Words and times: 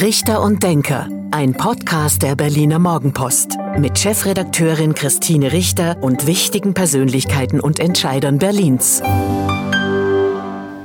Richter 0.00 0.42
und 0.42 0.62
Denker, 0.62 1.08
ein 1.30 1.54
Podcast 1.54 2.22
der 2.22 2.36
Berliner 2.36 2.78
Morgenpost 2.78 3.56
mit 3.78 3.98
Chefredakteurin 3.98 4.94
Christine 4.94 5.52
Richter 5.52 5.96
und 6.02 6.26
wichtigen 6.26 6.74
Persönlichkeiten 6.74 7.60
und 7.60 7.80
Entscheidern 7.80 8.38
Berlins. 8.38 9.00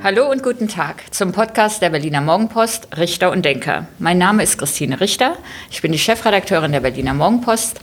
Hallo 0.01 0.31
und 0.31 0.43
guten 0.43 0.69
Tag 0.69 1.03
zum 1.13 1.33
Podcast 1.33 1.81
der 1.81 1.89
Berliner 1.89 2.21
Morgenpost 2.21 2.87
Richter 2.95 3.31
und 3.31 3.43
Denker. 3.43 3.85
Mein 3.99 4.17
Name 4.17 4.43
ist 4.43 4.57
Christine 4.57 5.01
Richter, 5.01 5.35
ich 5.69 5.81
bin 5.81 5.91
die 5.91 5.99
Chefredakteurin 5.99 6.71
der 6.71 6.79
Berliner 6.79 7.13
Morgenpost 7.13 7.81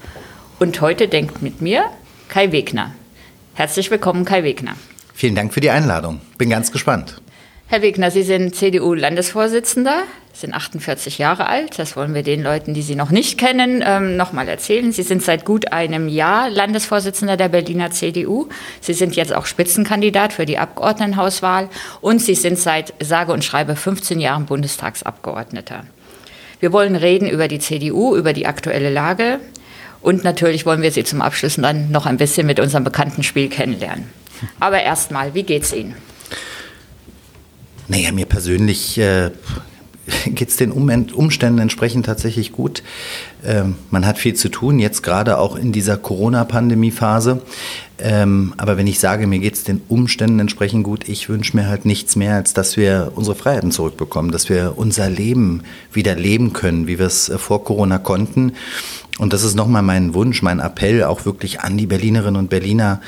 und 0.60 0.80
heute 0.80 1.08
denkt 1.08 1.42
mit 1.42 1.60
mir 1.60 1.84
Kai 2.30 2.52
Wegner. 2.52 2.94
Herzlich 3.52 3.90
willkommen, 3.90 4.24
Kai 4.24 4.44
Wegner. 4.44 4.76
Vielen 5.12 5.34
Dank 5.34 5.52
für 5.52 5.60
die 5.60 5.68
Einladung. 5.68 6.22
Bin 6.38 6.48
ganz 6.48 6.72
gespannt. 6.72 7.20
Herr 7.70 7.82
Wegner, 7.82 8.10
Sie 8.10 8.22
sind 8.22 8.54
CDU-Landesvorsitzender, 8.54 10.04
sind 10.32 10.54
48 10.54 11.18
Jahre 11.18 11.48
alt. 11.48 11.78
Das 11.78 11.96
wollen 11.96 12.14
wir 12.14 12.22
den 12.22 12.42
Leuten, 12.42 12.72
die 12.72 12.80
Sie 12.80 12.94
noch 12.94 13.10
nicht 13.10 13.36
kennen, 13.36 13.84
ähm, 13.86 14.16
nochmal 14.16 14.48
erzählen. 14.48 14.90
Sie 14.90 15.02
sind 15.02 15.22
seit 15.22 15.44
gut 15.44 15.70
einem 15.70 16.08
Jahr 16.08 16.48
Landesvorsitzender 16.48 17.36
der 17.36 17.50
Berliner 17.50 17.90
CDU. 17.90 18.48
Sie 18.80 18.94
sind 18.94 19.16
jetzt 19.16 19.34
auch 19.34 19.44
Spitzenkandidat 19.44 20.32
für 20.32 20.46
die 20.46 20.56
Abgeordnetenhauswahl 20.56 21.68
und 22.00 22.22
Sie 22.22 22.34
sind 22.34 22.58
seit 22.58 22.94
sage 23.00 23.32
und 23.32 23.44
schreibe 23.44 23.76
15 23.76 24.18
Jahren 24.18 24.46
Bundestagsabgeordneter. 24.46 25.84
Wir 26.60 26.72
wollen 26.72 26.96
reden 26.96 27.28
über 27.28 27.48
die 27.48 27.58
CDU, 27.58 28.16
über 28.16 28.32
die 28.32 28.46
aktuelle 28.46 28.88
Lage 28.88 29.40
und 30.00 30.24
natürlich 30.24 30.64
wollen 30.64 30.80
wir 30.80 30.90
Sie 30.90 31.04
zum 31.04 31.20
Abschluss 31.20 31.56
dann 31.56 31.90
noch 31.90 32.06
ein 32.06 32.16
bisschen 32.16 32.46
mit 32.46 32.60
unserem 32.60 32.84
bekannten 32.84 33.22
Spiel 33.22 33.50
kennenlernen. 33.50 34.06
Aber 34.58 34.80
erstmal, 34.80 35.34
wie 35.34 35.42
geht's 35.42 35.74
Ihnen? 35.74 35.94
Naja, 37.88 38.12
mir 38.12 38.26
persönlich 38.26 38.98
äh, 38.98 39.30
geht 40.26 40.48
es 40.48 40.56
den 40.56 40.72
Umständen 40.72 41.58
entsprechend 41.58 42.06
tatsächlich 42.06 42.52
gut. 42.52 42.82
Ähm, 43.44 43.76
man 43.90 44.06
hat 44.06 44.18
viel 44.18 44.34
zu 44.34 44.48
tun, 44.48 44.78
jetzt 44.78 45.02
gerade 45.02 45.38
auch 45.38 45.56
in 45.56 45.72
dieser 45.72 45.96
Corona-Pandemie-Phase. 45.96 47.42
Ähm, 48.00 48.54
aber 48.56 48.76
wenn 48.76 48.86
ich 48.86 49.00
sage, 49.00 49.26
mir 49.26 49.38
geht 49.38 49.54
es 49.54 49.64
den 49.64 49.82
Umständen 49.88 50.38
entsprechend 50.38 50.84
gut, 50.84 51.08
ich 51.08 51.28
wünsche 51.28 51.56
mir 51.56 51.66
halt 51.66 51.84
nichts 51.84 52.14
mehr, 52.14 52.36
als 52.36 52.54
dass 52.54 52.76
wir 52.76 53.12
unsere 53.16 53.34
Freiheiten 53.34 53.72
zurückbekommen, 53.72 54.30
dass 54.30 54.48
wir 54.48 54.74
unser 54.76 55.10
Leben 55.10 55.62
wieder 55.92 56.14
leben 56.14 56.52
können, 56.52 56.86
wie 56.86 56.98
wir 56.98 57.06
es 57.06 57.28
äh, 57.28 57.38
vor 57.38 57.64
Corona 57.64 57.98
konnten. 57.98 58.52
Und 59.18 59.32
das 59.32 59.42
ist 59.42 59.56
nochmal 59.56 59.82
mein 59.82 60.14
Wunsch, 60.14 60.42
mein 60.42 60.60
Appell 60.60 61.02
auch 61.02 61.24
wirklich 61.24 61.60
an 61.60 61.76
die 61.76 61.86
Berlinerinnen 61.86 62.36
und 62.36 62.50
Berliner, 62.50 63.00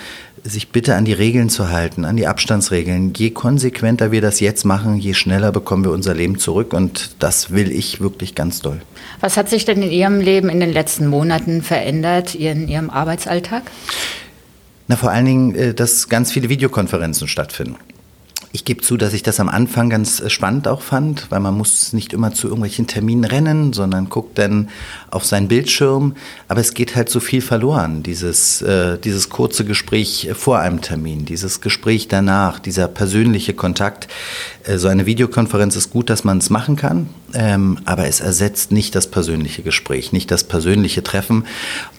sich 0.45 0.71
bitte 0.71 0.95
an 0.97 1.05
die 1.05 1.13
Regeln 1.13 1.51
zu 1.51 1.71
halten, 1.71 2.05
an 2.05 2.17
die 2.17 2.27
Abstandsregeln. 2.27 3.13
Je 3.17 3.31
konsequenter 3.31 4.13
wir 4.13 4.21
das 4.21 4.41
jetzt 4.41 4.65
machen, 4.65 4.97
je 4.97 5.15
schneller 5.15 5.53
bekommen 5.53 5.85
wir 5.85 5.93
unser 5.93 6.15
Leben 6.15 6.39
zurück 6.39 6.73
und 6.73 7.17
das 7.19 7.51
will 7.51 7.71
ich 7.71 8.01
wirklich 8.01 8.35
ganz 8.35 8.61
doll. 8.61 8.81
Was 9.21 9.37
hat 9.37 9.49
sich 9.49 9.65
denn 9.65 9.83
in 9.83 9.91
Ihrem 9.91 10.21
Leben 10.21 10.49
in 10.49 10.61
den 10.61 10.73
letzten 10.73 11.07
Monaten 11.07 11.63
verändert, 11.63 12.35
in 12.35 12.69
Ihrem 12.69 12.91
Arbeitsalltag? 12.91 13.65
Na, 14.89 14.97
vor 14.97 15.11
allen 15.11 15.27
Dingen, 15.27 15.55
äh, 15.55 15.75
dass 15.75 16.09
ganz 16.09 16.33
viele 16.33 16.49
Videokonferenzen 16.49 17.29
stattfinden. 17.29 17.77
Ich 18.53 18.65
gebe 18.65 18.83
zu, 18.83 18.97
dass 18.97 19.13
ich 19.13 19.23
das 19.23 19.39
am 19.39 19.49
Anfang 19.49 19.91
ganz 19.91 20.19
äh, 20.19 20.29
spannend 20.29 20.67
auch 20.67 20.83
fand, 20.83 21.31
weil 21.31 21.39
man 21.39 21.57
muss 21.57 21.93
nicht 21.93 22.13
immer 22.13 22.35
zu 22.35 22.49
irgendwelchen 22.49 22.89
Terminen 22.89 23.23
rennen, 23.23 23.73
sondern 23.73 24.09
guckt 24.09 24.39
dann 24.39 24.71
auf 25.11 25.25
seinen 25.25 25.47
Bildschirm. 25.47 26.17
Aber 26.49 26.61
es 26.61 26.75
geht 26.75 26.97
halt 26.97 27.09
so 27.09 27.21
viel 27.21 27.43
verloren, 27.43 28.03
dieses, 28.03 28.61
äh, 28.63 28.99
dieses 28.99 29.29
kurze 29.29 29.65
Gespräch 29.65 30.31
vor 30.35 30.59
einem 30.59 30.81
Termin, 30.81 31.25
dieses 31.27 31.61
Gespräch 31.61 32.09
danach, 32.09 32.59
dieser 32.59 32.89
persönliche 32.89 33.55
Kontakt. 33.55 34.09
Äh, 34.65 34.79
so 34.79 34.89
eine 34.89 35.07
Videokonferenz 35.07 35.77
ist 35.77 35.91
gut, 35.91 36.11
dass 36.11 36.25
man 36.25 36.39
es 36.39 36.51
machen 36.51 36.75
kann, 36.75 37.09
ähm, 37.35 37.79
aber 37.85 38.07
es 38.07 38.21
ersetzt 38.21 38.73
nicht 38.73 38.95
das 38.95 39.07
persönliche 39.09 39.63
Gespräch, 39.63 40.13
nicht 40.13 40.31
das 40.31 40.45
persönliche 40.45 41.03
Treffen. 41.03 41.47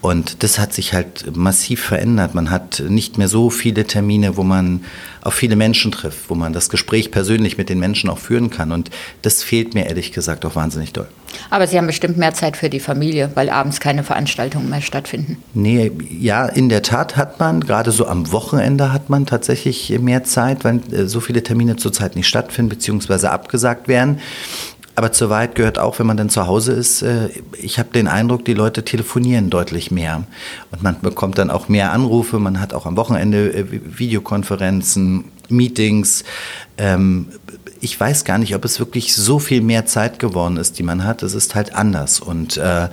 Und 0.02 0.44
das 0.44 0.60
hat 0.60 0.74
sich 0.74 0.94
halt 0.94 1.36
massiv 1.36 1.82
verändert. 1.82 2.36
Man 2.36 2.50
hat 2.52 2.84
nicht 2.88 3.18
mehr 3.18 3.28
so 3.28 3.50
viele 3.50 3.86
Termine, 3.86 4.38
wo 4.38 4.44
man 4.44 4.84
auf 5.22 5.34
viele 5.34 5.56
Menschen 5.56 5.92
trifft, 5.92 6.30
wo 6.30 6.36
man 6.36 6.54
das 6.54 6.70
Gespräch 6.70 7.12
persönlich 7.12 7.58
mit 7.58 7.70
den 7.70 7.80
Menschen 7.80 8.10
auch 8.10 8.18
führen 8.18 8.50
kann. 8.50 8.72
Und 8.72 8.90
das 9.22 9.44
fehlt 9.44 9.74
mir 9.74 9.86
ehrlich 9.88 10.12
gesagt 10.12 10.46
auch 10.46 10.56
wahnsinnig 10.56 10.94
doll. 10.94 11.08
Aber 11.50 11.68
Sie 11.68 11.78
haben 11.78 11.88
bestimmt 11.88 12.18
mehr 12.18 12.34
Zeit 12.34 12.58
für 12.58 12.70
die 12.70 12.80
Familie, 12.80 13.32
weil 13.36 13.50
abends 13.50 13.80
keine 13.80 14.04
Veranstaltungen 14.04 14.70
mehr 14.70 14.82
stattfinden. 14.82 15.38
Nee, 15.54 15.92
ja, 16.10 16.46
in 16.46 16.70
der 16.70 16.82
Tat 16.82 17.18
hat 17.18 17.40
man, 17.40 17.62
gerade 17.62 17.92
so 17.92 18.08
am 18.08 18.32
Wochenende 18.32 18.92
hat 18.92 19.10
man 19.10 19.26
tatsächlich 19.26 19.98
mehr 20.00 20.24
Zeit, 20.24 20.64
weil 20.64 20.82
äh, 20.92 21.06
so 21.06 21.20
viele 21.20 21.44
Termine 21.44 21.76
zurzeit 21.76 22.16
nicht 22.16 22.28
stattfinden 22.28 22.70
bzw. 22.70 23.28
abgesagt 23.28 23.88
werden. 23.88 24.20
Aber 24.96 25.12
zur 25.12 25.30
Wahrheit 25.30 25.56
gehört 25.56 25.80
auch, 25.80 26.00
wenn 26.00 26.08
man 26.08 26.18
dann 26.18 26.30
zu 26.30 26.48
Hause 26.48 26.74
ist, 26.74 27.02
äh, 27.02 27.30
ich 27.58 27.80
habe 27.80 27.90
den 27.94 28.08
Eindruck, 28.08 28.46
die 28.46 28.54
Leute 28.54 28.84
telefonieren 28.84 29.50
deutlich 29.50 29.92
mehr. 29.92 30.24
Und 30.72 30.84
man 30.84 31.00
bekommt 31.02 31.38
dann 31.38 31.50
auch 31.50 31.70
mehr 31.70 31.92
Anrufe, 31.92 32.40
man 32.40 32.60
hat 32.60 32.74
auch 32.74 32.86
am 32.86 32.98
Wochenende 32.98 33.54
äh, 33.54 33.66
Videokonferenzen, 33.70 35.26
Meetings. 35.50 36.24
Ähm, 36.78 37.28
ich 37.80 38.00
weiß 38.00 38.26
gar 38.26 38.38
nicht, 38.38 38.56
ob 38.56 38.66
es 38.66 38.80
wirklich 38.80 39.16
so 39.16 39.40
viel 39.40 39.62
mehr 39.62 39.86
Zeit 39.86 40.20
geworden 40.20 40.58
ist, 40.58 40.78
die 40.78 40.84
man 40.84 41.04
hat. 41.04 41.24
Es 41.24 41.34
ist 41.34 41.56
halt 41.56 41.74
anders. 41.74 42.20
Und 42.20 42.58
äh, 42.58 42.90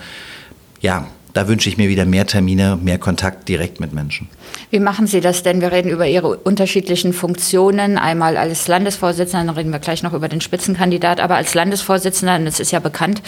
ja, 0.81 1.07
da 1.39 1.47
wünsche 1.47 1.69
ich 1.69 1.77
mir 1.77 1.89
wieder 1.89 2.05
mehr 2.05 2.27
Termine, 2.27 2.77
mehr 2.83 2.99
Kontakt 2.99 3.49
direkt 3.49 3.79
mit 3.79 3.93
Menschen. 3.93 4.27
Wie 4.71 4.81
machen 4.81 5.07
Sie 5.07 5.21
das 5.21 5.45
denn? 5.45 5.61
Wir 5.61 5.71
reden 5.71 5.89
über 5.89 6.05
Ihre 6.05 6.37
unterschiedlichen 6.37 7.13
Funktionen. 7.13 7.97
Einmal 7.97 8.37
als 8.37 8.67
Landesvorsitzender, 8.67 9.47
dann 9.47 9.55
reden 9.55 9.71
wir 9.71 9.79
gleich 9.79 10.03
noch 10.03 10.15
über 10.15 10.29
den 10.29 10.41
Spitzenkandidat, 10.41 11.21
aber 11.21 11.37
als 11.37 11.55
Landesvorsitzender, 11.55 12.35
und 12.35 12.49
es 12.49 12.59
ist 12.59 12.73
ja 12.73 12.81
bekannt, 12.81 13.23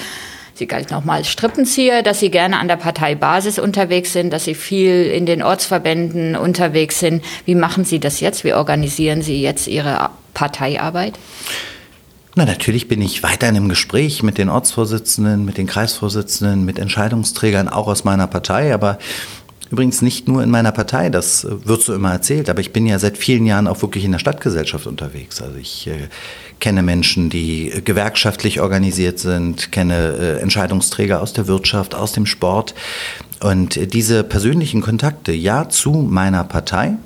Sie 0.54 0.66
galten 0.66 0.92
auch 0.94 1.04
mal 1.04 1.18
als 1.18 1.28
Strippenzieher, 1.28 2.02
dass 2.02 2.18
Sie 2.18 2.32
gerne 2.32 2.58
an 2.58 2.66
der 2.66 2.78
Parteibasis 2.78 3.60
unterwegs 3.60 4.12
sind, 4.12 4.32
dass 4.32 4.44
Sie 4.44 4.56
viel 4.56 5.06
in 5.06 5.24
den 5.24 5.40
Ortsverbänden 5.40 6.34
unterwegs 6.34 6.98
sind. 6.98 7.22
Wie 7.44 7.54
machen 7.54 7.84
Sie 7.84 8.00
das 8.00 8.18
jetzt? 8.18 8.42
Wie 8.42 8.54
organisieren 8.54 9.22
Sie 9.22 9.40
jetzt 9.40 9.68
Ihre 9.68 10.10
Parteiarbeit? 10.34 11.16
Na, 12.40 12.46
natürlich 12.46 12.88
bin 12.88 13.02
ich 13.02 13.22
weiterhin 13.22 13.54
im 13.54 13.68
Gespräch 13.68 14.22
mit 14.22 14.38
den 14.38 14.48
Ortsvorsitzenden, 14.48 15.44
mit 15.44 15.58
den 15.58 15.66
Kreisvorsitzenden, 15.66 16.64
mit 16.64 16.78
Entscheidungsträgern, 16.78 17.68
auch 17.68 17.86
aus 17.86 18.04
meiner 18.04 18.26
Partei, 18.26 18.72
aber 18.72 18.98
Übrigens 19.70 20.02
nicht 20.02 20.26
nur 20.26 20.42
in 20.42 20.50
meiner 20.50 20.72
Partei, 20.72 21.10
das 21.10 21.46
wird 21.48 21.82
so 21.82 21.94
immer 21.94 22.10
erzählt, 22.10 22.50
aber 22.50 22.60
ich 22.60 22.72
bin 22.72 22.86
ja 22.86 22.98
seit 22.98 23.16
vielen 23.16 23.46
Jahren 23.46 23.68
auch 23.68 23.80
wirklich 23.82 24.04
in 24.04 24.10
der 24.10 24.18
Stadtgesellschaft 24.18 24.88
unterwegs. 24.88 25.40
Also 25.40 25.58
ich 25.58 25.86
äh, 25.86 26.08
kenne 26.58 26.82
Menschen, 26.82 27.30
die 27.30 27.80
gewerkschaftlich 27.84 28.60
organisiert 28.60 29.20
sind, 29.20 29.70
kenne 29.70 30.16
äh, 30.18 30.40
Entscheidungsträger 30.40 31.22
aus 31.22 31.34
der 31.34 31.46
Wirtschaft, 31.46 31.94
aus 31.94 32.10
dem 32.10 32.26
Sport. 32.26 32.74
Und 33.42 33.94
diese 33.94 34.22
persönlichen 34.22 34.82
Kontakte, 34.82 35.32
ja, 35.32 35.68
zu 35.70 35.92
meiner 35.92 36.44
Partei, 36.44 36.96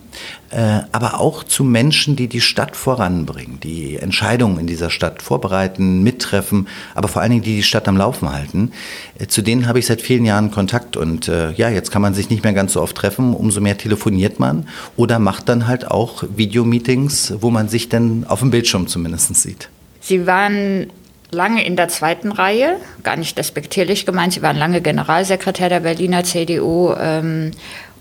äh, 0.50 0.80
aber 0.90 1.20
auch 1.20 1.44
zu 1.44 1.62
Menschen, 1.62 2.16
die 2.16 2.26
die 2.26 2.40
Stadt 2.40 2.76
voranbringen, 2.76 3.60
die 3.60 3.96
Entscheidungen 3.96 4.58
in 4.58 4.66
dieser 4.66 4.90
Stadt 4.90 5.22
vorbereiten, 5.22 6.02
mittreffen, 6.02 6.66
aber 6.96 7.06
vor 7.06 7.22
allen 7.22 7.30
Dingen, 7.30 7.42
die 7.42 7.56
die 7.56 7.62
Stadt 7.62 7.86
am 7.86 7.96
Laufen 7.96 8.32
halten. 8.32 8.72
Äh, 9.18 9.28
zu 9.28 9.42
denen 9.42 9.68
habe 9.68 9.78
ich 9.78 9.86
seit 9.86 10.02
vielen 10.02 10.24
Jahren 10.24 10.50
Kontakt 10.50 10.96
und 10.96 11.28
äh, 11.28 11.52
ja, 11.52 11.68
jetzt 11.68 11.92
kann 11.92 12.02
man 12.02 12.14
sich 12.14 12.30
nicht 12.30 12.42
mehr 12.42 12.52
ganz 12.52 12.72
so 12.72 12.82
oft 12.82 12.96
treffen, 12.96 13.32
umso 13.34 13.60
mehr 13.60 13.78
telefoniert 13.78 14.40
man 14.40 14.66
oder 14.96 15.20
macht 15.20 15.48
dann 15.48 15.68
halt 15.68 15.88
auch 15.88 16.24
Videomeetings, 16.36 17.34
wo 17.40 17.50
man 17.50 17.68
sich 17.68 17.88
dann 17.88 18.24
auf 18.24 18.40
dem 18.40 18.50
Bildschirm 18.50 18.88
zumindest 18.88 19.34
sieht. 19.36 19.68
Sie 20.00 20.26
waren 20.26 20.88
lange 21.34 21.64
in 21.66 21.76
der 21.76 21.88
zweiten 21.88 22.32
Reihe, 22.32 22.76
gar 23.02 23.16
nicht 23.16 23.36
despektierlich 23.36 24.06
gemeint, 24.06 24.32
Sie 24.32 24.42
waren 24.42 24.56
lange 24.56 24.80
Generalsekretär 24.80 25.68
der 25.68 25.80
Berliner 25.80 26.24
CDU. 26.24 26.94
Ähm, 26.98 27.50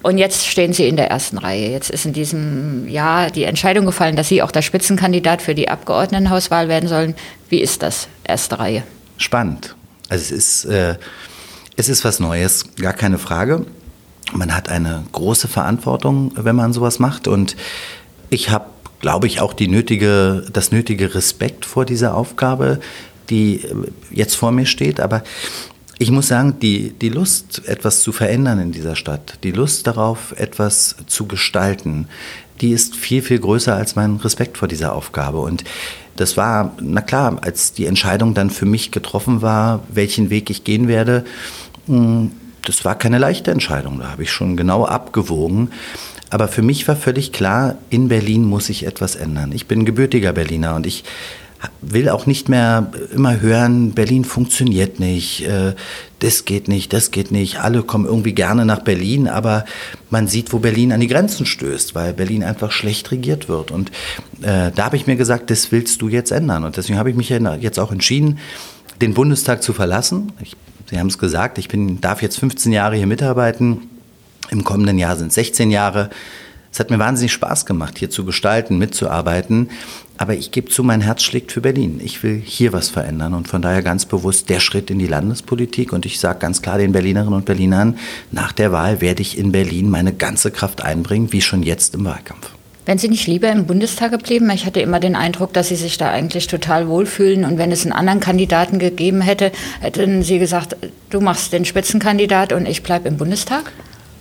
und 0.03 0.17
jetzt 0.17 0.45
stehen 0.45 0.73
Sie 0.73 0.88
in 0.88 0.97
der 0.97 1.09
ersten 1.09 1.38
Reihe. 1.38 1.69
Jetzt 1.69 1.89
ist 1.89 2.05
in 2.05 2.11
diesem 2.11 2.89
Jahr 2.89 3.31
die 3.31 3.45
Entscheidung 3.45 3.85
gefallen, 3.85 4.17
dass 4.17 4.27
Sie 4.27 4.41
auch 4.41 4.51
der 4.51 4.61
Spitzenkandidat 4.61 5.41
für 5.41 5.55
die 5.55 5.69
Abgeordnetenhauswahl 5.69 6.67
werden 6.67 6.89
sollen. 6.89 7.16
Wie 7.49 7.61
ist 7.61 7.81
das, 7.81 8.09
erste 8.23 8.59
Reihe? 8.59 8.83
Spannend. 9.17 9.75
Also 10.09 10.23
es 10.23 10.31
ist, 10.31 10.66
äh, 10.66 10.96
es 11.78 11.87
ist 11.87 12.03
was 12.03 12.19
Neues, 12.19 12.75
gar 12.75 12.93
keine 12.93 13.17
Frage. 13.17 13.66
Man 14.34 14.53
hat 14.53 14.67
eine 14.67 15.05
große 15.13 15.47
Verantwortung, 15.47 16.34
wenn 16.35 16.55
man 16.55 16.73
sowas 16.73 16.99
macht. 16.99 17.28
Und 17.29 17.55
ich 18.29 18.49
habe, 18.49 18.66
glaube 18.99 19.28
ich, 19.28 19.40
auch 19.40 19.53
die 19.53 19.69
nötige, 19.69 20.46
das 20.52 20.73
nötige 20.73 21.16
Respekt 21.16 21.66
vor 21.66 21.85
dieser 21.85 22.16
Aufgabe 22.16 22.79
die 23.34 23.64
äh, 23.64 23.74
jetzt 24.12 24.35
vor 24.35 24.52
mir 24.52 24.66
steht. 24.66 25.00
Aber 25.00 25.24
ich 26.00 26.12
muss 26.12 26.28
sagen, 26.28 26.59
die, 26.62 26.91
die 26.91 27.09
Lust, 27.09 27.68
etwas 27.68 28.02
zu 28.02 28.12
verändern 28.12 28.59
in 28.59 28.72
dieser 28.72 28.96
Stadt, 28.96 29.40
die 29.44 29.52
Lust 29.52 29.88
darauf, 29.88 30.34
etwas 30.38 30.96
zu 31.08 31.26
gestalten, 31.26 32.08
die 32.62 32.72
ist 32.72 32.96
viel, 32.96 33.22
viel 33.22 33.40
größer 33.40 33.76
als 33.76 33.96
mein 33.96 34.18
Respekt 34.18 34.58
vor 34.58 34.68
dieser 34.68 34.94
Aufgabe. 34.94 35.40
Und 35.40 35.64
das 36.16 36.38
war, 36.38 36.76
na 36.80 37.02
klar, 37.02 37.38
als 37.41 37.74
die 37.74 37.88
Entscheidung 37.88 38.34
dann 38.34 38.50
für 38.50 38.66
mich 38.66 38.91
getroffen 38.91 39.41
war, 39.41 39.82
welchen 39.91 40.30
Weg 40.30 40.50
ich 40.50 40.64
gehen 40.64 40.88
werde, 40.88 41.26
hm, 41.88 42.32
das 42.66 42.85
war 42.85 42.96
keine 42.96 43.18
leichte 43.18 43.52
Entscheidung. 43.52 44.00
Da 44.00 44.12
habe 44.12 44.24
ich 44.24 44.32
schon 44.32 44.56
genau 44.56 44.85
abgewogen. 44.85 45.72
Aber 46.30 46.47
für 46.47 46.62
mich 46.62 46.88
war 46.88 46.96
völlig 46.96 47.32
klar, 47.32 47.76
in 47.90 48.08
Berlin 48.08 48.46
muss 48.46 48.68
sich 48.68 48.85
etwas 48.85 49.16
ändern. 49.16 49.52
Ich 49.52 49.68
bin 49.68 49.85
gebürtiger 49.85 50.32
Berliner 50.34 50.76
und 50.76 50.88
ich 50.88 51.03
will 51.81 52.09
auch 52.09 52.25
nicht 52.25 52.49
mehr 52.49 52.91
immer 53.13 53.39
hören, 53.39 53.91
Berlin 53.91 54.25
funktioniert 54.25 54.99
nicht, 54.99 55.45
äh, 55.47 55.73
das 56.19 56.45
geht 56.45 56.67
nicht, 56.67 56.93
das 56.93 57.11
geht 57.11 57.31
nicht. 57.31 57.59
Alle 57.59 57.83
kommen 57.83 58.05
irgendwie 58.05 58.33
gerne 58.33 58.65
nach 58.65 58.79
Berlin, 58.79 59.27
aber 59.27 59.65
man 60.09 60.27
sieht, 60.27 60.53
wo 60.53 60.59
Berlin 60.59 60.91
an 60.93 61.01
die 61.01 61.07
Grenzen 61.07 61.45
stößt, 61.45 61.95
weil 61.95 62.13
Berlin 62.13 62.43
einfach 62.43 62.71
schlecht 62.71 63.11
regiert 63.11 63.49
wird. 63.49 63.71
Und 63.71 63.89
äh, 64.41 64.71
da 64.73 64.85
habe 64.85 64.95
ich 64.95 65.05
mir 65.05 65.17
gesagt, 65.17 65.49
das 65.49 65.71
willst 65.71 66.01
du 66.01 66.07
jetzt 66.07 66.31
ändern. 66.31 66.63
Und 66.63 66.77
deswegen 66.77 66.97
habe 66.97 67.09
ich 67.09 67.15
mich 67.15 67.29
jetzt 67.29 67.79
auch 67.79 67.91
entschieden, 67.91 68.39
den 69.01 69.13
Bundestag 69.13 69.63
zu 69.63 69.73
verlassen. 69.73 70.31
Ich, 70.41 70.55
Sie 70.89 70.99
haben 70.99 71.07
es 71.07 71.17
gesagt, 71.17 71.57
ich 71.57 71.67
bin, 71.67 72.01
darf 72.01 72.21
jetzt 72.21 72.39
15 72.39 72.71
Jahre 72.71 72.95
hier 72.95 73.07
mitarbeiten. 73.07 73.89
Im 74.49 74.63
kommenden 74.63 74.99
Jahr 74.99 75.15
sind 75.15 75.29
es 75.29 75.35
16 75.35 75.71
Jahre. 75.71 76.09
Es 76.73 76.79
hat 76.79 76.90
mir 76.90 76.97
wahnsinnig 76.97 77.31
Spaß 77.34 77.67
gemacht, 77.67 77.99
hier 77.99 78.09
zu 78.09 78.25
gestalten, 78.25 78.79
mitzuarbeiten. 78.79 79.70
Aber 80.17 80.34
ich 80.34 80.49
gebe 80.49 80.72
zu, 80.72 80.84
mein 80.84 81.02
Herz 81.02 81.22
schlägt 81.22 81.52
für 81.52 81.61
Berlin. 81.61 82.02
Ich 82.03 82.23
will 82.23 82.41
hier 82.43 82.73
was 82.73 82.90
verändern 82.90 83.35
und 83.35 83.47
von 83.47 83.61
daher 83.61 83.84
ganz 83.84 84.08
bewusst 84.08 84.49
der 84.49 84.59
Schritt 84.59 84.90
in 84.90 84.97
die 84.97 85.05
Landespolitik. 85.05 85.93
Und 85.93 86.08
ich 86.08 86.20
sage 86.20 86.40
ganz 86.40 86.64
klar 86.64 86.79
den 86.79 86.91
Berlinerinnen 86.91 87.35
und 87.35 87.46
Berlinern, 87.46 87.99
nach 88.31 88.52
der 88.53 88.72
Wahl 88.72 89.02
werde 89.02 89.22
ich 89.22 89.37
in 89.37 89.52
Berlin 89.52 89.91
meine 89.91 90.14
ganze 90.14 90.49
Kraft 90.49 90.84
einbringen, 90.84 91.31
wie 91.31 91.41
schon 91.41 91.61
jetzt 91.61 91.93
im 91.93 92.05
Wahlkampf. 92.05 92.49
Wenn 92.87 92.97
Sie 92.97 93.08
nicht 93.08 93.28
lieber 93.28 93.52
im 93.52 93.67
Bundestag 93.67 94.11
geblieben? 94.11 94.49
Ich 94.49 94.66
hatte 94.66 94.81
immer 94.81 94.99
den 94.99 95.16
Eindruck, 95.16 95.53
dass 95.53 95.67
Sie 95.67 95.75
sich 95.75 95.99
da 95.99 96.09
eigentlich 96.09 96.47
total 96.47 96.87
wohlfühlen. 96.87 97.46
Und 97.46 97.59
wenn 97.59 97.72
es 97.72 97.84
einen 97.84 97.93
anderen 97.93 98.20
Kandidaten 98.20 98.79
gegeben 98.79 99.22
hätte, 99.22 99.52
hätten 99.79 100.23
Sie 100.23 100.40
gesagt, 100.40 100.75
du 101.11 101.22
machst 101.22 101.53
den 101.53 101.66
Spitzenkandidat 101.66 102.52
und 102.52 102.67
ich 102.67 102.81
bleibe 102.81 103.08
im 103.09 103.17
Bundestag? 103.17 103.72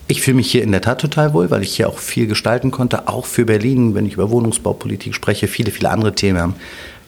Ich 0.09 0.21
fühle 0.21 0.37
mich 0.37 0.51
hier 0.51 0.63
in 0.63 0.73
der 0.73 0.83
Tat 0.83 1.01
total 1.01 1.33
wohl, 1.33 1.51
weil 1.51 1.63
ich 1.63 1.77
hier 1.77 1.89
auch 1.89 1.99
viel 1.99 2.27
gestalten 2.27 2.71
konnte, 2.71 3.09
auch 3.09 3.25
für 3.25 3.45
Berlin, 3.45 3.95
wenn 3.95 4.05
ich 4.05 4.15
über 4.15 4.31
Wohnungsbaupolitik 4.31 5.15
spreche, 5.15 5.49
viele, 5.49 5.71
viele 5.71 5.91
andere 5.91 6.15
Themen. 6.15 6.41
Haben 6.41 6.55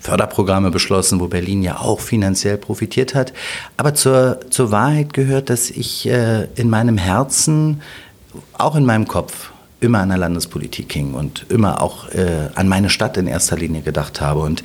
Förderprogramme 0.05 0.71
beschlossen, 0.71 1.19
wo 1.19 1.29
Berlin 1.29 1.63
ja 1.63 1.79
auch 1.79 1.99
finanziell 1.99 2.59
profitiert 2.59 3.15
hat. 3.15 3.33
Aber 3.79 3.95
zur, 3.95 4.39
zur 4.51 4.71
Wahrheit 4.71 5.15
gehört, 5.15 5.49
dass 5.49 5.71
ich 5.71 6.07
äh, 6.07 6.47
in 6.57 6.69
meinem 6.69 6.99
Herzen, 6.99 7.81
auch 8.53 8.77
in 8.77 8.85
meinem 8.85 9.09
Kopf, 9.09 9.51
immer 9.81 10.01
an 10.01 10.11
der 10.11 10.19
Landespolitik 10.19 10.93
hing 10.93 11.15
und 11.15 11.47
immer 11.49 11.81
auch 11.81 12.09
äh, 12.11 12.49
an 12.55 12.69
meine 12.69 12.91
Stadt 12.91 13.17
in 13.17 13.27
erster 13.27 13.57
Linie 13.57 13.81
gedacht 13.81 14.21
habe. 14.21 14.41
Und 14.41 14.63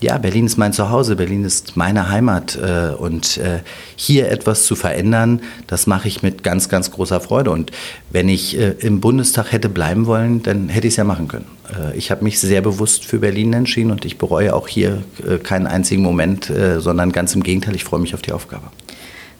ja, 0.00 0.18
Berlin 0.18 0.46
ist 0.46 0.56
mein 0.56 0.72
Zuhause, 0.72 1.16
Berlin 1.16 1.44
ist 1.44 1.76
meine 1.76 2.08
Heimat 2.08 2.56
äh, 2.56 2.94
und 2.94 3.38
äh, 3.38 3.60
hier 3.96 4.30
etwas 4.30 4.66
zu 4.66 4.76
verändern, 4.76 5.40
das 5.66 5.86
mache 5.86 6.08
ich 6.08 6.22
mit 6.22 6.42
ganz, 6.42 6.68
ganz 6.68 6.90
großer 6.90 7.20
Freude. 7.20 7.50
Und 7.50 7.70
wenn 8.10 8.28
ich 8.28 8.58
äh, 8.58 8.74
im 8.80 9.00
Bundestag 9.00 9.52
hätte 9.52 9.68
bleiben 9.68 10.06
wollen, 10.06 10.42
dann 10.42 10.68
hätte 10.68 10.86
ich 10.86 10.94
es 10.94 10.96
ja 10.96 11.04
machen 11.04 11.28
können. 11.28 11.46
Ich 11.96 12.10
habe 12.10 12.22
mich 12.22 12.38
sehr 12.38 12.60
bewusst 12.60 13.06
für 13.06 13.20
Berlin 13.20 13.54
entschieden 13.54 13.90
und 13.90 14.04
ich 14.04 14.18
bereue 14.18 14.54
auch 14.54 14.68
hier 14.68 15.02
keinen 15.44 15.66
einzigen 15.66 16.02
Moment, 16.02 16.52
sondern 16.78 17.10
ganz 17.10 17.34
im 17.34 17.42
Gegenteil, 17.42 17.74
ich 17.74 17.84
freue 17.84 18.00
mich 18.00 18.12
auf 18.12 18.20
die 18.20 18.32
Aufgabe. 18.32 18.64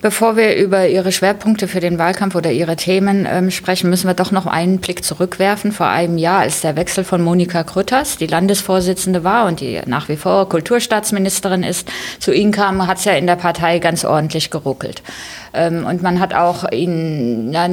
Bevor 0.04 0.36
wir 0.36 0.56
über 0.56 0.86
Ihre 0.86 1.12
Schwerpunkte 1.12 1.66
für 1.66 1.80
den 1.80 1.98
Wahlkampf 1.98 2.34
oder 2.34 2.52
Ihre 2.52 2.76
Themen 2.76 3.26
ähm, 3.26 3.50
sprechen, 3.50 3.88
müssen 3.88 4.06
wir 4.06 4.12
doch 4.12 4.32
noch 4.32 4.44
einen 4.44 4.78
Blick 4.78 5.02
zurückwerfen. 5.02 5.72
Vor 5.72 5.86
einem 5.86 6.18
Jahr, 6.18 6.40
als 6.40 6.60
der 6.60 6.76
Wechsel 6.76 7.04
von 7.04 7.22
Monika 7.22 7.64
Krütters, 7.64 8.18
die 8.18 8.26
Landesvorsitzende 8.26 9.24
war 9.24 9.46
und 9.46 9.60
die 9.60 9.80
nach 9.86 10.10
wie 10.10 10.16
vor 10.16 10.46
Kulturstaatsministerin 10.50 11.62
ist, 11.62 11.90
zu 12.18 12.34
Ihnen 12.34 12.52
kam, 12.52 12.86
hat 12.86 12.98
es 12.98 13.06
ja 13.06 13.14
in 13.14 13.26
der 13.26 13.36
Partei 13.36 13.78
ganz 13.78 14.04
ordentlich 14.04 14.50
geruckelt. 14.50 15.02
Ähm, 15.54 15.86
und 15.86 16.02
man 16.02 16.20
hat 16.20 16.34
auch 16.34 16.70
ihn 16.70 17.50
ja, 17.50 17.66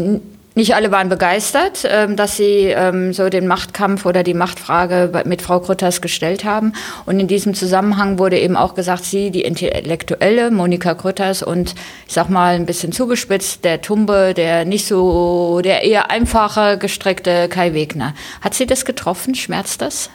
nicht 0.54 0.76
alle 0.76 0.92
waren 0.92 1.08
begeistert, 1.08 1.86
ähm, 1.86 2.18
dass 2.18 2.36
sie 2.36 2.66
ähm, 2.68 3.14
so 3.14 3.30
den 3.30 3.48
Machtkampf 3.48 4.06
oder 4.06 4.22
die 4.24 4.34
Machtfrage 4.34 5.24
mit 5.26 5.42
Frau 5.42 5.62
Krütters 5.62 6.02
gestellt 6.02 6.44
haben. 6.44 6.74
Und 7.06 7.20
in 7.22 7.28
diesem 7.28 7.54
Zusammenhang 7.54 8.20
wurde 8.20 8.38
eben 8.38 8.58
auch 8.58 8.76
gesagt, 8.76 9.06
sie, 9.06 9.32
die 9.32 9.44
Intellektuelle 9.44 10.52
Monika 10.52 10.94
Krütters 10.94 11.42
und 11.42 11.76
ich 12.06 12.14
sag 12.14 12.30
mal 12.30 12.56
ein 12.56 12.66
bisschen 12.66 12.92
zugespitzt, 12.92 13.64
der 13.64 13.82
Tumbe, 13.82 14.34
der 14.36 14.66
nicht 14.66 14.86
so, 14.86 15.62
der 15.64 15.84
eher 15.84 16.12
einfache 16.12 16.78
gestreckte 16.78 17.48
Kai 17.48 17.74
Wegner. 17.74 18.14
Hat 18.42 18.54
sie 18.54 18.66
das 18.66 18.84
getroffen? 18.84 19.36
Schmerzt 19.36 19.82
das? 19.82 20.10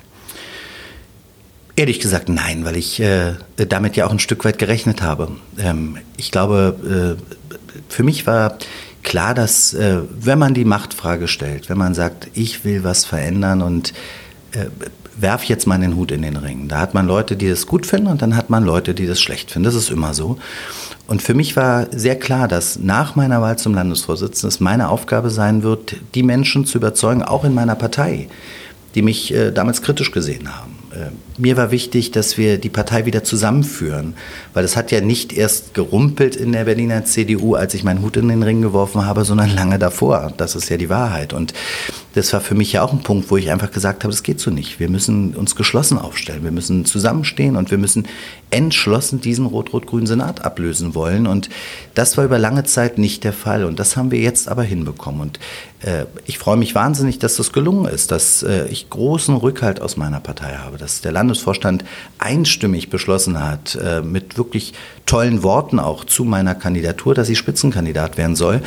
Ehrlich 1.76 2.00
gesagt 2.00 2.28
nein, 2.28 2.64
weil 2.64 2.76
ich 2.76 3.00
äh, 3.00 3.34
damit 3.56 3.96
ja 3.96 4.06
auch 4.06 4.10
ein 4.10 4.18
Stück 4.18 4.44
weit 4.44 4.58
gerechnet 4.58 5.00
habe. 5.00 5.32
Ähm, 5.58 5.98
ich 6.16 6.30
glaube, 6.30 7.16
äh, 7.18 7.36
für 7.88 8.02
mich 8.02 8.26
war 8.26 8.58
klar, 9.06 9.34
dass 9.34 9.72
äh, 9.72 10.00
wenn 10.20 10.38
man 10.38 10.52
die 10.52 10.66
Machtfrage 10.66 11.28
stellt, 11.28 11.70
wenn 11.70 11.78
man 11.78 11.94
sagt, 11.94 12.28
ich 12.34 12.64
will 12.64 12.84
was 12.84 13.06
verändern 13.06 13.62
und 13.62 13.94
äh, 14.52 14.66
werf 15.18 15.44
jetzt 15.44 15.66
mal 15.66 15.78
den 15.78 15.96
Hut 15.96 16.10
in 16.10 16.20
den 16.20 16.36
Ring. 16.36 16.68
Da 16.68 16.78
hat 16.80 16.92
man 16.92 17.06
Leute, 17.06 17.36
die 17.36 17.48
das 17.48 17.66
gut 17.66 17.86
finden 17.86 18.08
und 18.08 18.20
dann 18.20 18.36
hat 18.36 18.50
man 18.50 18.64
Leute, 18.64 18.92
die 18.92 19.06
das 19.06 19.20
schlecht 19.20 19.50
finden. 19.50 19.64
Das 19.64 19.74
ist 19.74 19.90
immer 19.90 20.12
so. 20.12 20.36
Und 21.06 21.22
für 21.22 21.32
mich 21.32 21.56
war 21.56 21.86
sehr 21.96 22.18
klar, 22.18 22.48
dass 22.48 22.78
nach 22.78 23.14
meiner 23.14 23.40
Wahl 23.40 23.56
zum 23.56 23.74
Landesvorsitzenden 23.74 24.48
es 24.48 24.60
meine 24.60 24.90
Aufgabe 24.90 25.30
sein 25.30 25.62
wird, 25.62 25.96
die 26.14 26.22
Menschen 26.22 26.66
zu 26.66 26.76
überzeugen, 26.76 27.22
auch 27.22 27.44
in 27.44 27.54
meiner 27.54 27.76
Partei, 27.76 28.28
die 28.94 29.02
mich 29.02 29.32
äh, 29.32 29.52
damals 29.52 29.80
kritisch 29.80 30.10
gesehen 30.10 30.54
haben 30.54 30.75
mir 31.38 31.56
war 31.56 31.70
wichtig, 31.70 32.10
dass 32.10 32.38
wir 32.38 32.58
die 32.58 32.68
Partei 32.68 33.06
wieder 33.06 33.24
zusammenführen, 33.24 34.14
weil 34.54 34.64
es 34.64 34.76
hat 34.76 34.90
ja 34.90 35.00
nicht 35.00 35.32
erst 35.32 35.74
gerumpelt 35.74 36.36
in 36.36 36.52
der 36.52 36.64
Berliner 36.64 37.04
CDU, 37.04 37.54
als 37.54 37.74
ich 37.74 37.84
meinen 37.84 38.02
Hut 38.02 38.16
in 38.16 38.28
den 38.28 38.42
Ring 38.42 38.62
geworfen 38.62 39.04
habe, 39.04 39.24
sondern 39.24 39.54
lange 39.54 39.78
davor. 39.78 40.32
Das 40.36 40.54
ist 40.54 40.68
ja 40.68 40.76
die 40.76 40.88
Wahrheit. 40.88 41.32
Und 41.32 41.52
das 42.16 42.32
war 42.32 42.40
für 42.40 42.54
mich 42.54 42.72
ja 42.72 42.82
auch 42.82 42.94
ein 42.94 43.02
Punkt, 43.02 43.30
wo 43.30 43.36
ich 43.36 43.50
einfach 43.50 43.70
gesagt 43.70 44.02
habe, 44.02 44.10
das 44.10 44.22
geht 44.22 44.40
so 44.40 44.50
nicht. 44.50 44.80
Wir 44.80 44.88
müssen 44.88 45.34
uns 45.34 45.54
geschlossen 45.54 45.98
aufstellen. 45.98 46.44
Wir 46.44 46.50
müssen 46.50 46.86
zusammenstehen 46.86 47.56
und 47.56 47.70
wir 47.70 47.76
müssen 47.76 48.08
entschlossen 48.48 49.20
diesen 49.20 49.44
rot-rot-grünen 49.44 50.06
Senat 50.06 50.42
ablösen 50.42 50.94
wollen. 50.94 51.26
Und 51.26 51.50
das 51.94 52.16
war 52.16 52.24
über 52.24 52.38
lange 52.38 52.64
Zeit 52.64 52.96
nicht 52.96 53.22
der 53.22 53.34
Fall. 53.34 53.64
Und 53.64 53.78
das 53.78 53.98
haben 53.98 54.10
wir 54.10 54.18
jetzt 54.18 54.48
aber 54.48 54.62
hinbekommen. 54.62 55.20
Und 55.20 55.40
äh, 55.82 56.06
ich 56.24 56.38
freue 56.38 56.56
mich 56.56 56.74
wahnsinnig, 56.74 57.18
dass 57.18 57.36
das 57.36 57.52
gelungen 57.52 57.84
ist, 57.84 58.10
dass 58.10 58.42
äh, 58.42 58.66
ich 58.68 58.88
großen 58.88 59.36
Rückhalt 59.36 59.82
aus 59.82 59.98
meiner 59.98 60.20
Partei 60.20 60.54
habe, 60.54 60.78
dass 60.78 61.02
der 61.02 61.12
Landesvorstand 61.12 61.84
einstimmig 62.18 62.88
beschlossen 62.88 63.44
hat, 63.44 63.74
äh, 63.74 64.00
mit 64.00 64.38
wirklich 64.38 64.72
tollen 65.04 65.42
Worten 65.42 65.78
auch 65.78 66.04
zu 66.04 66.24
meiner 66.24 66.54
Kandidatur, 66.54 67.14
dass 67.14 67.28
ich 67.28 67.36
Spitzenkandidat 67.36 68.16
werden 68.16 68.36
soll. 68.36 68.62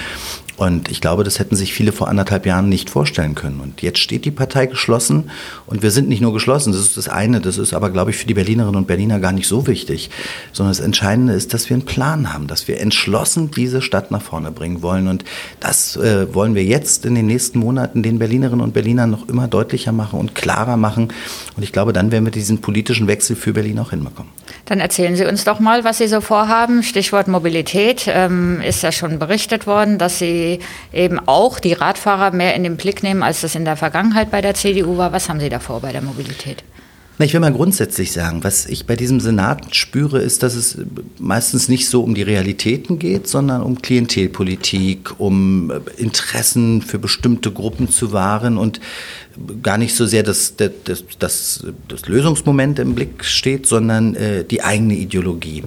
Und 0.60 0.92
ich 0.92 1.00
glaube, 1.00 1.24
das 1.24 1.40
hätten 1.40 1.56
sich 1.56 1.74
viele 1.74 1.94
vor 1.94 2.10
anderthalb 2.10 2.46
Jahren 2.46 2.68
nicht 2.68 2.90
vorstellen 2.90 3.34
können. 3.34 3.62
Und 3.62 3.82
jetzt 3.82 4.00
steht 4.00 4.26
die 4.26 4.32
Partei 4.32 4.66
geschlossen 4.66 5.32
und 5.66 5.84
wir 5.84 5.90
sind 5.90 6.10
nicht 6.10 6.20
nur 6.20 6.34
geschlossen, 6.34 6.74
das 6.74 6.82
ist 6.82 6.98
das 6.98 7.08
eine, 7.08 7.40
das 7.40 7.58
ist 7.58 7.74
aber, 7.74 7.90
glaube 7.92 8.12
ich, 8.12 8.18
für 8.18 8.28
die 8.28 8.34
Berlinerinnen 8.34 8.76
und 8.76 8.86
Berliner 8.86 9.22
gar 9.22 9.32
nicht 9.32 9.48
so 9.48 9.68
wichtig, 9.68 10.10
sondern 10.52 10.72
das 10.72 10.82
Entscheidende 10.82 11.32
ist, 11.32 11.54
dass 11.54 11.70
wir 11.70 11.76
einen 11.76 11.86
Plan 11.86 12.34
haben, 12.34 12.48
dass 12.48 12.68
wir 12.68 12.82
entschlossen 12.82 13.52
diese 13.52 13.82
Stadt 13.82 14.12
nach 14.12 14.22
vorne 14.22 14.52
bringen 14.52 14.82
wollen. 14.82 15.08
Und 15.08 15.24
das 15.62 15.96
äh, 15.96 16.34
wollen 16.36 16.56
wir 16.56 16.66
jetzt 16.66 17.06
in 17.06 17.16
den 17.16 17.28
nächsten 17.28 17.60
Monaten 17.60 18.04
den 18.04 18.20
Berlinerinnen 18.20 18.60
und 18.60 18.74
Berlinern 18.74 19.12
noch 19.12 19.30
immer 19.30 19.48
deutlicher 19.48 19.94
machen 19.94 20.20
und 20.20 20.36
klarer 20.36 20.76
machen. 20.76 21.14
Und 21.56 21.64
ich 21.64 21.72
glaube, 21.72 21.94
dann 21.94 22.12
werden 22.12 22.26
wir 22.26 22.34
diesen 22.34 22.60
politischen 22.60 23.08
Wechsel 23.08 23.38
für 23.38 23.54
Berlin 23.54 23.80
auch 23.80 23.92
hinbekommen. 23.92 24.34
Dann 24.66 24.82
erzählen 24.82 25.16
Sie 25.16 25.26
uns 25.26 25.46
doch 25.46 25.62
mal, 25.62 25.86
was 25.86 26.00
Sie 26.00 26.10
so 26.10 26.20
vorhaben. 26.20 26.84
Stichwort 26.84 27.30
Mobilität 27.30 28.08
ähm, 28.10 28.60
ist 28.60 28.84
ja 28.84 28.92
schon 28.92 29.20
berichtet 29.20 29.66
worden, 29.66 29.98
dass 29.98 30.20
Sie 30.20 30.49
eben 30.92 31.20
auch 31.20 31.60
die 31.60 31.74
Radfahrer 31.74 32.32
mehr 32.32 32.56
in 32.56 32.64
den 32.64 32.78
Blick 32.78 33.04
nehmen, 33.04 33.22
als 33.22 33.42
das 33.42 33.56
in 33.56 33.66
der 33.66 33.76
Vergangenheit 33.76 34.32
bei 34.32 34.42
der 34.42 34.56
CDU 34.56 34.98
war. 34.98 35.12
Was 35.12 35.30
haben 35.30 35.40
Sie 35.40 35.50
da 35.50 35.60
vor 35.60 35.82
bei 35.82 35.92
der 35.92 36.02
Mobilität? 36.02 36.64
Ich 37.22 37.34
will 37.34 37.42
mal 37.42 37.52
grundsätzlich 37.52 38.14
sagen, 38.14 38.46
was 38.46 38.66
ich 38.66 38.86
bei 38.86 38.96
diesem 38.96 39.20
Senat 39.20 39.76
spüre, 39.76 40.22
ist, 40.22 40.42
dass 40.42 40.56
es 40.56 40.78
meistens 41.18 41.68
nicht 41.68 41.90
so 41.90 42.02
um 42.02 42.16
die 42.16 42.22
Realitäten 42.22 42.98
geht, 42.98 43.28
sondern 43.28 43.62
um 43.62 43.82
Klientelpolitik, 43.82 45.20
um 45.20 45.70
Interessen 45.98 46.82
für 46.82 46.98
bestimmte 46.98 47.52
Gruppen 47.52 47.90
zu 47.90 48.14
wahren 48.14 48.58
und 48.58 48.80
gar 49.62 49.78
nicht 49.78 49.96
so 49.96 50.06
sehr 50.06 50.24
das, 50.24 50.56
das, 50.56 51.04
das, 51.20 51.66
das 51.90 52.08
Lösungsmoment 52.08 52.80
im 52.80 52.96
Blick 52.96 53.26
steht, 53.26 53.66
sondern 53.66 54.16
äh, 54.16 54.46
die 54.46 54.64
eigene 54.64 54.96
Ideologie. 54.96 55.64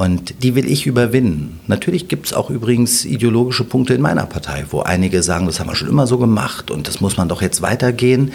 Und 0.00 0.42
die 0.42 0.54
will 0.54 0.66
ich 0.66 0.86
überwinden. 0.86 1.60
Natürlich 1.66 2.08
gibt 2.08 2.24
es 2.24 2.32
auch 2.32 2.48
übrigens 2.48 3.04
ideologische 3.04 3.64
Punkte 3.64 3.92
in 3.92 4.00
meiner 4.00 4.24
Partei, 4.24 4.64
wo 4.70 4.80
einige 4.80 5.22
sagen, 5.22 5.44
das 5.44 5.60
haben 5.60 5.68
wir 5.68 5.76
schon 5.76 5.90
immer 5.90 6.06
so 6.06 6.16
gemacht 6.16 6.70
und 6.70 6.88
das 6.88 7.02
muss 7.02 7.18
man 7.18 7.28
doch 7.28 7.42
jetzt 7.42 7.60
weitergehen. 7.60 8.32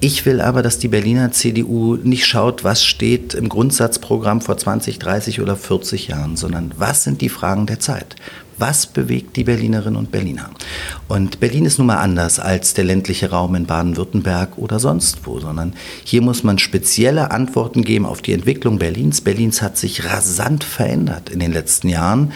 Ich 0.00 0.24
will 0.24 0.40
aber, 0.40 0.62
dass 0.62 0.78
die 0.78 0.88
Berliner 0.88 1.30
CDU 1.30 1.96
nicht 1.96 2.24
schaut, 2.24 2.64
was 2.64 2.82
steht 2.82 3.34
im 3.34 3.50
Grundsatzprogramm 3.50 4.40
vor 4.40 4.56
20, 4.56 4.98
30 4.98 5.42
oder 5.42 5.56
40 5.56 6.08
Jahren, 6.08 6.36
sondern 6.36 6.72
was 6.78 7.04
sind 7.04 7.20
die 7.20 7.28
Fragen 7.28 7.66
der 7.66 7.80
Zeit? 7.80 8.16
Was 8.58 8.86
bewegt 8.86 9.36
die 9.36 9.44
Berlinerinnen 9.44 9.96
und 9.96 10.12
Berliner? 10.12 10.50
Und 11.08 11.40
Berlin 11.40 11.64
ist 11.64 11.78
nun 11.78 11.88
mal 11.88 11.98
anders 11.98 12.38
als 12.38 12.74
der 12.74 12.84
ländliche 12.84 13.30
Raum 13.30 13.54
in 13.54 13.66
Baden-Württemberg 13.66 14.58
oder 14.58 14.78
sonst 14.78 15.18
wo, 15.24 15.40
sondern 15.40 15.74
hier 16.04 16.22
muss 16.22 16.44
man 16.44 16.58
spezielle 16.58 17.30
Antworten 17.30 17.82
geben 17.82 18.06
auf 18.06 18.22
die 18.22 18.32
Entwicklung 18.32 18.78
Berlins. 18.78 19.20
Berlins 19.20 19.62
hat 19.62 19.76
sich 19.76 20.04
rasant 20.04 20.64
verändert 20.64 21.30
in 21.30 21.40
den 21.40 21.52
letzten 21.52 21.88
Jahren. 21.88 22.32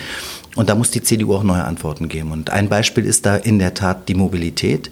Und 0.57 0.69
da 0.69 0.75
muss 0.75 0.91
die 0.91 1.03
CDU 1.03 1.35
auch 1.35 1.45
neue 1.45 1.65
Antworten 1.65 2.09
geben. 2.09 2.33
Und 2.33 2.51
ein 2.51 2.69
Beispiel 2.69 3.05
ist 3.05 3.27
da 3.27 3.37
in 3.37 3.61
der 3.61 3.75
Tat 3.75 4.09
die 4.09 4.15
Mobilität. 4.15 4.91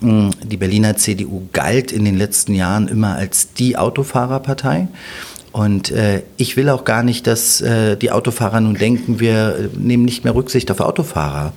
Mm, 0.00 0.30
die 0.42 0.56
Berliner 0.56 0.96
CDU 0.96 1.48
galt 1.52 1.92
in 1.92 2.04
den 2.04 2.18
letzten 2.18 2.54
Jahren 2.54 2.88
immer 2.88 3.14
als 3.14 3.52
die 3.52 3.76
Autofahrerpartei. 3.76 4.88
Und 5.56 5.90
äh, 5.90 6.22
ich 6.36 6.58
will 6.58 6.68
auch 6.68 6.84
gar 6.84 7.02
nicht, 7.02 7.26
dass 7.26 7.62
äh, 7.62 7.96
die 7.96 8.10
Autofahrer 8.10 8.60
nun 8.60 8.74
denken, 8.74 9.20
wir 9.20 9.70
nehmen 9.74 10.04
nicht 10.04 10.22
mehr 10.22 10.34
Rücksicht 10.34 10.70
auf 10.70 10.80
Autofahrer. 10.80 11.54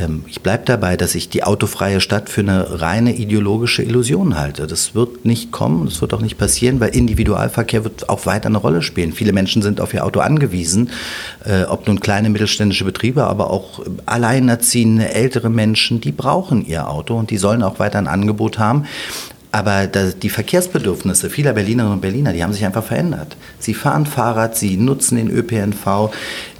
Ähm, 0.00 0.24
ich 0.28 0.40
bleibe 0.40 0.62
dabei, 0.64 0.96
dass 0.96 1.16
ich 1.16 1.30
die 1.30 1.42
autofreie 1.42 2.00
Stadt 2.00 2.28
für 2.28 2.42
eine 2.42 2.80
reine 2.80 3.16
ideologische 3.16 3.82
Illusion 3.82 4.38
halte. 4.38 4.68
Das 4.68 4.94
wird 4.94 5.24
nicht 5.24 5.50
kommen, 5.50 5.86
das 5.86 6.00
wird 6.00 6.14
auch 6.14 6.20
nicht 6.20 6.38
passieren, 6.38 6.78
weil 6.78 6.94
Individualverkehr 6.94 7.82
wird 7.82 8.08
auch 8.08 8.24
weiter 8.24 8.46
eine 8.46 8.58
Rolle 8.58 8.82
spielen. 8.82 9.12
Viele 9.12 9.32
Menschen 9.32 9.62
sind 9.62 9.80
auf 9.80 9.92
ihr 9.94 10.04
Auto 10.04 10.20
angewiesen, 10.20 10.90
äh, 11.44 11.64
ob 11.64 11.88
nun 11.88 11.98
kleine 11.98 12.30
mittelständische 12.30 12.84
Betriebe, 12.84 13.24
aber 13.24 13.50
auch 13.50 13.80
alleinerziehende 14.06 15.12
ältere 15.12 15.50
Menschen, 15.50 16.00
die 16.00 16.12
brauchen 16.12 16.64
ihr 16.64 16.88
Auto 16.88 17.18
und 17.18 17.30
die 17.30 17.38
sollen 17.38 17.64
auch 17.64 17.80
weiter 17.80 17.98
ein 17.98 18.06
Angebot 18.06 18.60
haben. 18.60 18.84
Aber 19.54 19.86
die 19.86 20.30
Verkehrsbedürfnisse 20.30 21.30
vieler 21.30 21.52
Berlinerinnen 21.52 21.94
und 21.94 22.00
Berliner, 22.00 22.32
die 22.32 22.42
haben 22.42 22.52
sich 22.52 22.64
einfach 22.64 22.82
verändert. 22.82 23.36
Sie 23.60 23.72
fahren 23.72 24.04
Fahrrad, 24.04 24.56
sie 24.56 24.76
nutzen 24.76 25.14
den 25.14 25.30
ÖPNV. 25.30 26.10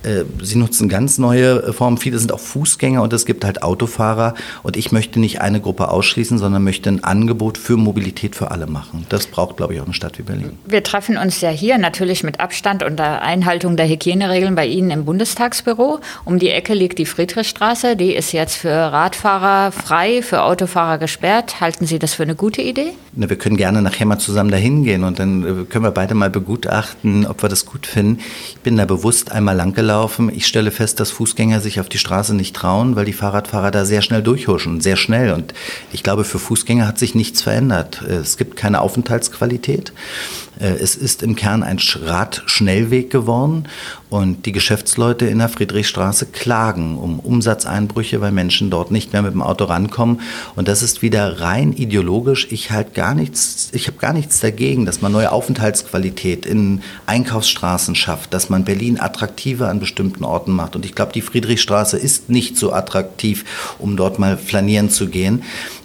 Äh, 0.05 0.25
sie 0.43 0.57
nutzen 0.57 0.89
ganz 0.89 1.19
neue 1.19 1.63
äh, 1.63 1.73
Formen. 1.73 1.99
Viele 1.99 2.19
sind 2.19 2.33
auch 2.33 2.41
Fußgänger 2.41 3.03
und 3.03 3.13
es 3.13 3.25
gibt 3.25 3.45
halt 3.45 3.63
Autofahrer. 3.63 4.35
Und 4.63 4.77
ich 4.77 4.93
möchte 4.93 5.19
nicht 5.19 5.41
eine 5.41 5.61
Gruppe 5.61 5.89
ausschließen, 5.89 6.39
sondern 6.39 6.63
möchte 6.63 6.91
ein 6.91 7.03
Angebot 7.03 7.59
für 7.59 7.77
Mobilität 7.77 8.37
für 8.37 8.51
alle 8.51 8.67
machen. 8.67 9.07
Das 9.09 9.27
braucht, 9.27 9.57
glaube 9.57 9.75
ich, 9.75 9.81
auch 9.81 9.87
eine 9.87 9.95
Stadt 9.95 10.19
wie 10.19 10.23
Berlin. 10.23 10.59
Wir 10.67 10.83
treffen 10.83 11.17
uns 11.17 11.41
ja 11.41 11.51
hier 11.51 11.79
natürlich 11.79 12.23
mit 12.23 12.41
Abstand 12.41 12.83
und 12.83 12.99
der 12.99 13.23
Einhaltung 13.23 13.77
der 13.77 13.89
Hygieneregeln 13.89 14.55
bei 14.55 14.67
Ihnen 14.67 14.91
im 14.91 15.05
Bundestagsbüro. 15.05 16.01
Um 16.25 16.39
die 16.39 16.51
Ecke 16.51 16.75
liegt 16.75 16.99
die 16.99 17.07
Friedrichstraße. 17.07 17.97
Die 17.97 18.15
ist 18.15 18.33
jetzt 18.33 18.57
für 18.57 18.71
Radfahrer 18.71 19.73
frei, 19.73 20.23
für 20.23 20.43
Autofahrer 20.43 20.99
gesperrt. 20.99 21.61
Halten 21.61 21.87
Sie 21.87 21.99
das 21.99 22.15
für 22.15 22.25
eine 22.25 22.35
gute 22.35 22.63
Idee? 22.63 22.93
Na, 23.15 23.31
wir 23.31 23.37
können 23.37 23.57
gerne 23.57 23.81
nachher 23.81 24.07
mal 24.07 24.19
zusammen 24.19 24.51
dahin 24.51 24.85
gehen 24.85 25.05
und 25.05 25.19
dann 25.19 25.63
äh, 25.63 25.65
können 25.65 25.85
wir 25.85 25.91
beide 25.93 26.15
mal 26.15 26.31
begutachten, 26.31 27.27
ob 27.27 27.43
wir 27.43 27.49
das 27.49 27.65
gut 27.65 27.87
finden. 27.87 28.21
Ich 28.49 28.59
bin 28.59 28.77
da 28.77 28.85
bewusst 28.85 29.33
einmal 29.33 29.57
lang 29.57 29.73
gelaufen 29.73 29.94
laufen. 29.95 30.29
Ich 30.35 30.49
stelle 30.49 30.73
fest, 30.73 30.99
dass 30.99 31.13
Fußgänger 31.13 31.61
sich 31.61 31.79
auf 31.79 31.89
die 31.89 31.99
Straße 31.99 32.35
nicht 32.35 32.57
trauen, 32.57 32.97
weil 32.97 33.05
die 33.05 33.13
Fahrradfahrer 33.13 33.71
da 33.71 33.85
sehr 33.85 34.03
schnell 34.03 34.23
durchhuschen, 34.23 34.81
sehr 34.81 34.97
schnell. 34.97 35.33
Und 35.33 35.55
ich 35.93 36.03
glaube, 36.03 36.25
für 36.25 36.41
Fußgänger 36.41 36.89
hat 36.89 36.99
sich 36.99 37.15
nichts 37.15 37.43
verändert. 37.43 38.03
Es 38.03 38.37
gibt 38.37 38.57
keine 38.57 38.81
Aufenthaltsqualität. 38.81 39.93
Äh, 40.59 40.75
es 40.75 40.97
ist 40.97 41.23
im 41.23 41.37
Kern 41.37 41.63
ein 41.63 41.79
Radschnellweg 41.79 43.11
geworden 43.11 43.65
und 44.11 44.47
die 44.47 44.53
Geschäftsleute 44.53 45.27
in 45.27 45.39
der 45.39 45.49
Friedrichstraße 45.49 46.27
klagen 46.27 46.99
um 46.99 47.19
Umsatzeinbrüche, 47.19 48.21
weil 48.21 48.33
Menschen 48.33 48.71
dort 48.71 48.91
nicht 48.91 49.13
mehr 49.13 49.23
mit 49.23 49.33
dem 49.33 49.43
Auto 49.43 49.65
rankommen. 49.65 50.21
Und 50.55 50.69
das 50.69 50.83
ist 50.83 51.03
wieder 51.03 51.41
rein 51.41 51.73
ideologisch. 51.73 52.47
Ich 52.51 52.71
halt 52.71 52.95
gar 52.95 53.15
nichts, 53.15 53.71
ich 53.73 53.89
habe 53.89 53.99
gar 53.99 54.13
nichts 54.13 54.41
dagegen, 54.41 54.87
dass 54.87 55.03
man 55.03 55.13
neue 55.13 55.33
Aufenthaltsqualität 55.33 56.47
in 56.47 56.83
Einkaufsstraßen 57.07 57.95
schafft, 57.95 58.33
dass 58.35 58.51
man 58.51 58.65
Berlin 58.65 59.01
attraktiver 59.01 59.69
an 59.69 59.81
bestimmten 59.81 60.25
Orten 60.25 60.53
macht. 60.53 60.77
Und 60.77 60.85
ich 60.85 60.95
glaube, 60.95 61.13
die 61.13 61.23
Friedrichstraße 61.23 61.97
ist 61.97 62.29
nicht 62.29 62.57
so 62.57 62.73
attraktiv, 62.73 63.45
um 63.79 63.97
dort 63.97 64.19
mal 64.19 64.37
flanieren 64.37 64.91
zu 64.91 65.09
gehen. 65.09 65.43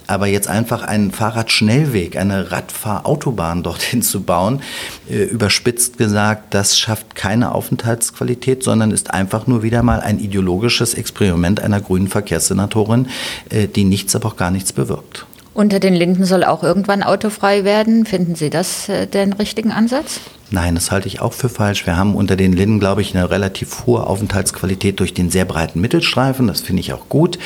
Aber 0.10 0.25
jetzt 0.25 0.48
einfach 0.48 0.82
einen 0.82 1.12
Fahrradschnellweg, 1.12 2.18
eine 2.18 2.51
Radfahrautobahn 2.51 3.62
dorthin 3.63 4.01
zu 4.01 4.24
bauen, 4.24 4.63
äh, 5.08 5.22
überspitzt 5.25 6.00
gesagt, 6.00 6.56
das 6.56 6.80
schafft 6.80 7.13
keine 7.13 7.54
Aufenthaltsqualität, 7.54 8.63
sondern 8.63 8.89
ist 8.89 9.13
einfach 9.13 9.46
nur 9.46 9.62
wieder 9.62 9.84
mal 9.84 10.00
ein 10.00 10.18
ideologisches 10.18 10.96
Experiment 10.96 11.60
einer 11.60 11.80
grünen 11.80 12.08
Verkehrssenatorin, 12.08 13.08
äh, 13.51 13.68
die 13.68 13.84
nichts, 13.84 14.16
aber 14.16 14.30
auch 14.30 14.36
gar 14.36 14.50
nichts 14.50 14.74
bewirkt. 14.74 15.28
Unter 15.54 15.80
den 15.80 15.94
Linden 15.94 16.25
soll 16.25 16.44
auch 16.44 16.63
irgendwann 16.63 17.04
autofrei 17.04 17.63
werden. 17.63 18.08
Finden 18.08 18.34
Sie 18.34 18.50
das 18.50 18.89
äh, 18.89 19.06
den 19.06 19.34
richtigen 19.34 19.72
Ansatz? 19.72 20.22
Nein, 20.51 20.74
das 20.74 20.89
halte 20.89 21.08
ich 21.08 21.22
auch 21.22 21.34
für 21.34 21.48
falsch. 21.48 21.86
Wir 21.86 21.96
haben 21.96 22.15
unter 22.15 22.36
den 22.36 22.53
Linden, 22.53 22.79
glaube 22.79 23.01
ich, 23.01 23.15
eine 23.15 23.29
relativ 23.29 23.86
hohe 23.86 24.08
Aufenthaltsqualität 24.08 25.00
durch 25.00 25.13
den 25.13 25.29
sehr 25.29 25.46
breiten 25.46 25.79
Mittelstreifen. 25.79 26.48
Das 26.48 26.62
finde 26.62 26.79
ich 26.79 26.91
auch 26.91 27.08
gut. 27.08 27.38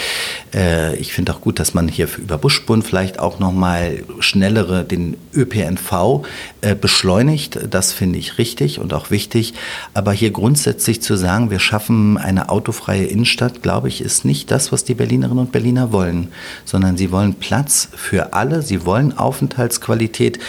Äh, 0.54 0.96
ich 0.96 1.12
finde 1.12 1.34
auch 1.34 1.42
gut, 1.42 1.60
dass 1.60 1.74
man 1.74 1.90
hier 1.90 2.08
über 2.18 2.38
Buschbund 2.38 2.86
vielleicht 2.86 3.20
auch 3.20 3.40
noch 3.40 3.52
mal 3.52 4.04
schnellere 4.20 4.86
den 4.86 5.18
ÖPNV 5.36 6.24
äh, 6.62 6.76
beschleunigt. 6.76 7.60
Das 7.70 7.92
finde 7.92 8.20
ich 8.20 8.38
richtig 8.38 8.80
und 8.80 8.94
auch 8.94 9.12
wichtig. 9.12 9.54
Aber 9.94 10.14
hier 10.14 10.32
grundsätzlich 10.32 11.02
zu 11.02 11.18
sagen, 11.18 11.52
wir 11.52 11.60
schaffen 11.60 12.18
eine 12.18 12.48
autofreie 12.48 13.06
Innenstadt, 13.06 13.62
glaube 13.62 13.90
ich, 13.90 14.00
ist 14.00 14.24
nicht 14.24 14.50
das, 14.50 14.72
was 14.72 14.86
die 14.86 14.96
Berlinerinnen 14.96 15.40
und 15.40 15.52
Berliner 15.52 15.92
wollen, 15.92 16.30
sondern 16.64 16.96
sie 16.96 17.12
wollen 17.12 17.34
Platz 17.34 17.90
für 17.94 18.32
alle. 18.32 18.62
Sie 18.62 18.86
wollen 18.86 19.18
Aufenthaltsqualität. 19.18 20.40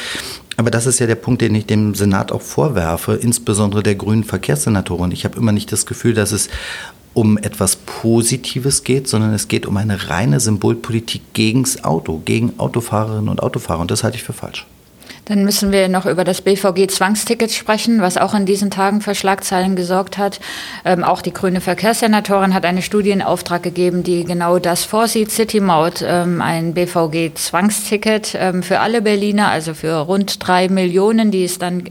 Aber 0.57 0.71
das 0.71 0.87
ist 0.87 0.99
ja 0.99 1.07
der 1.07 1.15
Punkt, 1.17 1.43
den 1.43 1.55
ich 1.55 1.67
dem 1.67 1.95
Senat 1.95 2.31
auch 2.33 2.43
vorwerfe, 2.43 3.15
insbesondere 3.15 3.83
der 3.83 3.95
grünen 3.95 4.25
Verkehrssenatorin. 4.25 5.11
Ich 5.11 5.25
habe 5.25 5.37
immer 5.37 5.53
nicht 5.53 5.73
das 5.73 5.87
Gefühl, 5.87 6.15
dass 6.15 6.33
es 6.33 6.49
um 7.13 7.39
etwas 7.39 7.77
Positives 7.77 8.83
geht, 8.85 9.09
sondern 9.09 9.33
es 9.33 9.49
geht 9.49 9.67
um 9.67 9.77
eine 9.77 10.11
reine 10.11 10.41
Symbolpolitik 10.41 11.23
gegens 11.33 11.85
Auto, 11.85 12.21
gegen 12.25 12.59
Autofahrerinnen 12.59 13.29
und 13.29 13.43
Autofahrer. 13.43 13.81
Und 13.81 13.91
das 13.91 14.05
halte 14.05 14.17
ich 14.17 14.25
für 14.25 14.33
falsch. 14.33 14.67
Dann 15.27 15.45
müssen 15.45 15.73
wir 15.73 15.89
noch 15.89 16.05
über 16.05 16.23
das 16.23 16.43
BVG-Zwangsticket 16.43 17.51
sprechen, 17.51 18.03
was 18.03 18.19
auch 18.19 18.35
in 18.35 18.45
diesen 18.45 18.71
Tagen 18.71 19.01
für 19.01 19.15
Schlagzeilen 19.15 19.75
gesorgt 19.75 20.19
hat. 20.19 20.39
Ähm, 20.85 21.03
auch 21.03 21.23
die 21.23 21.33
grüne 21.33 21.63
Verkehrssenatorin 21.63 22.53
hat 22.53 22.67
eine 22.67 22.83
Studie 22.83 23.11
in 23.11 23.23
Auftrag 23.23 23.63
gegeben, 23.63 24.03
die 24.03 24.25
genau 24.25 24.59
das 24.59 24.85
vorsieht. 24.85 25.31
City 25.31 25.61
Maut, 25.61 26.05
ähm, 26.07 26.43
ein 26.43 26.75
BVG-Zwangsticket 26.75 28.37
ähm, 28.39 28.63
für 28.63 28.81
alle 28.81 29.01
Berliner, 29.01 29.49
also 29.49 29.73
für 29.73 29.95
rund 29.95 30.47
drei 30.47 30.69
Millionen, 30.69 31.31
die 31.31 31.45
es 31.45 31.59
dann 31.59 31.85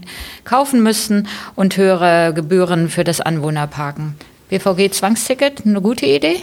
kaufen 0.44 0.82
müssten 0.82 1.26
und 1.56 1.76
höhere 1.76 2.32
Gebühren 2.34 2.88
für 2.88 3.02
das 3.02 3.20
Anwohnerparken. 3.20 4.14
BVG-Zwangsticket, 4.48 5.66
eine 5.66 5.80
gute 5.80 6.06
Idee? 6.06 6.36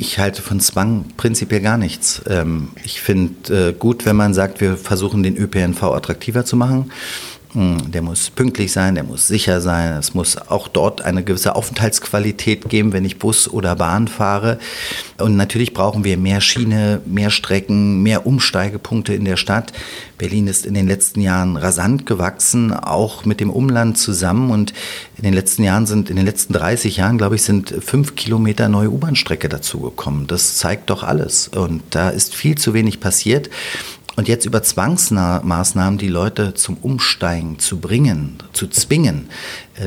Ich 0.00 0.18
halte 0.18 0.40
von 0.40 0.60
Zwang 0.60 1.04
prinzipiell 1.18 1.60
gar 1.60 1.76
nichts. 1.76 2.22
Ähm, 2.26 2.70
ich 2.82 3.02
finde 3.02 3.68
äh, 3.68 3.72
gut, 3.74 4.06
wenn 4.06 4.16
man 4.16 4.32
sagt, 4.32 4.62
wir 4.62 4.78
versuchen 4.78 5.22
den 5.22 5.36
ÖPNV 5.36 5.82
attraktiver 5.82 6.46
zu 6.46 6.56
machen. 6.56 6.90
Hm, 7.52 7.90
der 7.90 8.02
muss 8.02 8.30
pünktlich 8.30 8.70
sein, 8.70 8.94
der 8.94 9.02
muss 9.02 9.26
sicher 9.26 9.60
sein. 9.60 9.98
Es 9.98 10.14
muss 10.14 10.36
auch 10.36 10.68
dort 10.68 11.02
eine 11.02 11.24
gewisse 11.24 11.56
Aufenthaltsqualität 11.56 12.68
geben, 12.68 12.92
wenn 12.92 13.04
ich 13.04 13.18
Bus 13.18 13.48
oder 13.48 13.74
Bahn 13.74 14.06
fahre. 14.06 14.58
Und 15.18 15.36
natürlich 15.36 15.74
brauchen 15.74 16.04
wir 16.04 16.16
mehr 16.16 16.40
Schiene, 16.40 17.00
mehr 17.06 17.30
Strecken, 17.30 18.02
mehr 18.02 18.24
Umsteigepunkte 18.24 19.14
in 19.14 19.24
der 19.24 19.36
Stadt. 19.36 19.72
Berlin 20.16 20.46
ist 20.46 20.64
in 20.64 20.74
den 20.74 20.86
letzten 20.86 21.20
Jahren 21.20 21.56
rasant 21.56 22.06
gewachsen, 22.06 22.72
auch 22.72 23.24
mit 23.24 23.40
dem 23.40 23.50
Umland 23.50 23.98
zusammen. 23.98 24.50
Und 24.50 24.72
in 25.16 25.24
den 25.24 25.34
letzten 25.34 25.64
Jahren 25.64 25.86
sind, 25.86 26.08
in 26.08 26.16
den 26.16 26.26
letzten 26.26 26.52
30 26.52 26.98
Jahren, 26.98 27.18
glaube 27.18 27.34
ich, 27.34 27.42
sind 27.42 27.74
fünf 27.80 28.14
Kilometer 28.14 28.68
neue 28.68 28.90
U-Bahn-Strecke 28.90 29.48
dazugekommen. 29.48 30.28
Das 30.28 30.56
zeigt 30.56 30.88
doch 30.88 31.02
alles. 31.02 31.48
Und 31.48 31.82
da 31.90 32.10
ist 32.10 32.32
viel 32.32 32.56
zu 32.56 32.74
wenig 32.74 33.00
passiert. 33.00 33.50
Und 34.16 34.28
jetzt 34.28 34.44
über 34.44 34.62
Zwangsmaßnahmen 34.62 35.98
die 35.98 36.08
Leute 36.08 36.54
zum 36.54 36.76
Umsteigen 36.78 37.58
zu 37.58 37.78
bringen, 37.78 38.38
zu 38.52 38.66
zwingen, 38.66 39.28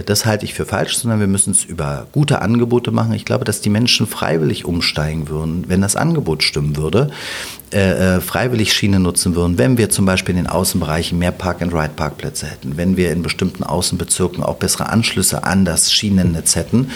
das 0.06 0.26
halte 0.26 0.46
ich 0.46 0.54
für 0.54 0.66
falsch, 0.66 0.98
sondern 0.98 1.20
wir 1.20 1.28
müssen 1.28 1.52
es 1.52 1.64
über 1.64 2.08
gute 2.12 2.42
Angebote 2.42 2.92
machen. 2.92 3.14
Ich 3.14 3.26
glaube, 3.26 3.46
dass 3.46 3.62
die 3.62 3.70
Menschen 3.70 4.08
freiwillig 4.08 4.66
umsteigen 4.66 5.30
würden, 5.30 5.66
wenn 5.68 5.82
das 5.82 5.96
Angebot 5.96 6.42
stimmen 6.42 6.78
würde, 6.78 7.12
äh, 7.74 8.18
äh, 8.18 8.22
freiwillig 8.22 8.72
Schiene 8.72 9.00
nutzen 9.00 9.36
würden, 9.36 9.58
wenn 9.58 9.80
wir 9.80 9.90
zum 9.90 10.06
Beispiel 10.06 10.34
in 10.34 10.44
den 10.44 10.48
Außenbereichen 10.48 11.18
mehr 11.18 11.32
Park-and-Ride-Parkplätze 11.32 12.46
hätten, 12.46 12.78
wenn 12.78 12.98
wir 12.98 13.12
in 13.12 13.24
bestimmten 13.24 13.64
Außenbezirken 13.64 14.44
auch 14.44 14.58
bessere 14.58 14.90
Anschlüsse 14.90 15.44
an 15.44 15.66
das 15.66 15.92
Schienennetz 15.92 16.56
hätten. 16.56 16.92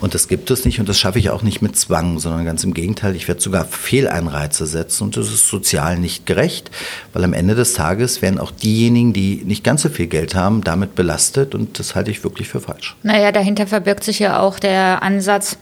Und 0.00 0.14
das 0.14 0.26
gibt 0.26 0.50
es 0.50 0.64
nicht 0.64 0.80
und 0.80 0.88
das 0.88 0.98
schaffe 0.98 1.20
ich 1.20 1.30
auch 1.30 1.42
nicht 1.42 1.62
mit 1.62 1.76
Zwang, 1.76 2.18
sondern 2.18 2.44
ganz 2.44 2.64
im 2.64 2.74
Gegenteil. 2.74 3.14
Ich 3.14 3.28
werde 3.28 3.40
sogar 3.40 3.66
Fehleinreize 3.66 4.66
setzen 4.66 5.04
und 5.04 5.16
das 5.16 5.28
ist 5.28 5.48
sozial 5.48 5.96
nicht 5.96 6.26
gerecht, 6.26 6.72
weil 7.12 7.22
am 7.22 7.32
Ende 7.32 7.54
des 7.54 7.74
Tages 7.74 8.20
werden 8.20 8.40
auch 8.40 8.50
diejenigen, 8.50 9.12
die 9.12 9.42
nicht 9.44 9.62
ganz 9.62 9.82
so 9.82 9.88
viel 9.88 10.08
Geld 10.08 10.34
haben, 10.34 10.64
damit 10.64 10.96
belastet 10.96 11.54
und 11.54 11.78
das 11.78 11.94
halte 11.94 12.10
ich 12.10 12.24
wirklich 12.24 12.35
wirklich 12.36 12.48
für 12.48 12.60
falsch. 12.60 12.96
Naja, 13.02 13.32
dahinter 13.32 13.66
verbirgt 13.66 14.04
sich 14.04 14.18
ja 14.18 14.40
auch 14.40 14.58
der 14.58 15.02
Ansatz, 15.02 15.56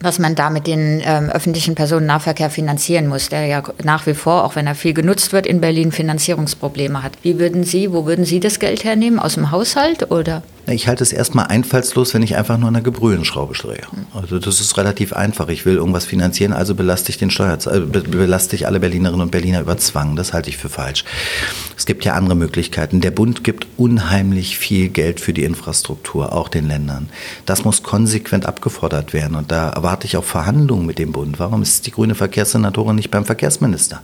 was 0.00 0.18
man 0.18 0.34
damit 0.34 0.66
den 0.66 1.02
ähm, 1.04 1.28
öffentlichen 1.30 1.74
Personennahverkehr 1.74 2.48
finanzieren 2.48 3.06
muss, 3.06 3.28
der 3.28 3.46
ja 3.46 3.62
nach 3.82 4.06
wie 4.06 4.14
vor, 4.14 4.44
auch 4.44 4.56
wenn 4.56 4.66
er 4.66 4.74
viel 4.74 4.94
genutzt 4.94 5.32
wird, 5.32 5.46
in 5.46 5.60
Berlin 5.60 5.92
Finanzierungsprobleme 5.92 7.02
hat. 7.02 7.12
Wie 7.22 7.38
würden 7.38 7.64
Sie, 7.64 7.92
wo 7.92 8.06
würden 8.06 8.24
Sie 8.24 8.40
das 8.40 8.58
Geld 8.58 8.84
hernehmen? 8.84 9.18
Aus 9.18 9.34
dem 9.34 9.50
Haushalt 9.50 10.10
oder? 10.10 10.42
Ich 10.68 10.88
halte 10.88 11.04
es 11.04 11.12
erstmal 11.12 11.46
einfallslos, 11.46 12.12
wenn 12.12 12.22
ich 12.22 12.36
einfach 12.36 12.58
nur 12.58 12.68
eine 12.68 12.82
Gebrühenschraube 12.82 13.54
drehe. 13.54 13.86
Also 14.12 14.40
das 14.40 14.60
ist 14.60 14.76
relativ 14.76 15.12
einfach. 15.12 15.48
Ich 15.48 15.64
will 15.64 15.76
irgendwas 15.76 16.04
finanzieren, 16.04 16.52
also 16.52 16.74
belaste 16.74 17.10
ich 17.10 17.18
den 17.18 17.30
Steuer, 17.30 17.56
äh, 17.66 17.80
belaste 17.80 18.56
ich 18.56 18.66
alle 18.66 18.80
Berlinerinnen 18.80 19.20
und 19.20 19.30
Berliner 19.30 19.60
über 19.60 19.78
Zwang. 19.78 20.16
Das 20.16 20.32
halte 20.32 20.50
ich 20.50 20.56
für 20.56 20.68
falsch. 20.68 21.04
Es 21.76 21.86
gibt 21.86 22.04
ja 22.04 22.14
andere 22.14 22.34
Möglichkeiten. 22.34 23.00
Der 23.00 23.12
Bund 23.12 23.44
gibt 23.44 23.68
unheimlich 23.76 24.58
viel 24.58 24.88
Geld 24.88 25.20
für 25.20 25.32
die 25.32 25.44
Infrastruktur, 25.44 26.32
auch 26.32 26.48
den 26.48 26.66
Ländern. 26.66 27.10
Das 27.44 27.64
muss 27.64 27.84
konsequent 27.84 28.44
abgefordert 28.44 29.12
werden. 29.12 29.36
Und 29.36 29.52
da 29.52 29.70
erwarte 29.70 30.06
ich 30.06 30.16
auch 30.16 30.24
Verhandlungen 30.24 30.84
mit 30.84 30.98
dem 30.98 31.12
Bund. 31.12 31.38
Warum 31.38 31.62
ist 31.62 31.86
die 31.86 31.92
grüne 31.92 32.16
Verkehrssenatorin 32.16 32.96
nicht 32.96 33.12
beim 33.12 33.24
Verkehrsminister? 33.24 34.02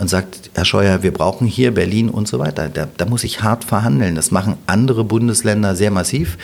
Und 0.00 0.08
sagt, 0.08 0.50
Herr 0.54 0.64
Scheuer, 0.64 1.04
wir 1.04 1.12
brauchen 1.12 1.46
hier 1.46 1.72
Berlin 1.72 2.08
und 2.08 2.26
so 2.26 2.40
weiter. 2.40 2.68
Da, 2.68 2.88
da 2.96 3.04
muss 3.04 3.22
ich 3.22 3.42
hart 3.42 3.64
verhandeln. 3.64 4.16
Das 4.16 4.32
machen 4.32 4.56
andere 4.66 5.04
Bundesländer 5.04 5.76
sehr 5.76 5.92
massiv 5.92 6.36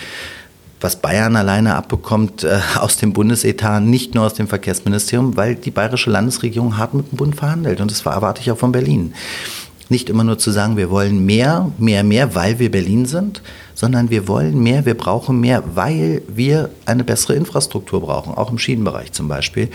was 0.79 0.97
Bayern 0.97 1.35
alleine 1.35 1.75
abbekommt 1.75 2.43
äh, 2.43 2.59
aus 2.79 2.97
dem 2.97 3.13
Bundesetat, 3.13 3.81
nicht 3.83 4.15
nur 4.15 4.25
aus 4.25 4.35
dem 4.35 4.47
Verkehrsministerium, 4.47 5.35
weil 5.35 5.55
die 5.55 5.71
bayerische 5.71 6.09
Landesregierung 6.09 6.77
hart 6.77 6.93
mit 6.93 7.11
dem 7.11 7.17
Bund 7.17 7.35
verhandelt. 7.35 7.81
Und 7.81 7.91
das 7.91 8.05
erwarte 8.05 8.41
ich 8.41 8.51
auch 8.51 8.57
von 8.57 8.71
Berlin. 8.71 9.13
Nicht 9.89 10.09
immer 10.09 10.23
nur 10.23 10.37
zu 10.37 10.51
sagen, 10.51 10.77
wir 10.77 10.89
wollen 10.89 11.25
mehr, 11.25 11.71
mehr, 11.77 12.03
mehr, 12.03 12.35
weil 12.35 12.59
wir 12.59 12.69
Berlin 12.69 13.05
sind, 13.05 13.41
sondern 13.77 14.09
wir 14.09 14.27
wollen 14.27 14.63
mehr, 14.63 14.87
wir 14.87 14.95
brauchen 14.95 15.39
mehr, 15.39 15.63
weil 15.75 16.23
wir 16.27 16.71
eine 16.87 17.03
bessere 17.03 17.35
Infrastruktur 17.35 18.01
brauchen, 18.01 18.33
auch 18.33 18.51
im 18.51 18.57
Schienenbereich 18.57 19.11
zum 19.11 19.27
Beispiel. 19.27 19.69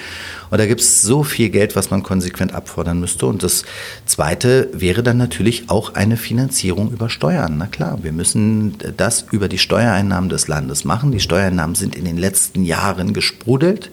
Und 0.50 0.58
da 0.58 0.66
gibt 0.66 0.80
es 0.80 1.02
so 1.02 1.22
viel 1.22 1.50
Geld, 1.50 1.76
was 1.76 1.92
man 1.92 2.02
konsequent 2.02 2.52
abfordern 2.52 2.98
müsste. 2.98 3.26
Und 3.26 3.44
das 3.44 3.64
Zweite 4.04 4.68
wäre 4.72 5.04
dann 5.04 5.18
natürlich 5.18 5.70
auch 5.70 5.94
eine 5.94 6.16
Finanzierung 6.16 6.90
über 6.90 7.08
Steuern. 7.08 7.58
Na 7.58 7.68
klar, 7.68 8.00
wir 8.02 8.10
müssen 8.10 8.76
das 8.96 9.26
über 9.30 9.46
die 9.46 9.58
Steuereinnahmen 9.58 10.28
des 10.28 10.48
Landes 10.48 10.84
machen. 10.84 11.12
Die 11.12 11.20
Steuereinnahmen 11.20 11.76
sind 11.76 11.94
in 11.94 12.04
den 12.04 12.18
letzten 12.18 12.64
Jahren 12.64 13.12
gesprudelt. 13.12 13.92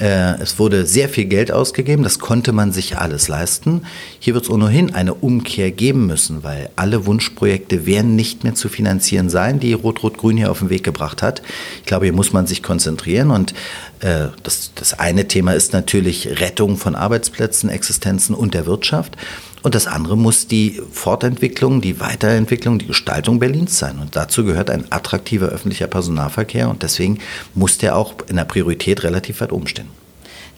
Äh, 0.00 0.40
es 0.40 0.58
wurde 0.58 0.86
sehr 0.86 1.08
viel 1.08 1.26
Geld 1.26 1.52
ausgegeben, 1.52 2.02
das 2.02 2.18
konnte 2.18 2.52
man 2.52 2.72
sich 2.72 2.98
alles 2.98 3.28
leisten. 3.28 3.82
Hier 4.18 4.34
wird 4.34 4.44
es 4.44 4.50
ohnehin 4.50 4.94
eine 4.94 5.14
Umkehr 5.14 5.70
geben 5.70 6.06
müssen, 6.06 6.42
weil 6.42 6.70
alle 6.76 7.06
Wunschprojekte 7.06 7.86
werden 7.86 8.16
nicht 8.16 8.44
mehr 8.44 8.54
zu 8.54 8.68
finanzieren 8.68 9.30
sein, 9.30 9.60
die 9.60 9.72
Rot-Rot-Grün 9.72 10.36
hier 10.36 10.50
auf 10.50 10.58
den 10.58 10.70
Weg 10.70 10.82
gebracht 10.82 11.22
hat. 11.22 11.42
Ich 11.80 11.86
glaube, 11.86 12.06
hier 12.06 12.14
muss 12.14 12.32
man 12.32 12.46
sich 12.46 12.62
konzentrieren 12.62 13.30
und 13.30 13.54
äh, 14.04 14.28
das, 14.42 14.72
das 14.74 14.98
eine 14.98 15.26
Thema 15.28 15.54
ist 15.54 15.72
natürlich 15.72 16.40
Rettung 16.40 16.76
von 16.76 16.94
Arbeitsplätzen, 16.94 17.70
Existenzen 17.70 18.34
und 18.34 18.52
der 18.52 18.66
Wirtschaft. 18.66 19.16
Und 19.62 19.74
das 19.74 19.86
andere 19.86 20.14
muss 20.14 20.46
die 20.46 20.82
Fortentwicklung, 20.92 21.80
die 21.80 22.00
Weiterentwicklung, 22.00 22.78
die 22.78 22.86
Gestaltung 22.86 23.38
Berlins 23.38 23.78
sein. 23.78 23.98
Und 23.98 24.14
dazu 24.14 24.44
gehört 24.44 24.68
ein 24.68 24.92
attraktiver 24.92 25.46
öffentlicher 25.46 25.86
Personennahverkehr. 25.86 26.68
Und 26.68 26.82
deswegen 26.82 27.18
muss 27.54 27.78
der 27.78 27.96
auch 27.96 28.14
in 28.28 28.36
der 28.36 28.44
Priorität 28.44 29.02
relativ 29.04 29.40
weit 29.40 29.52
oben 29.52 29.66
stehen. 29.66 30.03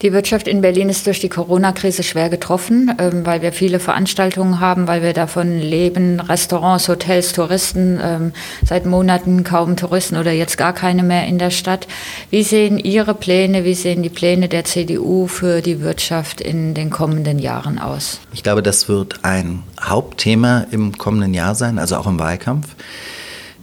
Die 0.03 0.13
Wirtschaft 0.13 0.47
in 0.47 0.61
Berlin 0.61 0.89
ist 0.89 1.07
durch 1.07 1.19
die 1.19 1.29
Corona-Krise 1.29 2.03
schwer 2.03 2.29
getroffen, 2.29 2.95
ähm, 2.99 3.25
weil 3.25 3.41
wir 3.41 3.51
viele 3.51 3.79
Veranstaltungen 3.79 4.59
haben, 4.59 4.87
weil 4.87 5.01
wir 5.01 5.13
davon 5.13 5.57
leben, 5.57 6.19
Restaurants, 6.19 6.87
Hotels, 6.87 7.33
Touristen, 7.33 7.99
ähm, 8.01 8.31
seit 8.63 8.85
Monaten 8.85 9.43
kaum 9.43 9.75
Touristen 9.75 10.17
oder 10.17 10.31
jetzt 10.31 10.55
gar 10.55 10.73
keine 10.73 11.01
mehr 11.01 11.25
in 11.25 11.39
der 11.39 11.49
Stadt. 11.49 11.87
Wie 12.29 12.43
sehen 12.43 12.77
Ihre 12.77 13.15
Pläne, 13.15 13.63
wie 13.63 13.73
sehen 13.73 14.03
die 14.03 14.09
Pläne 14.09 14.49
der 14.49 14.65
CDU 14.65 15.25
für 15.25 15.61
die 15.61 15.81
Wirtschaft 15.81 16.41
in 16.41 16.75
den 16.75 16.91
kommenden 16.91 17.39
Jahren 17.39 17.79
aus? 17.79 18.19
Ich 18.33 18.43
glaube, 18.43 18.61
das 18.61 18.87
wird 18.87 19.19
ein 19.23 19.63
Hauptthema 19.81 20.67
im 20.69 20.95
kommenden 20.99 21.33
Jahr 21.33 21.55
sein, 21.55 21.79
also 21.79 21.95
auch 21.95 22.05
im 22.05 22.19
Wahlkampf. 22.19 22.67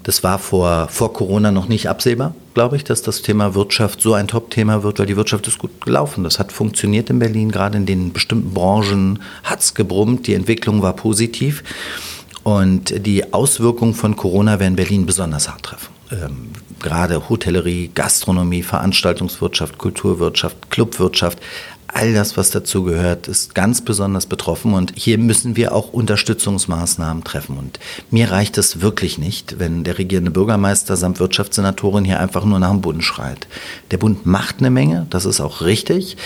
Das 0.04 0.22
war 0.22 0.38
vor, 0.38 0.88
vor 0.88 1.12
Corona 1.14 1.50
noch 1.50 1.66
nicht 1.66 1.88
absehbar, 1.88 2.34
glaube 2.52 2.76
ich, 2.76 2.84
dass 2.84 3.02
das 3.02 3.22
Thema 3.22 3.54
Wirtschaft 3.54 4.02
so 4.02 4.12
ein 4.12 4.28
Top-Thema 4.28 4.82
wird, 4.82 4.98
weil 4.98 5.06
die 5.06 5.16
Wirtschaft 5.16 5.48
ist 5.48 5.58
gut 5.58 5.80
gelaufen. 5.80 6.24
Das 6.24 6.38
hat 6.38 6.52
funktioniert 6.52 7.08
in 7.10 7.18
Berlin, 7.18 7.50
gerade 7.50 7.78
in 7.78 7.86
den 7.86 8.12
bestimmten 8.12 8.52
Branchen 8.52 9.20
hat 9.42 9.60
es 9.60 9.74
gebrummt, 9.74 10.26
die 10.26 10.34
Entwicklung 10.34 10.82
war 10.82 10.94
positiv. 10.94 11.64
Und 12.42 13.06
die 13.06 13.32
Auswirkungen 13.32 13.94
von 13.94 14.16
Corona 14.16 14.60
werden 14.60 14.76
Berlin 14.76 15.06
besonders 15.06 15.48
hart 15.48 15.62
treffen. 15.62 15.88
Ähm, 16.12 16.50
gerade 16.84 17.28
Hotellerie, 17.28 17.90
Gastronomie, 17.94 18.62
Veranstaltungswirtschaft, 18.62 19.78
Kulturwirtschaft, 19.78 20.70
Clubwirtschaft, 20.70 21.40
all 21.94 22.12
das, 22.12 22.36
was 22.36 22.50
dazu 22.50 22.82
gehört, 22.82 23.28
ist 23.28 23.54
ganz 23.54 23.80
besonders 23.80 24.26
betroffen 24.26 24.74
und 24.74 24.92
hier 24.96 25.16
müssen 25.16 25.56
wir 25.56 25.74
auch 25.74 25.92
Unterstützungsmaßnahmen 25.92 27.24
treffen. 27.24 27.56
Und 27.56 27.78
mir 28.10 28.30
reicht 28.30 28.58
es 28.58 28.80
wirklich 28.80 29.16
nicht, 29.16 29.58
wenn 29.58 29.84
der 29.84 29.96
regierende 29.96 30.30
Bürgermeister 30.30 30.96
samt 30.96 31.20
Wirtschaftssenatorin 31.20 32.04
hier 32.04 32.20
einfach 32.20 32.44
nur 32.44 32.58
nach 32.58 32.70
dem 32.70 32.80
Bund 32.80 33.02
schreit. 33.02 33.46
Der 33.90 33.98
Bund 33.98 34.26
macht 34.26 34.58
eine 34.58 34.70
Menge, 34.70 35.06
das 35.08 35.24
ist 35.24 35.40
auch 35.40 35.62
richtig. 35.62 36.16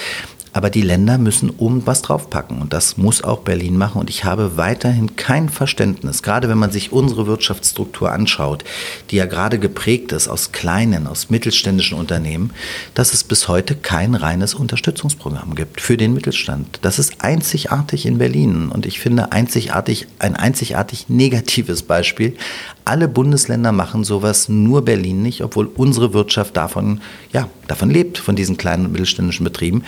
Aber 0.58 0.70
die 0.70 0.82
Länder 0.82 1.18
müssen 1.18 1.50
oben 1.50 1.86
was 1.86 2.02
draufpacken 2.02 2.60
und 2.60 2.72
das 2.72 2.96
muss 2.96 3.22
auch 3.22 3.42
Berlin 3.42 3.78
machen. 3.78 4.00
Und 4.00 4.10
ich 4.10 4.24
habe 4.24 4.56
weiterhin 4.56 5.14
kein 5.14 5.50
Verständnis, 5.50 6.24
gerade 6.24 6.48
wenn 6.48 6.58
man 6.58 6.72
sich 6.72 6.90
unsere 6.90 7.28
Wirtschaftsstruktur 7.28 8.10
anschaut, 8.10 8.64
die 9.12 9.16
ja 9.18 9.26
gerade 9.26 9.60
geprägt 9.60 10.10
ist 10.10 10.26
aus 10.26 10.50
kleinen, 10.50 11.06
aus 11.06 11.30
mittelständischen 11.30 11.96
Unternehmen, 11.96 12.50
dass 12.94 13.14
es 13.14 13.22
bis 13.22 13.46
heute 13.46 13.76
kein 13.76 14.16
reines 14.16 14.52
Unterstützungsprogramm 14.52 15.54
gibt 15.54 15.80
für 15.80 15.96
den 15.96 16.12
Mittelstand. 16.12 16.80
Das 16.82 16.98
ist 16.98 17.20
einzigartig 17.20 18.04
in 18.04 18.18
Berlin 18.18 18.70
und 18.70 18.84
ich 18.84 18.98
finde 18.98 19.30
einzigartig, 19.30 20.08
ein 20.18 20.34
einzigartig 20.34 21.08
negatives 21.08 21.84
Beispiel. 21.84 22.36
Alle 22.84 23.06
Bundesländer 23.06 23.70
machen 23.70 24.02
sowas, 24.02 24.48
nur 24.48 24.84
Berlin 24.84 25.22
nicht, 25.22 25.44
obwohl 25.44 25.66
unsere 25.66 26.14
Wirtschaft 26.14 26.56
davon, 26.56 27.00
ja, 27.32 27.48
davon 27.68 27.90
lebt, 27.90 28.18
von 28.18 28.34
diesen 28.34 28.56
kleinen 28.56 28.86
und 28.86 28.90
mittelständischen 28.90 29.44
Betrieben. 29.44 29.84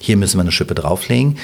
Hier 0.00 0.16
müssen 0.16 0.38
wir 0.38 0.42
eine 0.42 0.50
Schippe 0.50 0.74
drauflegen. 0.74 1.36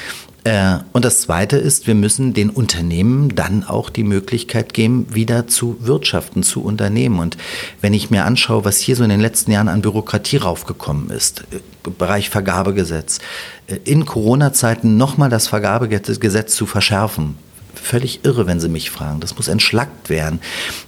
Äh, 0.46 0.78
und 0.92 1.04
das 1.04 1.20
Zweite 1.20 1.56
ist, 1.56 1.86
wir 1.86 1.94
müssen 1.94 2.32
den 2.32 2.50
Unternehmen 2.50 3.34
dann 3.34 3.64
auch 3.64 3.90
die 3.90 4.04
Möglichkeit 4.04 4.74
geben, 4.74 5.06
wieder 5.10 5.46
zu 5.46 5.76
wirtschaften, 5.80 6.42
zu 6.42 6.62
unternehmen. 6.62 7.18
Und 7.18 7.36
wenn 7.80 7.94
ich 7.94 8.10
mir 8.10 8.24
anschaue, 8.24 8.64
was 8.64 8.78
hier 8.78 8.96
so 8.96 9.04
in 9.04 9.10
den 9.10 9.20
letzten 9.20 9.50
Jahren 9.50 9.68
an 9.68 9.82
Bürokratie 9.82 10.38
raufgekommen 10.38 11.10
ist, 11.10 11.44
äh, 11.52 11.90
Bereich 11.98 12.30
Vergabegesetz, 12.30 13.18
äh, 13.66 13.76
in 13.84 14.06
Corona-Zeiten 14.06 14.96
nochmal 14.96 15.30
das 15.30 15.48
Vergabegesetz 15.48 16.54
zu 16.54 16.66
verschärfen, 16.66 17.36
völlig 17.78 18.24
irre, 18.24 18.46
wenn 18.46 18.60
Sie 18.60 18.68
mich 18.68 18.90
fragen. 18.90 19.20
Das 19.20 19.36
muss 19.36 19.48
entschlackt 19.48 20.10
werden. 20.10 20.40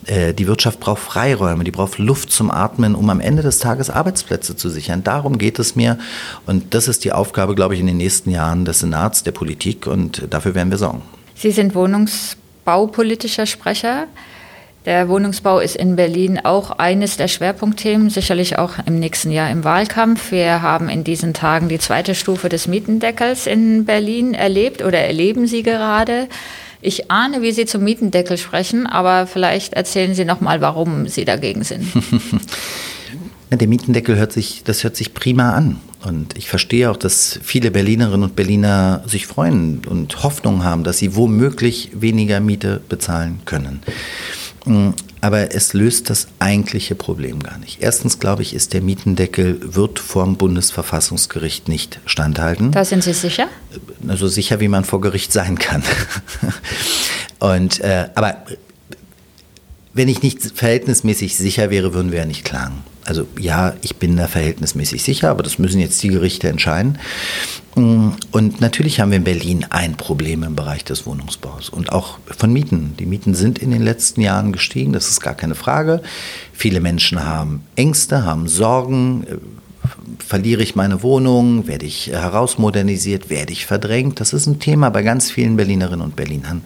Äh, 0.06 0.34
die 0.34 0.46
Wirtschaft 0.46 0.80
braucht 0.80 1.00
Freiräume, 1.00 1.64
die 1.64 1.70
braucht 1.70 1.98
Luft 1.98 2.30
zum 2.30 2.50
Atmen, 2.50 2.94
um 2.94 3.10
am 3.10 3.20
Ende 3.20 3.42
des 3.42 3.58
Tages 3.58 3.90
Arbeitsplätze 3.90 4.56
zu 4.56 4.68
sichern. 4.68 5.04
Darum 5.04 5.38
geht 5.38 5.58
es 5.58 5.76
mir. 5.76 5.98
Und 6.46 6.74
das 6.74 6.88
ist 6.88 7.04
die 7.04 7.12
Aufgabe, 7.12 7.54
glaube 7.54 7.74
ich, 7.74 7.80
in 7.80 7.86
den 7.86 7.96
nächsten 7.96 8.30
Jahren 8.30 8.64
des 8.64 8.80
Senats, 8.80 9.22
der 9.22 9.32
Politik. 9.32 9.86
Und 9.86 10.26
dafür 10.30 10.54
werden 10.54 10.70
wir 10.70 10.78
sorgen. 10.78 11.02
Sie 11.34 11.50
sind 11.50 11.74
wohnungsbaupolitischer 11.74 13.46
Sprecher. 13.46 14.06
Der 14.88 15.08
Wohnungsbau 15.08 15.58
ist 15.58 15.76
in 15.76 15.96
Berlin 15.96 16.40
auch 16.42 16.70
eines 16.70 17.18
der 17.18 17.28
Schwerpunktthemen, 17.28 18.10
sicherlich 18.10 18.58
auch 18.58 18.74
im 18.86 18.98
nächsten 18.98 19.30
Jahr 19.30 19.50
im 19.50 19.62
Wahlkampf. 19.62 20.32
Wir 20.32 20.62
haben 20.62 20.88
in 20.88 21.04
diesen 21.04 21.34
Tagen 21.34 21.68
die 21.68 21.78
zweite 21.78 22.14
Stufe 22.14 22.48
des 22.48 22.68
Mietendeckels 22.68 23.46
in 23.46 23.84
Berlin 23.84 24.32
erlebt 24.32 24.82
oder 24.82 24.98
erleben 24.98 25.46
Sie 25.46 25.62
gerade. 25.62 26.28
Ich 26.80 27.10
ahne, 27.10 27.42
wie 27.42 27.52
Sie 27.52 27.66
zum 27.66 27.82
Mietendeckel 27.82 28.38
sprechen, 28.38 28.86
aber 28.86 29.26
vielleicht 29.26 29.72
erzählen 29.74 30.14
Sie 30.14 30.24
noch 30.24 30.40
mal, 30.40 30.60
warum 30.60 31.08
Sie 31.08 31.24
dagegen 31.24 31.64
sind. 31.64 31.84
Der 33.50 33.66
Mietendeckel 33.66 34.16
hört 34.16 34.32
sich, 34.32 34.62
das 34.64 34.84
hört 34.84 34.94
sich 34.94 35.14
prima 35.14 35.54
an. 35.54 35.80
Und 36.04 36.36
ich 36.36 36.48
verstehe 36.48 36.90
auch, 36.90 36.96
dass 36.96 37.40
viele 37.42 37.70
Berlinerinnen 37.70 38.22
und 38.22 38.36
Berliner 38.36 39.02
sich 39.06 39.26
freuen 39.26 39.80
und 39.86 40.22
Hoffnung 40.22 40.62
haben, 40.62 40.84
dass 40.84 40.98
sie 40.98 41.16
womöglich 41.16 41.90
weniger 41.94 42.40
Miete 42.40 42.80
bezahlen 42.88 43.40
können. 43.46 43.80
Aber 45.20 45.54
es 45.54 45.72
löst 45.72 46.10
das 46.10 46.28
eigentliche 46.38 46.94
Problem 46.94 47.42
gar 47.42 47.58
nicht. 47.58 47.80
Erstens, 47.80 48.18
glaube 48.18 48.42
ich, 48.42 48.54
ist 48.54 48.72
der 48.72 48.82
Mietendeckel, 48.82 49.60
wird 49.62 49.98
vom 49.98 50.36
Bundesverfassungsgericht 50.36 51.68
nicht 51.68 52.00
standhalten. 52.06 52.72
Da 52.72 52.84
sind 52.84 53.02
Sie 53.02 53.12
sicher? 53.12 53.48
So 54.14 54.28
sicher, 54.28 54.60
wie 54.60 54.68
man 54.68 54.84
vor 54.84 55.00
Gericht 55.00 55.32
sein 55.32 55.58
kann. 55.58 55.82
Und, 57.40 57.80
äh, 57.80 58.08
aber 58.14 58.44
wenn 59.98 60.08
ich 60.08 60.22
nicht 60.22 60.40
verhältnismäßig 60.54 61.36
sicher 61.36 61.70
wäre, 61.70 61.92
würden 61.92 62.12
wir 62.12 62.20
ja 62.20 62.24
nicht 62.24 62.44
klagen. 62.44 62.84
Also 63.04 63.26
ja, 63.38 63.74
ich 63.82 63.96
bin 63.96 64.16
da 64.16 64.28
verhältnismäßig 64.28 65.02
sicher, 65.02 65.30
aber 65.30 65.42
das 65.42 65.58
müssen 65.58 65.80
jetzt 65.80 66.00
die 66.02 66.08
Gerichte 66.08 66.48
entscheiden. 66.48 66.98
Mm, 67.74 68.10
und 68.30 68.60
natürlich 68.60 69.00
haben 69.00 69.10
wir 69.10 69.16
in 69.16 69.24
Berlin 69.24 69.66
ein 69.70 69.96
Problem 69.96 70.44
im 70.44 70.54
Bereich 70.54 70.84
des 70.84 71.04
Wohnungsbaus 71.04 71.68
und 71.68 71.90
auch 71.90 72.18
von 72.36 72.52
Mieten. 72.52 72.94
Die 73.00 73.06
Mieten 73.06 73.34
sind 73.34 73.58
in 73.58 73.72
den 73.72 73.82
letzten 73.82 74.20
Jahren 74.20 74.52
gestiegen, 74.52 74.92
das 74.92 75.08
ist 75.08 75.20
gar 75.20 75.34
keine 75.34 75.56
Frage. 75.56 76.00
Viele 76.52 76.80
Menschen 76.80 77.24
haben 77.24 77.64
Ängste, 77.74 78.24
haben 78.24 78.46
Sorgen. 78.46 79.26
Verliere 80.18 80.62
ich 80.62 80.76
meine 80.76 81.02
Wohnung? 81.02 81.66
Werde 81.66 81.86
ich 81.86 82.08
herausmodernisiert? 82.08 83.30
Werde 83.30 83.52
ich 83.52 83.66
verdrängt? 83.66 84.20
Das 84.20 84.32
ist 84.32 84.46
ein 84.46 84.60
Thema 84.60 84.90
bei 84.90 85.02
ganz 85.02 85.30
vielen 85.30 85.56
Berlinerinnen 85.56 86.02
und 86.02 86.14
Berlinern. 86.14 86.62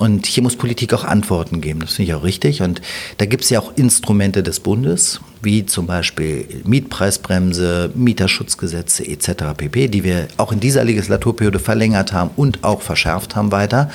Und 0.00 0.26
hier 0.26 0.42
muss 0.42 0.56
Politik 0.56 0.92
auch 0.92 1.04
Antworten 1.04 1.60
geben, 1.60 1.80
das 1.80 1.94
finde 1.94 2.10
ich 2.10 2.14
auch 2.16 2.24
richtig. 2.24 2.62
Und 2.62 2.82
da 3.18 3.26
gibt 3.26 3.44
es 3.44 3.50
ja 3.50 3.60
auch 3.60 3.72
Instrumente 3.76 4.42
des 4.42 4.58
Bundes, 4.58 5.20
wie 5.40 5.66
zum 5.66 5.86
Beispiel 5.86 6.62
Mietpreisbremse, 6.64 7.90
Mieterschutzgesetze 7.94 9.06
etc. 9.06 9.54
pp., 9.56 9.88
die 9.88 10.02
wir 10.02 10.26
auch 10.36 10.50
in 10.50 10.58
dieser 10.58 10.82
Legislaturperiode 10.82 11.60
verlängert 11.60 12.12
haben 12.12 12.30
und 12.36 12.64
auch 12.64 12.82
verschärft 12.82 13.36
haben 13.36 13.52
weiter. 13.52 13.90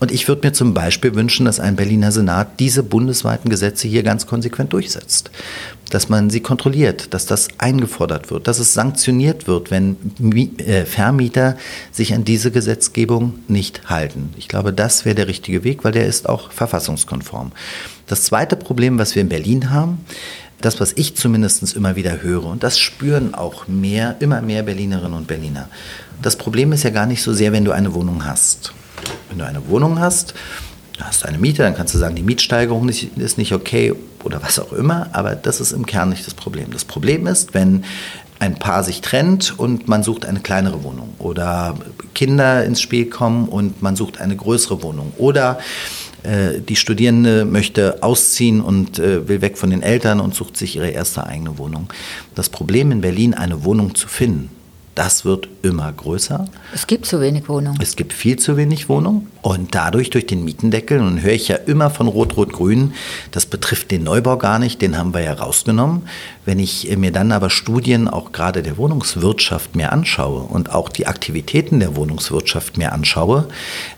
Und 0.00 0.10
ich 0.10 0.26
würde 0.26 0.48
mir 0.48 0.52
zum 0.54 0.72
Beispiel 0.72 1.14
wünschen, 1.14 1.44
dass 1.44 1.60
ein 1.60 1.76
Berliner 1.76 2.10
Senat 2.10 2.58
diese 2.58 2.82
bundesweiten 2.82 3.50
Gesetze 3.50 3.86
hier 3.86 4.02
ganz 4.02 4.26
konsequent 4.26 4.72
durchsetzt. 4.72 5.30
Dass 5.90 6.08
man 6.08 6.30
sie 6.30 6.40
kontrolliert, 6.40 7.12
dass 7.12 7.26
das 7.26 7.48
eingefordert 7.58 8.30
wird, 8.30 8.48
dass 8.48 8.58
es 8.58 8.72
sanktioniert 8.72 9.46
wird, 9.46 9.70
wenn 9.70 9.96
äh, 10.58 10.86
Vermieter 10.86 11.56
sich 11.92 12.14
an 12.14 12.24
diese 12.24 12.50
Gesetzgebung 12.50 13.40
nicht 13.46 13.90
halten. 13.90 14.30
Ich 14.38 14.48
glaube, 14.48 14.72
das 14.72 15.04
wäre 15.04 15.14
der 15.14 15.28
richtige 15.28 15.64
Weg, 15.64 15.84
weil 15.84 15.92
der 15.92 16.06
ist 16.06 16.28
auch 16.28 16.50
verfassungskonform. 16.50 17.52
Das 18.06 18.24
zweite 18.24 18.56
Problem, 18.56 18.98
was 18.98 19.14
wir 19.14 19.20
in 19.20 19.28
Berlin 19.28 19.70
haben, 19.70 19.98
das, 20.62 20.80
was 20.80 20.92
ich 20.94 21.14
zumindest 21.16 21.74
immer 21.76 21.96
wieder 21.96 22.22
höre, 22.22 22.46
und 22.46 22.62
das 22.62 22.78
spüren 22.78 23.34
auch 23.34 23.68
mehr, 23.68 24.16
immer 24.20 24.40
mehr 24.40 24.62
Berlinerinnen 24.62 25.14
und 25.14 25.26
Berliner. 25.26 25.68
Das 26.22 26.36
Problem 26.36 26.72
ist 26.72 26.84
ja 26.84 26.90
gar 26.90 27.06
nicht 27.06 27.22
so 27.22 27.32
sehr, 27.32 27.52
wenn 27.52 27.64
du 27.64 27.72
eine 27.72 27.94
Wohnung 27.94 28.24
hast. 28.24 28.72
Wenn 29.28 29.38
du 29.38 29.46
eine 29.46 29.68
Wohnung 29.68 30.00
hast, 30.00 30.34
hast 30.98 31.22
du 31.22 31.28
eine 31.28 31.38
Miete, 31.38 31.62
dann 31.62 31.74
kannst 31.74 31.94
du 31.94 31.98
sagen, 31.98 32.14
die 32.14 32.22
Mietsteigerung 32.22 32.88
ist 32.88 33.38
nicht 33.38 33.52
okay 33.52 33.94
oder 34.24 34.42
was 34.42 34.58
auch 34.58 34.72
immer, 34.72 35.08
aber 35.12 35.34
das 35.34 35.60
ist 35.60 35.72
im 35.72 35.86
Kern 35.86 36.10
nicht 36.10 36.26
das 36.26 36.34
Problem. 36.34 36.70
Das 36.72 36.84
Problem 36.84 37.26
ist, 37.26 37.54
wenn 37.54 37.84
ein 38.38 38.54
Paar 38.54 38.82
sich 38.84 39.02
trennt 39.02 39.58
und 39.58 39.86
man 39.86 40.02
sucht 40.02 40.24
eine 40.24 40.40
kleinere 40.40 40.82
Wohnung 40.82 41.14
oder 41.18 41.76
Kinder 42.14 42.64
ins 42.64 42.80
Spiel 42.80 43.06
kommen 43.06 43.48
und 43.48 43.82
man 43.82 43.96
sucht 43.96 44.20
eine 44.20 44.34
größere 44.34 44.82
Wohnung 44.82 45.12
oder 45.18 45.58
äh, 46.22 46.60
die 46.60 46.76
Studierende 46.76 47.44
möchte 47.44 48.02
ausziehen 48.02 48.62
und 48.62 48.98
äh, 48.98 49.28
will 49.28 49.42
weg 49.42 49.58
von 49.58 49.70
den 49.70 49.82
Eltern 49.82 50.20
und 50.20 50.34
sucht 50.34 50.56
sich 50.56 50.76
ihre 50.76 50.88
erste 50.88 51.26
eigene 51.26 51.58
Wohnung. 51.58 51.88
Das 52.34 52.48
Problem 52.48 52.92
in 52.92 53.02
Berlin, 53.02 53.34
eine 53.34 53.64
Wohnung 53.64 53.94
zu 53.94 54.08
finden, 54.08 54.50
das 54.94 55.24
wird 55.24 55.48
immer 55.62 55.90
größer. 55.92 56.46
Es 56.74 56.86
gibt 56.86 57.06
zu 57.06 57.20
wenig 57.20 57.48
Wohnungen. 57.48 57.78
Es 57.80 57.96
gibt 57.96 58.12
viel 58.12 58.38
zu 58.38 58.56
wenig 58.56 58.88
Wohnungen. 58.88 59.28
Und 59.42 59.74
dadurch, 59.74 60.10
durch 60.10 60.26
den 60.26 60.44
Mietendeckel, 60.44 61.00
und 61.00 61.22
höre 61.22 61.32
ich 61.32 61.48
ja 61.48 61.56
immer 61.56 61.90
von 61.90 62.08
Rot-Rot-Grün, 62.08 62.92
das 63.30 63.46
betrifft 63.46 63.90
den 63.90 64.02
Neubau 64.02 64.36
gar 64.36 64.58
nicht, 64.58 64.82
den 64.82 64.98
haben 64.98 65.14
wir 65.14 65.22
ja 65.22 65.32
rausgenommen. 65.32 66.02
Wenn 66.44 66.58
ich 66.58 66.94
mir 66.96 67.12
dann 67.12 67.32
aber 67.32 67.48
Studien 67.48 68.08
auch 68.08 68.32
gerade 68.32 68.62
der 68.62 68.76
Wohnungswirtschaft 68.76 69.76
mehr 69.76 69.92
anschaue 69.92 70.42
und 70.42 70.74
auch 70.74 70.88
die 70.88 71.06
Aktivitäten 71.06 71.80
der 71.80 71.96
Wohnungswirtschaft 71.96 72.76
mehr 72.76 72.92
anschaue, 72.92 73.48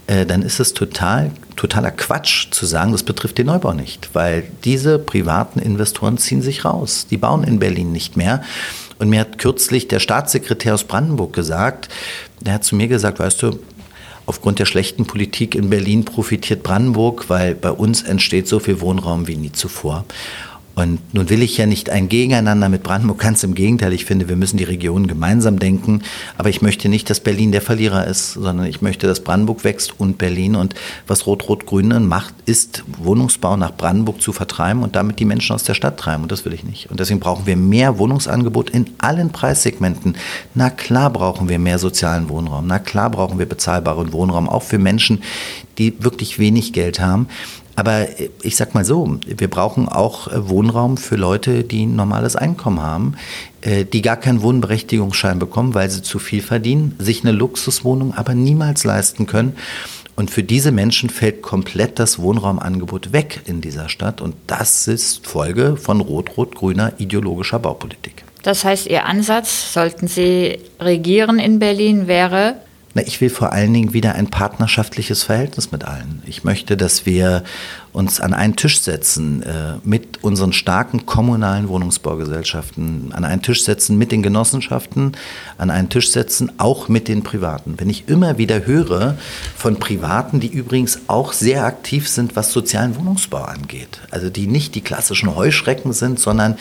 äh, 0.06 0.26
dann 0.26 0.42
ist 0.42 0.60
es 0.60 0.74
total, 0.74 1.32
totaler 1.56 1.90
Quatsch 1.90 2.50
zu 2.50 2.66
sagen, 2.66 2.92
das 2.92 3.02
betrifft 3.02 3.38
den 3.38 3.46
Neubau 3.46 3.72
nicht. 3.72 4.10
Weil 4.12 4.44
diese 4.64 4.98
privaten 4.98 5.58
Investoren 5.58 6.18
ziehen 6.18 6.42
sich 6.42 6.64
raus. 6.64 7.06
Die 7.10 7.16
bauen 7.16 7.42
in 7.42 7.58
Berlin 7.58 7.90
nicht 7.90 8.16
mehr. 8.16 8.42
Und 9.02 9.08
mir 9.08 9.18
hat 9.18 9.38
kürzlich 9.38 9.88
der 9.88 9.98
Staatssekretär 9.98 10.74
aus 10.74 10.84
Brandenburg 10.84 11.32
gesagt, 11.32 11.88
der 12.38 12.54
hat 12.54 12.62
zu 12.62 12.76
mir 12.76 12.86
gesagt, 12.86 13.18
weißt 13.18 13.42
du, 13.42 13.58
aufgrund 14.26 14.60
der 14.60 14.64
schlechten 14.64 15.06
Politik 15.06 15.56
in 15.56 15.70
Berlin 15.70 16.04
profitiert 16.04 16.62
Brandenburg, 16.62 17.28
weil 17.28 17.56
bei 17.56 17.72
uns 17.72 18.02
entsteht 18.02 18.46
so 18.46 18.60
viel 18.60 18.80
Wohnraum 18.80 19.26
wie 19.26 19.34
nie 19.34 19.50
zuvor. 19.50 20.04
Und 20.74 21.00
nun 21.14 21.28
will 21.28 21.42
ich 21.42 21.58
ja 21.58 21.66
nicht 21.66 21.90
ein 21.90 22.08
Gegeneinander 22.08 22.68
mit 22.68 22.82
Brandenburg, 22.82 23.18
ganz 23.18 23.42
im 23.44 23.54
Gegenteil. 23.54 23.92
Ich 23.92 24.06
finde, 24.06 24.28
wir 24.28 24.36
müssen 24.36 24.56
die 24.56 24.64
Regionen 24.64 25.06
gemeinsam 25.06 25.58
denken. 25.58 26.02
Aber 26.38 26.48
ich 26.48 26.62
möchte 26.62 26.88
nicht, 26.88 27.10
dass 27.10 27.20
Berlin 27.20 27.52
der 27.52 27.60
Verlierer 27.60 28.06
ist, 28.06 28.32
sondern 28.32 28.66
ich 28.66 28.80
möchte, 28.80 29.06
dass 29.06 29.20
Brandenburg 29.20 29.64
wächst 29.64 29.98
und 30.00 30.16
Berlin. 30.16 30.56
Und 30.56 30.74
was 31.06 31.26
Rot-Rot-Grün 31.26 32.06
macht, 32.06 32.34
ist, 32.46 32.84
Wohnungsbau 32.98 33.56
nach 33.56 33.76
Brandenburg 33.76 34.22
zu 34.22 34.32
vertreiben 34.32 34.82
und 34.82 34.96
damit 34.96 35.18
die 35.18 35.26
Menschen 35.26 35.54
aus 35.54 35.64
der 35.64 35.74
Stadt 35.74 35.98
treiben. 35.98 36.22
Und 36.22 36.32
das 36.32 36.44
will 36.46 36.54
ich 36.54 36.64
nicht. 36.64 36.90
Und 36.90 37.00
deswegen 37.00 37.20
brauchen 37.20 37.46
wir 37.46 37.56
mehr 37.56 37.98
Wohnungsangebot 37.98 38.70
in 38.70 38.86
allen 38.98 39.30
Preissegmenten. 39.30 40.16
Na 40.54 40.70
klar 40.70 41.10
brauchen 41.10 41.50
wir 41.50 41.58
mehr 41.58 41.78
sozialen 41.78 42.30
Wohnraum. 42.30 42.66
Na 42.66 42.78
klar 42.78 43.10
brauchen 43.10 43.38
wir 43.38 43.46
bezahlbaren 43.46 44.12
Wohnraum, 44.12 44.48
auch 44.48 44.62
für 44.62 44.78
Menschen, 44.78 45.22
die 45.78 46.02
wirklich 46.02 46.38
wenig 46.38 46.72
Geld 46.72 47.00
haben. 47.00 47.28
Aber 47.74 48.06
ich 48.42 48.56
sag 48.56 48.74
mal 48.74 48.84
so, 48.84 49.18
wir 49.26 49.48
brauchen 49.48 49.88
auch 49.88 50.28
äh, 50.28 50.48
Wohnraum 50.48 50.96
für 50.96 51.16
Leute, 51.16 51.64
die 51.64 51.86
ein 51.86 51.96
normales 51.96 52.36
Einkommen 52.36 52.82
haben, 52.82 53.14
äh, 53.62 53.84
die 53.84 54.02
gar 54.02 54.16
keinen 54.16 54.42
Wohnberechtigungsschein 54.42 55.38
bekommen, 55.38 55.74
weil 55.74 55.88
sie 55.90 56.02
zu 56.02 56.18
viel 56.18 56.42
verdienen, 56.42 56.94
sich 56.98 57.22
eine 57.22 57.32
Luxuswohnung 57.32 58.14
aber 58.14 58.34
niemals 58.34 58.84
leisten 58.84 59.26
können. 59.26 59.56
Und 60.14 60.30
für 60.30 60.42
diese 60.42 60.72
Menschen 60.72 61.08
fällt 61.08 61.40
komplett 61.40 61.98
das 61.98 62.18
Wohnraumangebot 62.18 63.12
weg 63.12 63.40
in 63.46 63.62
dieser 63.62 63.88
Stadt. 63.88 64.20
Und 64.20 64.34
das 64.46 64.86
ist 64.86 65.26
Folge 65.26 65.76
von 65.76 66.00
rot-rot-grüner 66.00 66.92
ideologischer 66.98 67.58
Baupolitik. 67.58 68.24
Das 68.42 68.64
heißt, 68.64 68.88
Ihr 68.88 69.06
Ansatz, 69.06 69.72
sollten 69.72 70.08
Sie 70.08 70.58
regieren 70.78 71.38
in 71.38 71.58
Berlin, 71.58 72.08
wäre, 72.08 72.56
na, 72.94 73.02
ich 73.06 73.20
will 73.20 73.30
vor 73.30 73.52
allen 73.52 73.72
Dingen 73.72 73.94
wieder 73.94 74.14
ein 74.14 74.28
partnerschaftliches 74.28 75.22
Verhältnis 75.22 75.72
mit 75.72 75.84
allen. 75.84 76.22
Ich 76.26 76.44
möchte, 76.44 76.76
dass 76.76 77.06
wir 77.06 77.42
uns 77.92 78.20
an 78.20 78.34
einen 78.34 78.56
Tisch 78.56 78.80
setzen 78.82 79.42
äh, 79.42 79.74
mit 79.82 80.22
unseren 80.22 80.52
starken 80.52 81.06
kommunalen 81.06 81.68
Wohnungsbaugesellschaften, 81.68 83.12
an 83.12 83.24
einen 83.24 83.40
Tisch 83.40 83.64
setzen 83.64 83.96
mit 83.96 84.12
den 84.12 84.22
Genossenschaften, 84.22 85.12
an 85.56 85.70
einen 85.70 85.88
Tisch 85.88 86.10
setzen 86.10 86.52
auch 86.58 86.88
mit 86.88 87.08
den 87.08 87.22
Privaten. 87.22 87.74
Wenn 87.78 87.88
ich 87.88 88.08
immer 88.08 88.36
wieder 88.36 88.66
höre 88.66 89.16
von 89.56 89.76
Privaten, 89.78 90.40
die 90.40 90.48
übrigens 90.48 91.00
auch 91.06 91.32
sehr 91.32 91.64
aktiv 91.64 92.08
sind, 92.08 92.36
was 92.36 92.52
sozialen 92.52 92.96
Wohnungsbau 92.96 93.42
angeht, 93.42 94.00
also 94.10 94.28
die 94.28 94.46
nicht 94.46 94.74
die 94.74 94.82
klassischen 94.82 95.34
Heuschrecken 95.34 95.92
sind, 95.92 96.18
sondern 96.18 96.56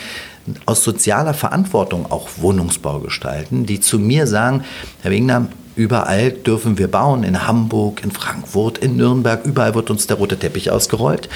aus 0.66 0.82
sozialer 0.82 1.34
Verantwortung 1.34 2.10
auch 2.10 2.28
Wohnungsbau 2.38 3.00
gestalten, 3.00 3.64
die 3.64 3.80
zu 3.80 3.98
mir 3.98 4.26
sagen, 4.26 4.64
Herr 5.02 5.12
Wegner, 5.12 5.48
Überall 5.74 6.32
dürfen 6.32 6.76
wir 6.76 6.88
bauen, 6.88 7.24
in 7.24 7.46
Hamburg, 7.46 8.02
in 8.04 8.10
Frankfurt, 8.10 8.78
in 8.78 8.96
Nürnberg, 8.96 9.44
überall 9.44 9.74
wird 9.74 9.90
uns 9.90 10.06
der 10.06 10.18
rote 10.18 10.38
Teppich 10.38 10.70
ausgerollt. 10.70 11.28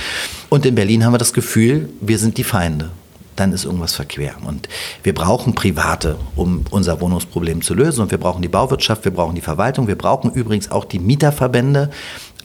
Und 0.50 0.66
in 0.66 0.74
Berlin 0.74 1.04
haben 1.04 1.14
wir 1.14 1.18
das 1.18 1.32
Gefühl, 1.32 1.88
wir 2.00 2.18
sind 2.18 2.36
die 2.36 2.44
Feinde. 2.44 2.90
Dann 3.34 3.52
ist 3.52 3.64
irgendwas 3.64 3.94
verquer. 3.94 4.34
Und 4.46 4.68
wir 5.02 5.14
brauchen 5.14 5.54
Private, 5.54 6.16
um 6.36 6.64
unser 6.70 7.00
Wohnungsproblem 7.00 7.62
zu 7.62 7.74
lösen. 7.74 8.00
Und 8.00 8.10
wir 8.10 8.18
brauchen 8.18 8.42
die 8.42 8.48
Bauwirtschaft, 8.48 9.04
wir 9.04 9.12
brauchen 9.12 9.34
die 9.34 9.42
Verwaltung, 9.42 9.88
wir 9.88 9.98
brauchen 9.98 10.30
übrigens 10.32 10.70
auch 10.70 10.84
die 10.84 10.98
Mieterverbände, 10.98 11.90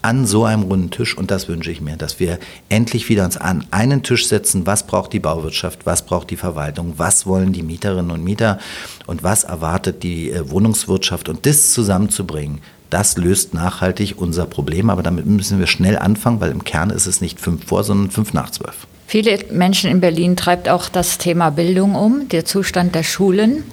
an 0.02 0.26
so 0.26 0.46
einem 0.46 0.64
runden 0.64 0.90
Tisch, 0.92 1.18
und 1.18 1.32
das 1.32 1.48
wünsche 1.48 1.72
ich 1.72 1.82
mir, 1.82 1.98
dass 1.98 2.20
wir 2.20 2.40
endlich 2.70 3.10
wieder 3.10 3.26
uns 3.26 3.38
an 3.38 3.66
einen 3.72 4.04
Tisch 4.04 4.28
setzen, 4.28 4.66
was 4.66 4.88
braucht 4.88 5.14
die 5.14 5.20
Bauwirtschaft, 5.20 5.86
was 5.86 6.06
braucht 6.06 6.30
die 6.30 6.38
Verwaltung, 6.38 6.94
was 6.98 7.26
wollen 7.26 7.54
die 7.54 7.64
Mieterinnen 7.64 8.12
und 8.12 8.24
Mieter 8.24 8.60
und 9.08 9.24
was 9.24 9.44
erwartet 9.44 10.04
die 10.04 10.32
äh, 10.32 10.50
Wohnungswirtschaft 10.50 11.30
und 11.30 11.46
das 11.46 11.72
zusammenzubringen. 11.72 12.60
Das 12.90 13.18
löst 13.18 13.54
nachhaltig 13.54 14.16
unser 14.18 14.46
Problem, 14.46 14.90
aber 14.90 15.02
damit 15.02 15.26
müssen 15.26 15.60
wir 15.60 15.68
schnell 15.68 15.98
anfangen, 15.98 16.42
weil 16.42 16.52
im 16.52 16.66
Kern 16.66 16.90
ist 16.90 17.06
es 17.06 17.22
nicht 17.22 17.40
fünf 17.40 17.66
vor, 17.66 17.84
sondern 17.84 18.12
fünf 18.12 18.34
nach 18.34 18.50
zwölf. 18.50 18.86
Viele 19.08 19.40
Menschen 19.52 19.90
in 19.90 20.02
Berlin 20.02 20.36
treibt 20.36 20.70
auch 20.70 20.90
das 20.90 21.18
Thema 21.18 21.50
Bildung 21.50 21.96
um, 21.96 22.28
der 22.30 22.46
Zustand 22.46 22.96
der 22.96 23.04
Schulen. 23.04 23.64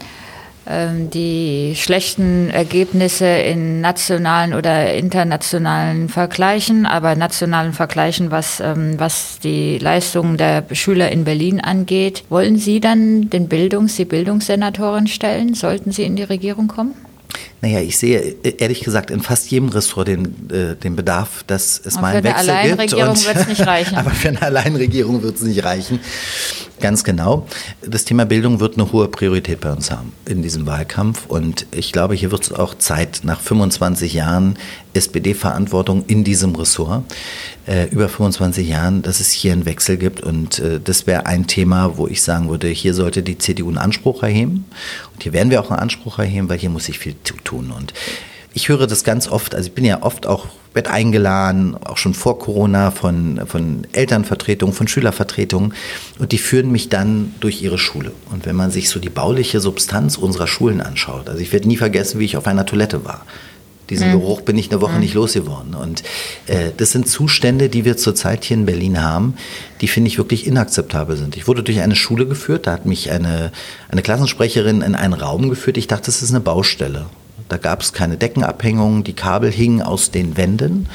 Ähm, 0.71 1.09
die 1.09 1.73
schlechten 1.77 2.51
Ergebnisse 2.51 3.25
in 3.27 3.81
nationalen 3.81 4.53
oder 4.53 4.93
internationalen 4.93 6.11
Vergleichen, 6.11 6.85
aber 6.85 7.15
nationalen 7.15 7.73
Vergleichen, 7.73 8.31
was, 8.31 8.61
ähm, 8.61 8.95
was 8.99 9.39
die 9.39 9.79
Leistungen 9.79 10.37
der 10.37 10.65
Schüler 10.73 11.11
in 11.11 11.25
Berlin 11.25 11.61
angeht. 11.61 12.25
Wollen 12.29 12.59
Sie 12.59 12.81
dann 12.81 13.31
den 13.31 13.49
Bildungs-, 13.49 13.97
die 13.97 14.05
Bildungssenatorin 14.05 15.07
stellen? 15.07 15.55
Sollten 15.55 15.91
Sie 15.91 16.03
in 16.03 16.17
die 16.17 16.25
Regierung 16.25 16.69
kommen? 16.69 17.08
Naja, 17.61 17.81
ich 17.81 17.99
sehe 17.99 18.37
äh, 18.43 18.55
ehrlich 18.59 18.81
gesagt 18.81 19.11
in 19.11 19.21
fast 19.21 19.51
jedem 19.51 19.69
Ressort 19.69 20.09
den, 20.09 20.51
äh, 20.51 20.77
den 20.77 20.97
Bedarf, 20.97 21.43
dass 21.47 21.81
es 21.85 22.01
mal 22.01 22.15
einen 22.15 22.25
Wechsel 22.25 22.55
gibt. 22.63 22.91
Für 22.91 22.99
eine 22.99 23.13
Alleinregierung 23.13 23.25
wird 23.25 23.37
es 23.37 23.49
nicht 23.49 23.67
reichen. 23.67 23.97
aber 23.97 24.11
für 24.11 24.29
eine 24.29 24.43
Alleinregierung 24.43 25.23
wird 25.23 25.37
es 25.37 25.43
nicht 25.43 25.65
reichen. 25.65 26.01
Ganz 26.81 27.03
genau. 27.03 27.47
Das 27.83 28.05
Thema 28.05 28.25
Bildung 28.25 28.61
wird 28.61 28.79
eine 28.79 28.93
hohe 28.93 29.09
Priorität 29.09 29.61
bei 29.61 29.73
uns 29.73 29.91
haben 29.91 30.13
in 30.27 30.43
diesem 30.43 30.67
Wahlkampf. 30.67 31.27
Und 31.27 31.67
ich 31.73 31.93
glaube, 31.93 32.15
hier 32.15 32.31
wird 32.31 32.45
es 32.45 32.53
auch 32.53 32.75
Zeit, 32.75 33.21
nach 33.25 33.41
25 33.41 34.15
Jahren 34.15 34.57
SPD-Verantwortung 34.99 36.05
in 36.07 36.25
diesem 36.25 36.55
Ressort, 36.55 37.05
äh, 37.67 37.89
über 37.89 38.09
25 38.09 38.69
Jahren, 38.69 39.03
dass 39.03 39.21
es 39.21 39.31
hier 39.31 39.53
einen 39.53 39.65
Wechsel 39.65 39.97
gibt. 39.97 40.21
Und 40.21 40.59
äh, 40.59 40.81
das 40.83 41.07
wäre 41.07 41.27
ein 41.27 41.47
Thema, 41.47 41.97
wo 41.97 42.07
ich 42.07 42.23
sagen 42.23 42.51
würde, 42.51 42.69
hier 42.69 42.95
sollte 42.95 43.23
die 43.23 43.39
CDU 43.39 43.69
einen 43.69 43.79
Anspruch 43.79 44.23
erheben. 44.23 44.67
Und 45.15 45.23
hier 45.23 45.33
werden 45.33 45.51
wir 45.51 45.61
auch 45.61 45.71
einen 45.71 45.81
Anspruch 45.81 46.19
erheben, 46.19 46.49
weil 46.49 46.59
hier 46.59 46.71
muss 46.71 46.85
sich 46.85 46.99
viel 46.99 47.15
tun. 47.45 47.71
Und 47.71 47.95
ich 48.53 48.69
höre 48.69 48.87
das 48.87 49.05
ganz 49.05 49.29
oft, 49.29 49.55
also 49.55 49.69
ich 49.69 49.75
bin 49.75 49.85
ja 49.85 50.03
oft 50.03 50.27
auch 50.27 50.47
wird 50.75 50.89
eingeladen, 50.89 51.77
auch 51.77 51.97
schon 51.97 52.15
vor 52.15 52.39
Corona 52.39 52.91
von, 52.91 53.41
von 53.47 53.87
Elternvertretungen, 53.93 54.75
von 54.75 54.87
Schülervertretungen 54.87 55.75
und 56.19 56.33
die 56.33 56.39
führen 56.39 56.71
mich 56.71 56.89
dann 56.89 57.35
durch 57.41 57.63
ihre 57.63 57.79
Schule. 57.79 58.13
Und 58.31 58.47
wenn 58.47 58.55
man 58.55 58.71
sich 58.71 58.89
so 58.89 59.01
die 59.01 59.09
bauliche 59.09 59.61
Substanz 59.61 60.17
unserer 60.17 60.47
Schulen 60.47 60.81
anschaut, 60.81 61.29
also 61.29 61.41
ich 61.41 61.53
werde 61.53 61.69
nie 61.69 61.77
vergessen, 61.77 62.21
wie 62.21 62.27
ich 62.27 62.37
auf 62.37 62.47
einer 62.47 62.67
Toilette 62.67 63.05
war. 63.05 63.27
Diesen 63.91 64.09
mhm. 64.09 64.21
Geruch 64.21 64.43
bin 64.43 64.59
ich 64.59 64.71
eine 64.71 64.81
Woche 64.81 64.95
mhm. 64.95 65.01
nicht 65.01 65.15
losgeworden. 65.15 65.75
Und 65.75 66.03
äh, 66.47 66.71
das 66.77 66.93
sind 66.93 67.09
Zustände, 67.09 67.69
die 67.69 67.85
wir 67.85 67.97
zurzeit 67.97 68.45
hier 68.45 68.57
in 68.57 68.67
Berlin 68.67 69.03
haben, 69.03 69.35
die 69.81 69.89
finde 69.89 70.09
ich 70.09 70.19
wirklich 70.19 70.47
inakzeptabel 70.47 71.17
sind. 71.17 71.37
Ich 71.37 71.47
wurde 71.47 71.63
durch 71.63 71.81
eine 71.81 71.97
Schule 71.97 72.27
geführt, 72.27 72.67
da 72.67 72.73
hat 72.73 72.87
mich 72.87 73.11
eine, 73.11 73.53
eine 73.89 74.03
Klassensprecherin 74.03 74.83
in 74.83 74.95
einen 74.95 75.15
Raum 75.15 75.49
geführt. 75.49 75.77
Ich 75.77 75.87
dachte, 75.87 76.07
das 76.07 76.23
ist 76.23 76.31
eine 76.31 76.41
Baustelle. 76.41 77.07
Da 77.49 77.57
gab 77.57 77.81
es 77.81 77.93
keine 77.93 78.17
Deckenabhängungen, 78.17 79.05
die 79.05 79.15
Kabel 79.15 79.51
hingen 79.51 79.81
aus 79.81 80.11
den 80.11 80.37
Wänden. 80.37 80.89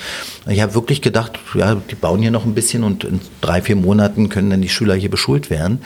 Ich 0.47 0.62
habe 0.62 0.75
wirklich 0.75 1.01
gedacht, 1.01 1.39
ja, 1.56 1.75
die 1.75 1.95
bauen 1.95 2.21
hier 2.21 2.32
noch 2.32 2.45
ein 2.45 2.53
bisschen 2.53 2.84
und 2.84 3.03
in 3.03 3.21
drei, 3.41 3.62
vier 3.62 3.75
Monaten 3.75 4.29
können 4.29 4.51
dann 4.51 4.62
die 4.62 4.69
Schüler 4.69 4.93
hier 4.93 5.10
beschult 5.10 5.49
werden. 5.49 5.82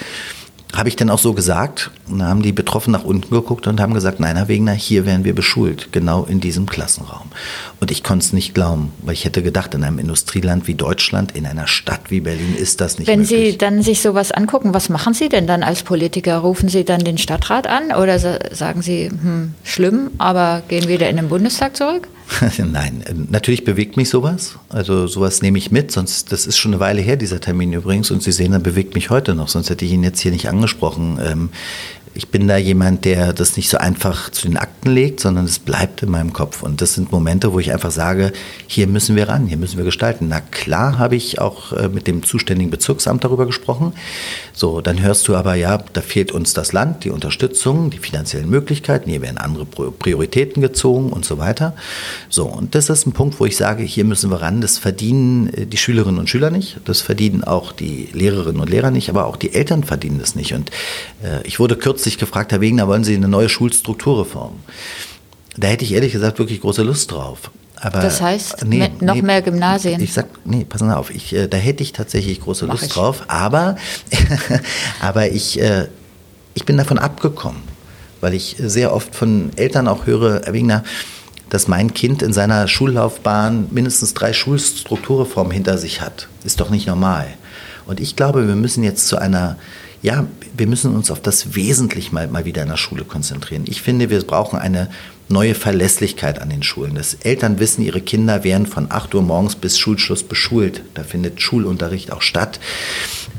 Habe 0.75 0.89
ich 0.89 0.95
dann 0.95 1.09
auch 1.09 1.19
so 1.19 1.33
gesagt. 1.33 1.91
Und 2.09 2.19
da 2.19 2.25
haben 2.25 2.41
die 2.41 2.51
Betroffenen 2.51 2.99
nach 2.99 3.07
unten 3.07 3.33
geguckt 3.33 3.67
und 3.67 3.79
haben 3.79 3.93
gesagt, 3.93 4.19
nein, 4.19 4.35
Herr 4.35 4.47
Wegner, 4.47 4.73
hier 4.73 5.05
werden 5.05 5.23
wir 5.23 5.33
beschult, 5.33 5.91
genau 5.91 6.25
in 6.25 6.39
diesem 6.39 6.65
Klassenraum. 6.65 7.27
Und 7.79 7.89
ich 7.89 8.03
konnte 8.03 8.25
es 8.25 8.33
nicht 8.33 8.53
glauben, 8.53 8.91
weil 9.01 9.13
ich 9.13 9.25
hätte 9.25 9.41
gedacht, 9.41 9.73
in 9.73 9.83
einem 9.83 9.97
Industrieland 9.99 10.67
wie 10.67 10.75
Deutschland, 10.75 11.35
in 11.35 11.45
einer 11.45 11.67
Stadt 11.67 12.09
wie 12.09 12.19
Berlin 12.19 12.55
ist 12.57 12.81
das 12.81 12.99
nicht 12.99 13.07
Wenn 13.07 13.21
möglich. 13.21 13.53
Sie 13.53 13.57
dann 13.57 13.81
sich 13.81 14.01
sowas 14.01 14.31
angucken, 14.31 14.73
was 14.73 14.89
machen 14.89 15.13
Sie 15.13 15.29
denn 15.29 15.47
dann 15.47 15.63
als 15.63 15.83
Politiker? 15.83 16.39
Rufen 16.39 16.69
Sie 16.69 16.83
dann 16.83 16.99
den 16.99 17.17
Stadtrat 17.17 17.67
an 17.67 17.93
oder 17.93 18.19
sagen 18.19 18.81
Sie, 18.81 19.09
hm, 19.09 19.53
schlimm, 19.63 20.11
aber 20.17 20.63
gehen 20.67 20.87
wieder 20.87 21.09
in 21.09 21.15
den 21.15 21.29
Bundestag 21.29 21.77
zurück? 21.77 22.07
Nein, 22.57 23.03
natürlich 23.29 23.63
bewegt 23.63 23.97
mich 23.97 24.09
sowas. 24.09 24.57
Also 24.69 25.07
sowas 25.07 25.41
nehme 25.41 25.57
ich 25.57 25.71
mit, 25.71 25.91
sonst, 25.91 26.31
das 26.31 26.45
ist 26.45 26.57
schon 26.57 26.73
eine 26.73 26.79
Weile 26.79 27.01
her, 27.01 27.15
dieser 27.15 27.39
Termin 27.39 27.73
übrigens, 27.73 28.11
und 28.11 28.21
Sie 28.21 28.31
sehen, 28.31 28.53
er 28.53 28.59
bewegt 28.59 28.95
mich 28.95 29.09
heute 29.09 29.33
noch, 29.33 29.47
sonst 29.47 29.69
hätte 29.69 29.85
ich 29.85 29.91
ihn 29.91 30.03
jetzt 30.03 30.19
hier 30.19 30.31
nicht 30.31 30.49
angesprochen. 30.49 31.19
Ähm, 31.23 31.49
ich 32.17 32.29
bin 32.29 32.47
da 32.47 32.57
jemand, 32.57 33.05
der 33.05 33.31
das 33.31 33.57
nicht 33.57 33.69
so 33.69 33.77
einfach 33.77 34.31
zu 34.31 34.47
den 34.47 34.57
Akten 34.57 34.89
legt, 34.89 35.19
sondern 35.19 35.45
es 35.45 35.59
bleibt 35.59 36.01
in 36.01 36.09
meinem 36.09 36.33
Kopf. 36.33 36.63
Und 36.63 36.81
das 36.81 36.95
sind 36.95 37.11
Momente, 37.11 37.53
wo 37.53 37.59
ich 37.59 37.71
einfach 37.71 37.91
sage, 37.91 38.33
hier 38.65 38.87
müssen 38.87 39.15
wir 39.15 39.29
ran, 39.29 39.45
hier 39.45 39.57
müssen 39.57 39.77
wir 39.77 39.85
gestalten. 39.85 40.27
Na 40.27 40.39
klar 40.39 40.97
habe 40.97 41.15
ich 41.15 41.39
auch 41.39 41.73
äh, 41.73 41.89
mit 41.89 42.07
dem 42.07 42.23
zuständigen 42.23 42.71
Bezirksamt 42.71 43.23
darüber 43.23 43.45
gesprochen. 43.45 43.93
So, 44.51 44.81
dann 44.81 44.99
hörst 44.99 45.27
du 45.27 45.35
aber, 45.35 45.53
ja, 45.53 45.77
da 45.93 46.01
fehlt 46.01 46.31
uns 46.31 46.55
das 46.55 46.73
Land, 46.73 47.03
die 47.03 47.11
Unterstützung, 47.11 47.91
die 47.91 47.99
finanziellen 47.99 48.49
Möglichkeiten, 48.49 49.11
hier 49.11 49.21
werden 49.21 49.37
andere 49.37 49.65
Prioritäten 49.65 50.63
gezogen 50.63 51.11
und 51.11 51.23
so 51.23 51.37
weiter. 51.37 51.75
So, 52.29 52.45
und 52.45 52.73
das 52.73 52.89
ist 52.89 53.05
ein 53.05 53.11
Punkt, 53.11 53.39
wo 53.39 53.45
ich 53.45 53.55
sage, 53.55 53.83
hier 53.83 54.05
müssen 54.05 54.31
wir 54.31 54.41
ran. 54.41 54.59
Das 54.59 54.79
verdienen 54.79 55.53
äh, 55.53 55.67
die 55.67 55.77
Schülerinnen 55.77 56.19
und 56.19 56.31
Schüler 56.31 56.49
nicht, 56.49 56.79
das 56.85 57.01
verdienen 57.01 57.43
auch 57.43 57.73
die 57.73 58.09
Lehrerinnen 58.11 58.59
und 58.59 58.71
Lehrer 58.71 58.89
nicht, 58.89 59.09
aber 59.09 59.27
auch 59.27 59.37
die 59.37 59.53
Eltern 59.53 59.83
verdienen 59.83 60.17
das 60.17 60.33
nicht. 60.33 60.55
Und 60.55 60.71
äh, 61.23 61.45
ich 61.45 61.59
wurde 61.59 61.75
kürzlich 61.75 62.06
gefragt, 62.15 62.51
Herr 62.51 62.61
Wegener, 62.61 62.87
wollen 62.87 63.03
Sie 63.03 63.15
eine 63.15 63.27
neue 63.27 63.49
Schulstrukturreform? 63.49 64.53
Da 65.57 65.67
hätte 65.67 65.83
ich 65.83 65.93
ehrlich 65.93 66.13
gesagt 66.13 66.39
wirklich 66.39 66.61
große 66.61 66.83
Lust 66.83 67.11
drauf. 67.11 67.51
Aber, 67.79 67.99
das 67.99 68.21
heißt, 68.21 68.65
nee, 68.65 68.89
noch 69.01 69.15
nee, 69.15 69.21
mehr 69.21 69.41
Gymnasien. 69.41 70.01
Ich 70.01 70.13
sag, 70.13 70.27
nee, 70.45 70.65
pass 70.67 70.81
mal 70.81 70.95
auf, 70.95 71.13
ich, 71.13 71.33
äh, 71.33 71.47
da 71.47 71.57
hätte 71.57 71.83
ich 71.83 71.93
tatsächlich 71.93 72.41
große 72.41 72.65
Lust 72.65 72.83
ich. 72.83 72.89
drauf, 72.89 73.23
aber, 73.27 73.75
aber 74.99 75.29
ich, 75.31 75.61
äh, 75.61 75.87
ich 76.55 76.65
bin 76.65 76.77
davon 76.77 76.97
abgekommen, 76.97 77.61
weil 78.19 78.33
ich 78.33 78.55
sehr 78.59 78.93
oft 78.93 79.15
von 79.15 79.51
Eltern 79.57 79.87
auch 79.87 80.07
höre, 80.07 80.41
Herr 80.45 80.53
Wegner, 80.53 80.83
dass 81.49 81.67
mein 81.67 81.93
Kind 81.93 82.23
in 82.23 82.33
seiner 82.33 82.67
Schullaufbahn 82.67 83.67
mindestens 83.71 84.13
drei 84.13 84.33
Schulstrukturreformen 84.33 85.53
hinter 85.53 85.77
sich 85.77 86.01
hat. 86.01 86.27
Ist 86.43 86.59
doch 86.59 86.69
nicht 86.69 86.87
normal. 86.87 87.27
Und 87.85 87.99
ich 87.99 88.15
glaube, 88.15 88.47
wir 88.47 88.55
müssen 88.55 88.83
jetzt 88.83 89.07
zu 89.07 89.17
einer 89.17 89.57
ja, 90.01 90.27
wir 90.55 90.67
müssen 90.67 90.95
uns 90.95 91.11
auf 91.11 91.21
das 91.21 91.55
Wesentliche 91.55 92.13
mal, 92.13 92.27
mal 92.27 92.45
wieder 92.45 92.63
in 92.63 92.69
der 92.69 92.77
Schule 92.77 93.03
konzentrieren. 93.03 93.63
Ich 93.67 93.81
finde, 93.81 94.09
wir 94.09 94.21
brauchen 94.21 94.59
eine 94.59 94.89
neue 95.29 95.55
Verlässlichkeit 95.55 96.41
an 96.41 96.49
den 96.49 96.63
Schulen. 96.63 96.95
Das 96.95 97.15
Eltern 97.15 97.59
wissen, 97.59 97.83
ihre 97.83 98.01
Kinder 98.01 98.43
werden 98.43 98.65
von 98.65 98.91
8 98.91 99.13
Uhr 99.15 99.21
morgens 99.21 99.55
bis 99.55 99.77
Schulschluss 99.77 100.23
beschult. 100.23 100.81
Da 100.93 101.03
findet 101.03 101.41
Schulunterricht 101.41 102.11
auch 102.11 102.21
statt. 102.21 102.59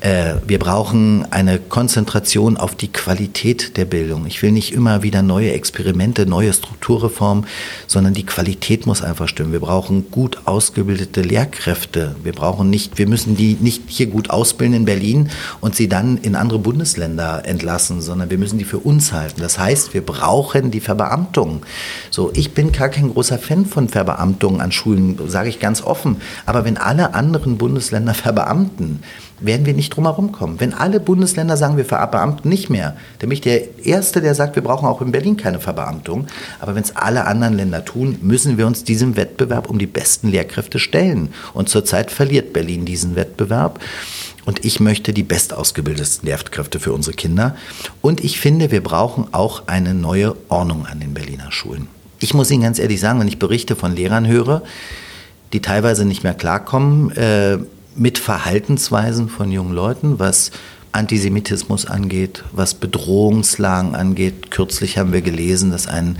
Äh, 0.01 0.35
wir 0.46 0.59
brauchen 0.59 1.27
eine 1.33 1.59
Konzentration 1.59 2.57
auf 2.57 2.74
die 2.74 2.88
Qualität 2.88 3.77
der 3.77 3.85
Bildung. 3.85 4.27
Ich 4.27 4.42
will 4.42 4.53
nicht 4.53 4.72
immer 4.72 5.03
wieder 5.03 5.22
neue 5.22 5.53
Experimente, 5.53 6.27
neue 6.27 6.53
Strukturreformen, 6.53 7.46
sondern 7.87 8.14
die 8.14 8.27
Qualität 8.27 8.87
muss 8.87 9.03
einfach 9.03 9.29
stimmen. 9.29 9.53
Wir 9.53 9.61
brauchen 9.61 10.11
gut 10.11 10.38
ausgebildete 10.44 11.22
Lehrkräfte. 11.22 12.14
Wir 12.22 12.33
brauchen 12.33 12.70
nicht, 12.70 12.98
wir 12.98 13.09
müssen 13.09 13.37
die 13.37 13.57
nicht 13.61 13.85
hier 13.88 14.07
gut 14.07 14.31
ausbilden 14.31 14.77
in 14.77 14.85
Berlin 14.85 15.31
und 15.61 15.74
sie 15.74 15.88
dann 15.88 16.18
in 16.18 16.37
andere 16.37 16.59
Bundesländer 16.59 17.44
entlassen, 17.44 18.01
sondern 18.01 18.31
wir 18.31 18.38
müssen 18.38 18.59
die 18.59 18.64
für 18.64 18.79
uns 18.79 19.12
halten. 19.12 19.40
Das 19.40 19.59
heißt, 19.59 19.94
wir 19.94 20.05
brauchen 20.05 20.70
die 20.70 20.81
Verbeamtung. 20.81 21.62
So, 22.10 22.30
ich 22.34 22.54
bin 22.54 22.72
gar 22.72 22.88
kein 22.88 23.12
großer 23.12 23.38
Fan 23.38 23.66
von 23.66 23.88
Verbeamtung 23.88 24.60
an 24.60 24.72
Schulen, 24.72 25.18
sage 25.26 25.48
ich 25.48 25.60
ganz 25.60 25.82
offen. 25.82 26.20
Aber 26.46 26.64
wenn 26.64 26.76
alle 26.76 27.14
anderen 27.14 27.58
Bundesländer 27.58 28.14
verbeamten, 28.28 29.02
werden 29.40 29.66
wir 29.66 29.74
nicht 29.74 29.90
drum 29.90 30.04
herum 30.04 30.32
kommen. 30.32 30.60
Wenn 30.60 30.74
alle 30.74 31.00
Bundesländer 31.00 31.56
sagen, 31.56 31.76
wir 31.76 31.84
verbeamten 31.84 32.48
nicht 32.48 32.70
mehr, 32.70 32.96
dann 33.18 33.28
bin 33.28 33.36
ich 33.36 33.40
der 33.40 33.84
Erste, 33.84 34.20
der 34.20 34.34
sagt, 34.34 34.56
wir 34.56 34.62
brauchen 34.62 34.86
auch 34.86 35.00
in 35.00 35.12
Berlin 35.12 35.36
keine 35.36 35.60
Verbeamtung. 35.60 36.26
Aber 36.60 36.74
wenn 36.74 36.82
es 36.82 36.96
alle 36.96 37.26
anderen 37.26 37.54
Länder 37.54 37.84
tun, 37.84 38.18
müssen 38.22 38.58
wir 38.58 38.66
uns 38.66 38.84
diesem 38.84 39.16
Wettbewerb 39.16 39.70
um 39.70 39.78
die 39.78 39.86
besten 39.86 40.28
Lehrkräfte 40.28 40.78
stellen. 40.78 41.30
Und 41.54 41.68
zurzeit 41.68 42.10
verliert 42.10 42.52
Berlin 42.52 42.84
diesen 42.84 43.16
Wettbewerb. 43.16 43.80
Und 44.48 44.64
ich 44.64 44.80
möchte 44.80 45.12
die 45.12 45.24
bestausgebildetsten 45.24 46.26
Lehrkräfte 46.26 46.80
für 46.80 46.94
unsere 46.94 47.14
Kinder. 47.14 47.54
Und 48.00 48.24
ich 48.24 48.40
finde, 48.40 48.70
wir 48.70 48.82
brauchen 48.82 49.26
auch 49.32 49.64
eine 49.66 49.92
neue 49.92 50.37
Ordnung 50.48 50.87
an 50.87 51.00
den 51.00 51.12
Berliner 51.12 51.52
Schulen. 51.52 51.87
Ich 52.18 52.32
muss 52.32 52.50
Ihnen 52.50 52.62
ganz 52.62 52.78
ehrlich 52.78 52.98
sagen, 52.98 53.20
wenn 53.20 53.28
ich 53.28 53.38
Berichte 53.38 53.76
von 53.76 53.94
Lehrern 53.94 54.26
höre, 54.26 54.62
die 55.52 55.61
teilweise 55.61 56.06
nicht 56.06 56.24
mehr 56.24 56.32
klarkommen 56.32 57.11
äh, 57.11 57.58
mit 57.94 58.16
Verhaltensweisen 58.16 59.28
von 59.28 59.52
jungen 59.52 59.74
Leuten, 59.74 60.18
was 60.18 60.50
Antisemitismus 60.92 61.84
angeht, 61.84 62.42
was 62.50 62.72
Bedrohungslagen 62.72 63.94
angeht. 63.94 64.50
Kürzlich 64.50 64.96
haben 64.96 65.12
wir 65.12 65.20
gelesen, 65.20 65.72
dass 65.72 65.87
ein 65.87 66.16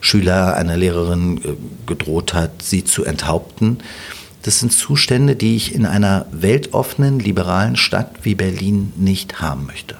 Schüler 0.00 0.54
einer 0.54 0.76
Lehrerin 0.76 1.38
äh, 1.38 1.56
gedroht 1.88 2.32
hat, 2.32 2.62
sie 2.62 2.84
zu 2.84 3.04
enthaupten. 3.04 3.78
Das 4.42 4.58
sind 4.58 4.72
Zustände, 4.72 5.36
die 5.36 5.56
ich 5.56 5.74
in 5.74 5.86
einer 5.86 6.26
weltoffenen, 6.32 7.20
liberalen 7.20 7.76
Stadt 7.76 8.10
wie 8.22 8.34
Berlin 8.34 8.92
nicht 8.96 9.40
haben 9.40 9.66
möchte. 9.66 9.94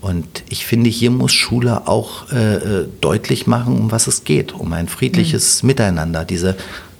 Und 0.00 0.42
ich 0.48 0.66
finde, 0.66 0.90
hier 0.90 1.10
muss 1.10 1.32
Schule 1.32 1.86
auch 1.86 2.30
äh, 2.32 2.54
äh, 2.56 2.88
deutlich 3.00 3.46
machen, 3.46 3.78
um 3.78 3.90
was 3.90 4.06
es 4.06 4.24
geht, 4.24 4.52
um 4.52 4.72
ein 4.72 4.88
friedliches 4.88 5.62
mhm. 5.62 5.68
Miteinander, 5.68 6.24
diese 6.24 6.56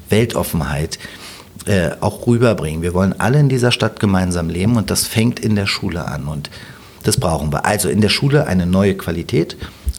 Weltoffenheit 0.09 0.99
äh, 1.67 1.91
auch 2.01 2.27
rüberbringen. 2.27 2.83
Wir 2.83 2.95
wollen 2.95 3.19
alle 3.19 3.41
in 3.41 3.49
dieser 3.49 3.73
Stadt 3.73 4.01
gemeinsam 4.01 4.49
leben 4.49 4.77
und 4.77 4.91
das 4.91 5.07
fängt 5.07 5.41
in 5.41 5.57
der 5.57 5.67
Schule 5.67 6.07
an 6.07 6.27
und 6.27 6.51
das 7.03 7.19
brauchen 7.19 7.53
wir. 7.53 7.67
Also 7.67 7.89
in 7.89 8.01
der 8.01 8.09
Schule 8.09 8.47
eine 8.47 8.67
neue 8.67 8.97
Qualität, 8.97 9.57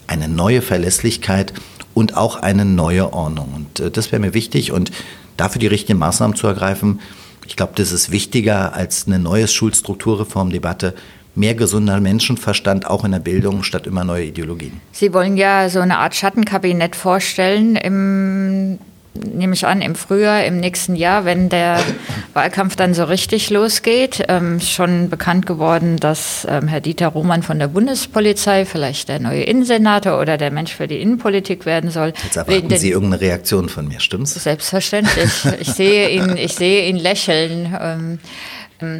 eine 0.08 0.28
neue 0.28 0.62
Verlässlichkeit 0.62 1.54
und 1.94 2.18
auch 2.18 2.38
eine 2.38 2.66
neue 2.66 3.14
Ordnung. 3.14 3.54
Und 3.54 3.80
äh, 3.80 3.92
das 3.92 4.12
wäre 4.12 4.22
mir 4.22 4.34
wichtig 4.34 4.72
und 4.72 4.92
dafür 5.40 5.60
die 5.60 5.68
richtigen 5.68 6.00
Maßnahmen 6.00 6.36
zu 6.36 6.48
ergreifen. 6.48 7.00
Ich 7.48 7.56
glaube, 7.56 7.74
das 7.76 7.92
ist 7.92 8.12
wichtiger 8.12 8.74
als 8.74 9.08
eine 9.08 9.20
neue 9.20 9.48
Schulstrukturreformdebatte. 9.48 10.94
Mehr 11.36 11.56
gesunder 11.56 12.00
Menschenverstand 12.00 12.86
auch 12.86 13.06
in 13.06 13.12
der 13.12 13.20
Bildung 13.20 13.64
statt 13.64 13.88
immer 13.88 14.04
neue 14.04 14.26
Ideologien. 14.26 14.82
Sie 14.92 15.14
wollen 15.14 15.38
ja 15.38 15.70
so 15.70 15.80
eine 15.80 16.00
Art 16.00 16.16
Schattenkabinett 16.16 16.96
vorstellen 16.96 17.76
im 17.76 18.80
nehme 19.20 19.54
ich 19.54 19.66
an, 19.66 19.82
im 19.82 19.96
Frühjahr, 19.96 20.44
im 20.46 20.60
nächsten 20.60 20.96
Jahr, 20.96 21.26
wenn 21.26 21.50
der 21.50 21.80
Wahlkampf 22.34 22.76
dann 22.76 22.94
so 22.94 23.04
richtig 23.04 23.50
losgeht. 23.50 24.24
Ähm, 24.28 24.60
schon 24.60 25.10
bekannt 25.10 25.46
geworden, 25.46 25.98
dass 25.98 26.48
ähm, 26.50 26.68
Herr 26.68 26.82
Dieter 26.82 27.08
Roman 27.08 27.44
von 27.44 27.60
der 27.60 27.68
Bundespolizei 27.68 28.66
vielleicht 28.66 29.10
der 29.10 29.20
neue 29.20 29.44
Innensenator 29.44 30.20
oder 30.20 30.38
der 30.38 30.52
Mensch 30.52 30.74
für 30.74 30.88
die 30.88 31.02
Innenpolitik 31.02 31.66
werden 31.66 31.92
soll. 31.92 32.14
Jetzt 32.24 32.38
erwarten 32.38 32.76
Sie 32.78 32.92
irgendeine 32.92 33.22
Reaktion 33.22 33.70
von 33.70 33.88
mir, 33.88 34.00
stimmt's? 34.00 34.34
Selbstverständlich. 34.36 35.46
Ich 35.60 35.72
sehe 35.74 36.10
ihn, 36.10 36.38
ich 36.38 36.56
sehe 36.56 36.88
ihn 36.88 36.98
lächeln. 36.98 37.78
Ähm, 37.80 38.20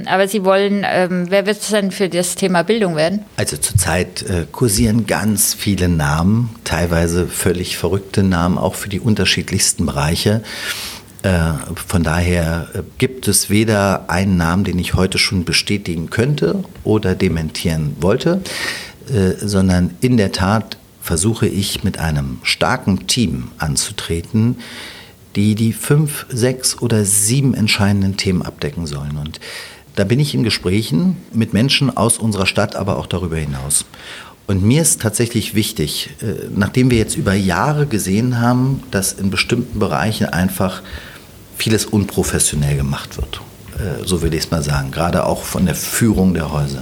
aber 0.08 0.28
Sie 0.28 0.44
wollen, 0.44 0.86
ähm, 0.88 1.28
wer 1.30 1.46
wird 1.46 1.62
es 1.62 1.70
denn 1.70 1.92
für 1.92 2.10
das 2.10 2.36
Thema 2.36 2.64
Bildung 2.64 2.96
werden? 2.96 3.26
Also 3.38 3.58
zurzeit 3.58 4.24
äh, 4.24 4.46
kursieren 4.52 5.06
ganz 5.06 5.54
viele 5.54 5.88
Namen, 5.88 6.56
teilweise 6.64 7.28
völlig 7.28 7.78
verrückte 7.78 8.24
Namen, 8.24 8.58
auch 8.58 8.76
für 8.76 8.90
die 8.90 9.00
unterschiedlichsten 9.00 9.86
Bereiche. 9.86 10.44
Äh, 11.24 11.54
von 11.88 12.04
daher 12.04 12.68
äh, 12.74 12.82
gibt 12.98 13.28
es 13.28 13.50
weder 13.50 14.10
einen 14.10 14.38
Namen, 14.38 14.64
den 14.64 14.80
ich 14.80 14.94
heute 14.94 15.18
schon 15.18 15.44
bestätigen 15.44 16.10
könnte 16.10 16.64
oder 16.84 17.16
dementieren 17.16 17.96
wollte, 18.00 18.42
äh, 19.10 19.34
sondern 19.46 19.92
in 20.02 20.18
der 20.18 20.32
Tat 20.32 20.78
versuche 21.02 21.48
ich 21.48 21.84
mit 21.84 21.98
einem 22.00 22.40
starken 22.44 23.08
Team 23.08 23.50
anzutreten, 23.58 24.58
die 25.36 25.56
die 25.56 25.74
fünf, 25.74 26.26
sechs 26.30 26.82
oder 26.82 27.06
sieben 27.06 27.54
entscheidenden 27.54 28.18
Themen 28.18 28.42
abdecken 28.42 28.88
sollen. 28.88 29.18
Und 29.18 29.40
da 29.96 30.04
bin 30.04 30.20
ich 30.20 30.34
in 30.34 30.44
Gesprächen 30.44 31.18
mit 31.34 31.54
Menschen 31.54 31.96
aus 31.96 32.18
unserer 32.18 32.46
Stadt, 32.46 32.76
aber 32.76 32.98
auch 32.98 33.08
darüber 33.08 33.38
hinaus. 33.38 33.86
Und 34.48 34.64
mir 34.64 34.82
ist 34.82 35.02
tatsächlich 35.02 35.54
wichtig, 35.54 36.10
äh, 36.22 36.48
nachdem 36.56 36.90
wir 36.90 36.98
jetzt 36.98 37.16
über 37.16 37.34
Jahre 37.34 37.86
gesehen 37.86 38.40
haben, 38.40 38.82
dass 38.90 39.14
in 39.14 39.30
bestimmten 39.30 39.78
Bereichen 39.78 40.26
einfach 40.26 40.82
vieles 41.58 41.86
unprofessionell 41.86 42.78
gemacht 42.78 43.18
wird. 43.18 43.42
so 44.06 44.22
will 44.22 44.34
ich 44.34 44.46
es 44.46 44.52
mal 44.52 44.64
sagen, 44.64 44.92
gerade 44.92 45.26
auch 45.26 45.44
von 45.44 45.66
der 45.66 45.76
Führung 45.76 46.34
der 46.34 46.52
Häuser 46.52 46.82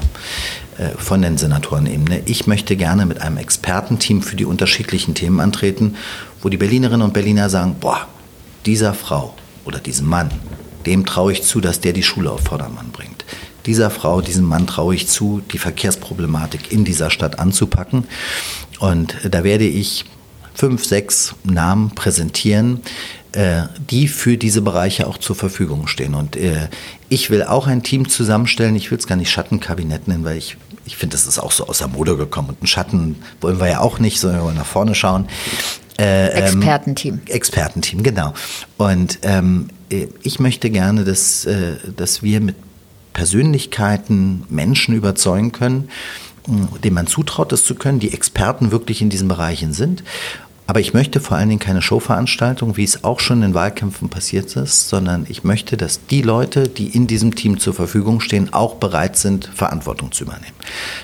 von 0.98 1.22
den 1.22 1.38
Senatorenebene. 1.38 2.22
Ich 2.26 2.46
möchte 2.48 2.76
gerne 2.76 3.06
mit 3.06 3.22
einem 3.22 3.38
Expertenteam 3.38 4.22
für 4.22 4.36
die 4.36 4.46
unterschiedlichen 4.46 5.16
Themen 5.16 5.40
antreten, 5.40 5.96
wo 6.42 6.50
die 6.50 6.58
Berlinerinnen 6.58 7.02
und 7.02 7.14
Berliner 7.14 7.50
sagen, 7.50 7.76
boah, 7.80 8.08
dieser 8.68 8.94
Frau 8.94 9.34
oder 9.66 9.80
diesem 9.80 10.08
Mann, 10.08 10.30
dem 10.86 11.06
traue 11.06 11.32
ich 11.32 11.44
zu, 11.44 11.62
dass 11.62 11.80
der 11.80 11.94
die 11.94 12.04
Schule 12.04 12.30
auf 12.30 12.42
Vordermann 12.42 12.92
bringt. 12.92 13.26
Dieser 13.66 13.90
Frau, 13.90 14.22
diesem 14.22 14.46
Mann 14.46 14.68
traue 14.68 14.94
ich 14.94 15.08
zu, 15.08 15.42
die 15.52 15.58
Verkehrsproblematik 15.58 16.72
in 16.72 16.86
dieser 16.86 17.10
Stadt 17.10 17.40
anzupacken. 17.40 18.04
Und 18.80 19.16
da 19.30 19.44
werde 19.44 19.66
ich 19.66 20.06
fünf, 20.54 20.86
sechs 20.86 21.34
Namen 21.44 21.92
präsentieren, 21.92 22.82
äh, 23.34 23.64
die 23.90 24.08
für 24.08 24.38
diese 24.38 24.62
Bereiche 24.62 25.08
auch 25.08 25.18
zur 25.18 25.36
Verfügung 25.36 25.88
stehen. 25.88 26.14
Und 26.14 26.36
äh, 26.36 26.70
ich 27.10 27.30
will 27.30 27.44
auch 27.44 27.68
ein 27.68 27.84
Team 27.84 28.10
zusammenstellen. 28.10 28.76
Ich 28.76 28.92
will 28.92 28.98
es 28.98 29.08
gar 29.08 29.16
nicht 29.16 29.32
Schattenkabinett 29.32 30.08
nennen, 30.08 30.24
weil 30.24 30.38
ich, 30.38 30.58
ich 30.86 30.98
finde, 30.98 31.16
das 31.16 31.26
ist 31.26 31.40
auch 31.40 31.52
so 31.52 31.68
aus 31.68 31.80
der 31.80 31.88
Mode 31.88 32.18
gekommen. 32.18 32.50
Und 32.50 32.60
einen 32.60 32.68
Schatten 32.68 33.16
wollen 33.42 33.60
wir 33.60 33.70
ja 33.70 33.80
auch 33.80 34.00
nicht, 34.00 34.20
sondern 34.20 34.40
wir 34.40 34.46
wollen 34.46 34.58
nach 34.58 34.66
vorne 34.66 34.96
schauen. 34.96 35.28
Äh, 36.00 36.28
ähm, 36.28 36.44
Expertenteam. 36.46 37.22
Expertenteam, 37.28 38.04
genau. 38.04 38.34
Und 38.78 39.20
ähm, 39.24 39.70
ich 39.90 40.40
möchte 40.40 40.70
gerne, 40.70 41.04
dass, 41.04 41.46
äh, 41.46 41.76
dass 41.96 42.22
wir 42.22 42.40
mit 42.42 42.56
Persönlichkeiten 43.14 44.44
Menschen 44.50 44.96
überzeugen 44.96 45.52
können, 45.52 45.90
denen 46.84 46.94
man 46.94 47.08
zutraut, 47.08 47.52
das 47.52 47.66
zu 47.66 47.76
können, 47.76 48.00
die 48.00 48.14
Experten 48.14 48.72
wirklich 48.72 49.02
in 49.02 49.10
diesen 49.10 49.28
Bereichen 49.28 49.74
sind 49.74 50.04
aber 50.68 50.82
ich 50.82 50.94
möchte 50.94 51.22
vor 51.22 51.38
allen 51.38 51.48
Dingen 51.48 51.62
keine 51.62 51.82
Showveranstaltung, 51.82 52.76
wie 52.76 52.84
es 52.84 53.06
auch 53.06 53.22
schon 53.22 53.42
in 53.42 53.54
Wahlkämpfen 53.54 54.10
passiert 54.10 54.54
ist, 54.58 54.90
sondern 54.90 55.26
ich 55.30 55.46
möchte, 55.46 55.78
dass 55.78 56.06
die 56.08 56.22
Leute, 56.22 56.68
die 56.68 56.90
in 56.90 57.08
diesem 57.08 57.36
Team 57.36 57.58
zur 57.58 57.74
Verfügung 57.74 58.20
stehen, 58.20 58.54
auch 58.54 58.76
bereit 58.76 59.16
sind, 59.16 59.50
Verantwortung 59.56 60.12
zu 60.12 60.26
übernehmen. 60.26 60.54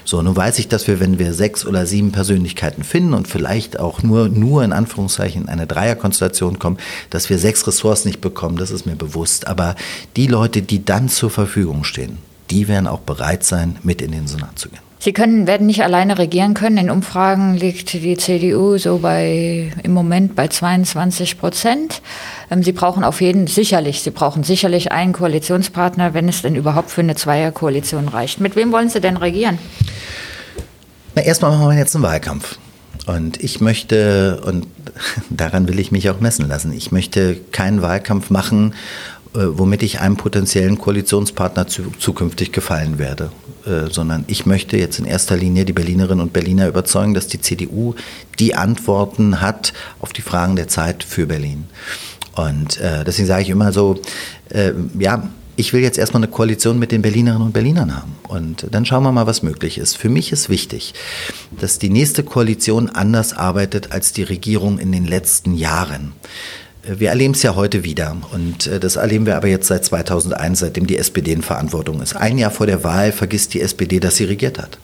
So, 0.04 0.22
nun 0.22 0.36
weiß 0.36 0.60
ich, 0.60 0.68
dass 0.68 0.88
wir, 0.88 1.00
wenn 1.00 1.18
wir 1.18 1.34
sechs 1.34 1.66
oder 1.66 1.86
sieben 1.86 2.12
Persönlichkeiten 2.12 2.84
finden 2.84 3.14
und 3.14 3.30
vielleicht 3.30 3.80
auch 3.80 4.04
nur, 4.04 4.28
nur 4.28 4.66
in 4.66 4.74
Anführungszeichen 4.74 5.44
in 5.44 5.50
eine 5.50 5.66
Dreierkonstellation 5.66 6.60
kommen, 6.60 6.78
dass 7.10 7.30
wir 7.30 7.40
sechs 7.40 7.66
Ressorts 7.66 8.04
nicht 8.04 8.20
bekommen, 8.20 8.58
das 8.58 8.70
ist 8.70 8.86
mir 8.86 8.98
bewusst. 8.98 9.48
Aber 9.48 9.76
die 10.18 10.28
Leute, 10.28 10.62
die 10.62 10.84
dann 10.84 11.08
zur 11.08 11.30
Verfügung 11.30 11.86
stehen, 11.86 12.18
die 12.50 12.68
werden 12.68 12.88
auch 12.88 13.00
bereit 13.00 13.46
sein, 13.46 13.78
mit 13.82 14.02
in 14.02 14.12
den 14.12 14.28
Senat 14.28 14.60
zu 14.60 14.68
gehen. 14.68 14.93
Sie 15.04 15.12
können, 15.12 15.48
werden 15.48 15.68
nicht 15.68 15.84
alleine 15.84 16.18
regieren 16.18 16.54
können. 16.54 16.78
In 16.78 16.90
Umfragen 16.90 17.56
liegt 17.56 17.92
die 17.92 18.16
CDU 18.16 18.78
so 18.78 19.00
bei, 19.00 19.70
im 19.84 19.92
Moment 19.92 20.34
bei 20.34 20.48
22 20.48 21.38
Prozent. 21.40 22.02
Ähm, 22.50 22.64
Sie 22.64 22.72
brauchen 22.72 23.04
auf 23.04 23.20
jeden, 23.20 23.48
sicherlich, 23.48 24.02
Sie 24.02 24.12
brauchen 24.12 24.46
sicherlich 24.46 24.94
einen 24.94 25.12
Koalitionspartner, 25.12 26.14
wenn 26.14 26.30
es 26.30 26.42
denn 26.42 26.56
überhaupt 26.56 26.90
für 26.90 27.02
eine 27.02 27.16
Zweierkoalition 27.16 28.08
reicht. 28.08 28.40
Mit 28.40 28.56
wem 28.56 28.72
wollen 28.72 28.88
Sie 28.88 29.02
denn 29.02 29.18
regieren? 29.18 29.58
Na, 31.16 31.22
erstmal 31.22 31.52
machen 31.52 31.68
wir 31.68 31.78
jetzt 31.78 31.94
einen 31.96 32.06
Wahlkampf. 32.06 32.58
Und 33.06 33.44
ich 33.44 33.60
möchte, 33.60 34.40
und 34.46 34.68
daran 35.30 35.68
will 35.68 35.80
ich 35.80 35.92
mich 35.92 36.10
auch 36.12 36.22
messen 36.22 36.48
lassen, 36.48 36.72
ich 36.72 36.94
möchte 36.94 37.36
keinen 37.52 37.82
Wahlkampf 37.82 38.30
machen, 38.30 38.74
äh, 39.36 39.40
womit 39.50 39.84
ich 39.84 40.00
einem 40.00 40.16
potenziellen 40.16 40.78
Koalitionspartner 40.78 41.68
zukünftig 41.68 42.54
gefallen 42.54 43.00
werde. 43.00 43.32
Äh, 43.66 43.90
sondern 43.90 44.26
ich 44.28 44.46
möchte 44.46 44.76
jetzt 44.76 45.00
in 45.00 45.06
erster 45.06 45.38
Linie 45.38 45.64
die 45.64 45.72
Berlinerinnen 45.72 46.22
und 46.22 46.34
Berliner 46.34 46.68
überzeugen, 46.68 47.14
dass 47.14 47.28
die 47.28 47.40
CDU 47.40 47.96
die 48.40 48.56
Antworten 48.56 49.40
hat 49.40 49.72
auf 50.00 50.12
die 50.12 50.22
Fragen 50.22 50.58
der 50.58 50.68
Zeit 50.68 51.04
für 51.04 51.28
Berlin. 51.28 51.66
Und 52.36 52.80
äh, 52.80 53.06
deswegen 53.06 53.28
sage 53.28 53.44
ich 53.44 53.50
immer 53.50 53.72
so, 53.72 54.02
äh, 54.50 54.74
ja, 55.00 55.30
ich 55.56 55.72
will 55.72 55.82
jetzt 55.82 55.98
erstmal 55.98 56.24
eine 56.24 56.32
Koalition 56.32 56.80
mit 56.80 56.92
den 56.92 57.04
Berlinerinnen 57.04 57.46
und 57.46 57.54
Berlinern 57.54 57.96
haben. 57.96 58.16
Und 58.28 58.68
dann 58.72 58.86
schauen 58.86 59.04
wir 59.04 59.12
mal, 59.12 59.28
was 59.28 59.44
möglich 59.44 59.78
ist. 59.78 59.96
Für 59.96 60.10
mich 60.10 60.32
ist 60.32 60.50
wichtig, 60.50 60.94
dass 61.60 61.80
die 61.80 61.90
nächste 61.90 62.24
Koalition 62.24 62.90
anders 62.90 63.34
arbeitet 63.34 63.92
als 63.92 64.14
die 64.14 64.24
Regierung 64.24 64.80
in 64.80 64.92
den 64.92 65.06
letzten 65.06 65.54
Jahren. 65.54 66.14
Wir 66.86 67.10
erleben 67.10 67.34
es 67.34 67.42
ja 67.44 67.56
heute 67.56 67.86
wieder 67.86 68.18
und 68.34 68.68
äh, 68.68 68.78
das 68.80 68.98
erleben 68.98 69.26
wir 69.26 69.38
aber 69.38 69.48
jetzt 69.48 69.68
seit 69.68 69.86
2001, 69.86 70.60
seitdem 70.60 70.86
die 70.86 70.98
SPD 70.98 71.32
in 71.32 71.42
Verantwortung 71.42 72.02
ist. 72.02 72.16
Ein 72.16 72.38
Jahr 72.38 72.52
vor 72.52 72.66
der 72.66 72.84
Wahl 72.84 73.14
vergisst 73.14 73.54
die 73.54 73.62
SPD, 73.62 74.02
dass 74.02 74.18
sie 74.18 74.26
regiert 74.26 74.60
hat. 74.60 74.78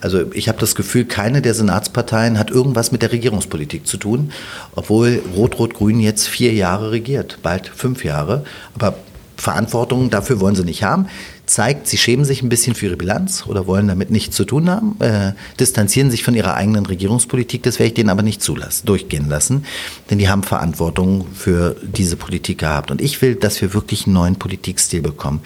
Also 0.00 0.32
ich 0.32 0.48
habe 0.48 0.58
das 0.58 0.76
Gefühl, 0.76 1.04
keine 1.04 1.42
der 1.42 1.52
Senatsparteien 1.52 2.38
hat 2.38 2.50
irgendwas 2.50 2.92
mit 2.92 3.02
der 3.02 3.10
Regierungspolitik 3.10 3.86
zu 3.88 3.96
tun, 3.96 4.30
obwohl 4.74 5.20
Rot-Rot-Grün 5.36 5.98
jetzt 5.98 6.28
vier 6.28 6.54
Jahre 6.54 6.92
regiert, 6.92 7.38
bald 7.42 7.68
fünf 7.68 8.04
Jahre. 8.04 8.44
Aber 8.74 8.94
Verantwortung 9.36 10.10
dafür 10.10 10.38
wollen 10.40 10.54
sie 10.54 10.64
nicht 10.64 10.84
haben 10.84 11.08
zeigt, 11.50 11.88
sie 11.88 11.98
schämen 11.98 12.24
sich 12.24 12.42
ein 12.42 12.48
bisschen 12.48 12.76
für 12.76 12.86
ihre 12.86 12.96
Bilanz 12.96 13.44
oder 13.46 13.66
wollen 13.66 13.88
damit 13.88 14.10
nichts 14.10 14.36
zu 14.36 14.44
tun 14.44 14.70
haben, 14.70 14.94
äh, 15.00 15.32
distanzieren 15.58 16.10
sich 16.10 16.22
von 16.22 16.34
ihrer 16.34 16.54
eigenen 16.54 16.86
Regierungspolitik. 16.86 17.64
Das 17.64 17.80
werde 17.80 17.88
ich 17.88 17.94
denen 17.94 18.08
aber 18.08 18.22
nicht 18.22 18.40
zulassen, 18.40 18.86
durchgehen 18.86 19.28
lassen, 19.28 19.64
denn 20.10 20.18
die 20.18 20.28
haben 20.28 20.44
Verantwortung 20.44 21.26
für 21.34 21.74
diese 21.82 22.16
Politik 22.16 22.58
gehabt. 22.58 22.92
Und 22.92 23.00
ich 23.00 23.20
will, 23.20 23.34
dass 23.34 23.60
wir 23.60 23.74
wirklich 23.74 24.06
einen 24.06 24.14
neuen 24.14 24.36
Politikstil 24.36 25.02
bekommen. 25.02 25.40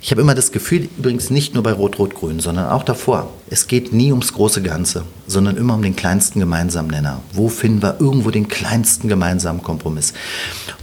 Ich 0.00 0.10
habe 0.10 0.22
immer 0.22 0.34
das 0.34 0.50
Gefühl, 0.50 0.88
übrigens 0.96 1.28
nicht 1.28 1.52
nur 1.52 1.62
bei 1.62 1.72
Rot-Rot-Grün, 1.72 2.40
sondern 2.40 2.70
auch 2.70 2.82
davor, 2.82 3.30
es 3.52 3.66
geht 3.66 3.92
nie 3.92 4.12
ums 4.12 4.32
große 4.32 4.62
Ganze, 4.62 5.04
sondern 5.26 5.56
immer 5.56 5.74
um 5.74 5.82
den 5.82 5.96
kleinsten 5.96 6.38
gemeinsamen 6.38 6.88
Nenner. 6.88 7.20
Wo 7.32 7.48
finden 7.48 7.82
wir 7.82 7.96
irgendwo 7.98 8.30
den 8.30 8.46
kleinsten 8.46 9.08
gemeinsamen 9.08 9.60
Kompromiss? 9.62 10.14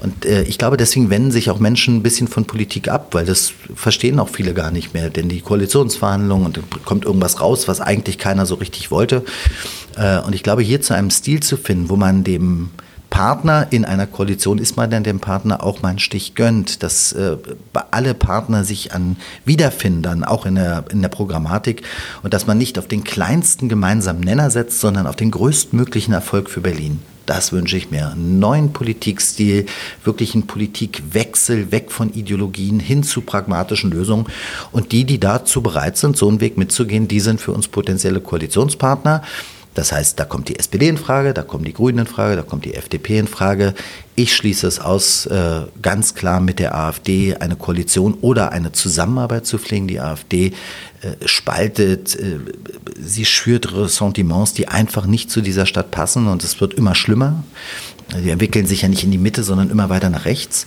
Und 0.03 0.25
äh, 0.25 0.43
ich 0.43 0.57
glaube, 0.57 0.75
deswegen 0.75 1.09
wenden 1.09 1.31
sich 1.31 1.49
auch 1.49 1.59
Menschen 1.59 1.95
ein 1.95 2.03
bisschen 2.03 2.27
von 2.27 2.43
Politik 2.45 2.89
ab, 2.89 3.13
weil 3.13 3.25
das 3.25 3.53
verstehen 3.73 4.19
auch 4.19 4.27
viele 4.27 4.53
gar 4.53 4.71
nicht 4.71 4.93
mehr, 4.93 5.09
denn 5.09 5.29
die 5.29 5.39
Koalitionsverhandlungen 5.39 6.45
und 6.45 6.57
dann 6.57 6.65
kommt 6.83 7.05
irgendwas 7.05 7.39
raus, 7.39 7.69
was 7.69 7.79
eigentlich 7.79 8.17
keiner 8.17 8.45
so 8.45 8.55
richtig 8.55 8.91
wollte. 8.91 9.23
Äh, 9.95 10.19
und 10.19 10.35
ich 10.35 10.43
glaube, 10.43 10.61
hier 10.61 10.81
zu 10.81 10.93
einem 10.93 11.09
Stil 11.09 11.39
zu 11.39 11.55
finden, 11.55 11.89
wo 11.89 11.95
man 11.95 12.25
dem 12.25 12.69
Partner 13.09 13.67
in 13.71 13.85
einer 13.85 14.07
Koalition 14.07 14.57
ist 14.57 14.77
man 14.77 14.89
dann 14.89 15.03
dem 15.03 15.19
Partner 15.19 15.63
auch 15.63 15.81
mal 15.81 15.89
einen 15.89 15.99
Stich 15.99 16.35
gönnt, 16.35 16.83
dass 16.83 17.13
äh, 17.13 17.37
alle 17.91 18.13
Partner 18.13 18.63
sich 18.63 18.93
an 18.93 19.17
wiederfinden, 19.45 20.23
auch 20.23 20.45
in 20.45 20.55
der, 20.55 20.85
in 20.91 21.01
der 21.01 21.09
Programmatik 21.09 21.83
und 22.23 22.33
dass 22.33 22.47
man 22.47 22.57
nicht 22.57 22.77
auf 22.77 22.87
den 22.87 23.03
kleinsten 23.03 23.69
gemeinsamen 23.69 24.21
Nenner 24.21 24.49
setzt, 24.49 24.81
sondern 24.81 25.07
auf 25.07 25.15
den 25.15 25.31
größtmöglichen 25.31 26.13
Erfolg 26.13 26.49
für 26.49 26.61
Berlin. 26.61 26.99
Das 27.27 27.51
wünsche 27.51 27.75
ich 27.75 27.91
mir. 27.91 28.11
Einen 28.11 28.39
neuen 28.39 28.71
Politikstil, 28.71 29.65
wirklich 30.05 30.33
einen 30.33 30.47
Politikwechsel 30.47 31.73
weg 31.73 31.91
von 31.91 32.13
Ideologien 32.13 32.79
hin 32.79 33.03
zu 33.03 33.19
pragmatischen 33.19 33.91
Lösungen. 33.91 34.27
Und 34.71 34.93
die, 34.93 35.03
die 35.03 35.19
dazu 35.19 35.61
bereit 35.61 35.97
sind, 35.97 36.15
so 36.15 36.29
einen 36.29 36.39
Weg 36.39 36.57
mitzugehen, 36.57 37.09
die 37.09 37.19
sind 37.19 37.41
für 37.41 37.51
uns 37.51 37.67
potenzielle 37.67 38.21
Koalitionspartner. 38.21 39.23
Das 39.77 39.91
heißt, 39.91 40.19
da 40.19 40.25
kommt 40.25 40.49
die 40.49 40.57
SPD 40.57 40.87
in 40.87 40.97
Frage, 40.97 41.35
da 41.35 41.43
kommen 41.43 41.63
die 41.63 41.71
Grünen 41.71 41.99
in 41.99 42.07
Frage, 42.07 42.35
da 42.35 42.41
kommt 42.41 42.65
die 42.65 42.73
FDP 42.73 43.19
in 43.19 43.27
Frage. 43.27 43.75
Ich 44.15 44.35
schließe 44.35 44.65
es 44.65 44.79
aus, 44.79 45.27
äh, 45.27 45.61
ganz 45.83 46.15
klar 46.15 46.39
mit 46.39 46.57
der 46.57 46.73
AfD 46.73 47.35
eine 47.35 47.55
Koalition 47.55 48.15
oder 48.21 48.51
eine 48.51 48.71
Zusammenarbeit 48.71 49.45
zu 49.45 49.59
pflegen. 49.59 49.87
Die 49.87 49.99
AfD 49.99 50.47
äh, 51.01 51.27
spaltet, 51.27 52.15
äh, 52.15 52.39
sie 52.99 53.25
schürt 53.25 53.71
Ressentiments, 53.71 54.53
die 54.53 54.67
einfach 54.67 55.05
nicht 55.05 55.29
zu 55.29 55.41
dieser 55.41 55.67
Stadt 55.67 55.91
passen 55.91 56.25
und 56.25 56.43
es 56.43 56.59
wird 56.59 56.73
immer 56.73 56.95
schlimmer. 56.95 57.43
Die 58.15 58.29
entwickeln 58.29 58.65
sich 58.65 58.83
ja 58.83 58.87
nicht 58.87 59.03
in 59.03 59.11
die 59.11 59.17
Mitte, 59.17 59.43
sondern 59.43 59.69
immer 59.69 59.89
weiter 59.89 60.09
nach 60.09 60.25
rechts. 60.25 60.65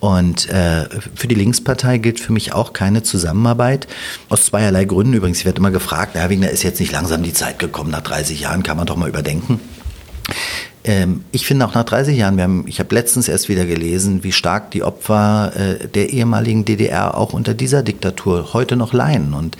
Und 0.00 0.48
äh, 0.48 0.88
für 1.14 1.28
die 1.28 1.36
Linkspartei 1.36 1.98
gilt 1.98 2.18
für 2.18 2.32
mich 2.32 2.52
auch 2.52 2.72
keine 2.72 3.02
Zusammenarbeit. 3.02 3.86
Aus 4.28 4.46
zweierlei 4.46 4.84
Gründen 4.84 5.14
übrigens. 5.14 5.38
Ich 5.38 5.44
werde 5.44 5.58
immer 5.58 5.70
gefragt, 5.70 6.14
Herr 6.14 6.30
Wegner, 6.30 6.50
ist 6.50 6.64
jetzt 6.64 6.80
nicht 6.80 6.92
langsam 6.92 7.22
die 7.22 7.32
Zeit 7.32 7.58
gekommen, 7.58 7.90
nach 7.90 8.02
30 8.02 8.40
Jahren 8.40 8.62
kann 8.62 8.76
man 8.76 8.86
doch 8.86 8.96
mal 8.96 9.08
überdenken. 9.08 9.60
Ähm, 10.84 11.24
ich 11.32 11.46
finde 11.46 11.66
auch 11.66 11.74
nach 11.74 11.84
30 11.84 12.16
Jahren, 12.16 12.40
haben, 12.40 12.64
ich 12.66 12.78
habe 12.78 12.94
letztens 12.94 13.28
erst 13.28 13.48
wieder 13.48 13.66
gelesen, 13.66 14.24
wie 14.24 14.32
stark 14.32 14.70
die 14.70 14.82
Opfer 14.82 15.52
äh, 15.54 15.88
der 15.88 16.10
ehemaligen 16.10 16.64
DDR 16.64 17.16
auch 17.16 17.32
unter 17.32 17.54
dieser 17.54 17.82
Diktatur 17.82 18.54
heute 18.54 18.76
noch 18.76 18.92
leiden. 18.92 19.34
Und 19.34 19.56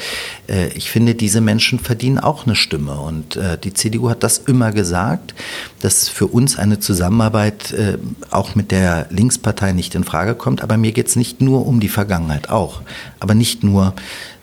äh, 0.49 0.69
ich 0.69 0.91
finde, 0.91 1.15
diese 1.15 1.41
Menschen 1.41 1.79
verdienen 1.79 2.19
auch 2.19 2.47
eine 2.47 2.57
Stimme. 2.57 2.99
Und 3.01 3.37
äh, 3.37 3.59
die 3.59 3.75
CDU 3.75 4.09
hat 4.09 4.23
das 4.23 4.39
immer 4.39 4.73
gesagt, 4.73 5.35
dass 5.81 6.09
für 6.09 6.27
uns 6.27 6.59
eine 6.59 6.81
Zusammenarbeit 6.81 7.73
äh, 7.73 7.99
auch 8.31 8.55
mit 8.55 8.71
der 8.71 9.07
Linkspartei 9.11 9.73
nicht 9.73 9.95
in 9.95 10.05
Frage 10.05 10.35
kommt. 10.35 10.63
Aber 10.63 10.77
mir 10.77 10.93
geht 10.93 11.09
es 11.09 11.17
nicht 11.17 11.41
nur 11.41 11.67
um 11.67 11.81
die 11.81 11.89
Vergangenheit 11.89 12.49
auch, 12.49 12.81
aber 13.19 13.35
nicht 13.35 13.63
nur 13.63 13.95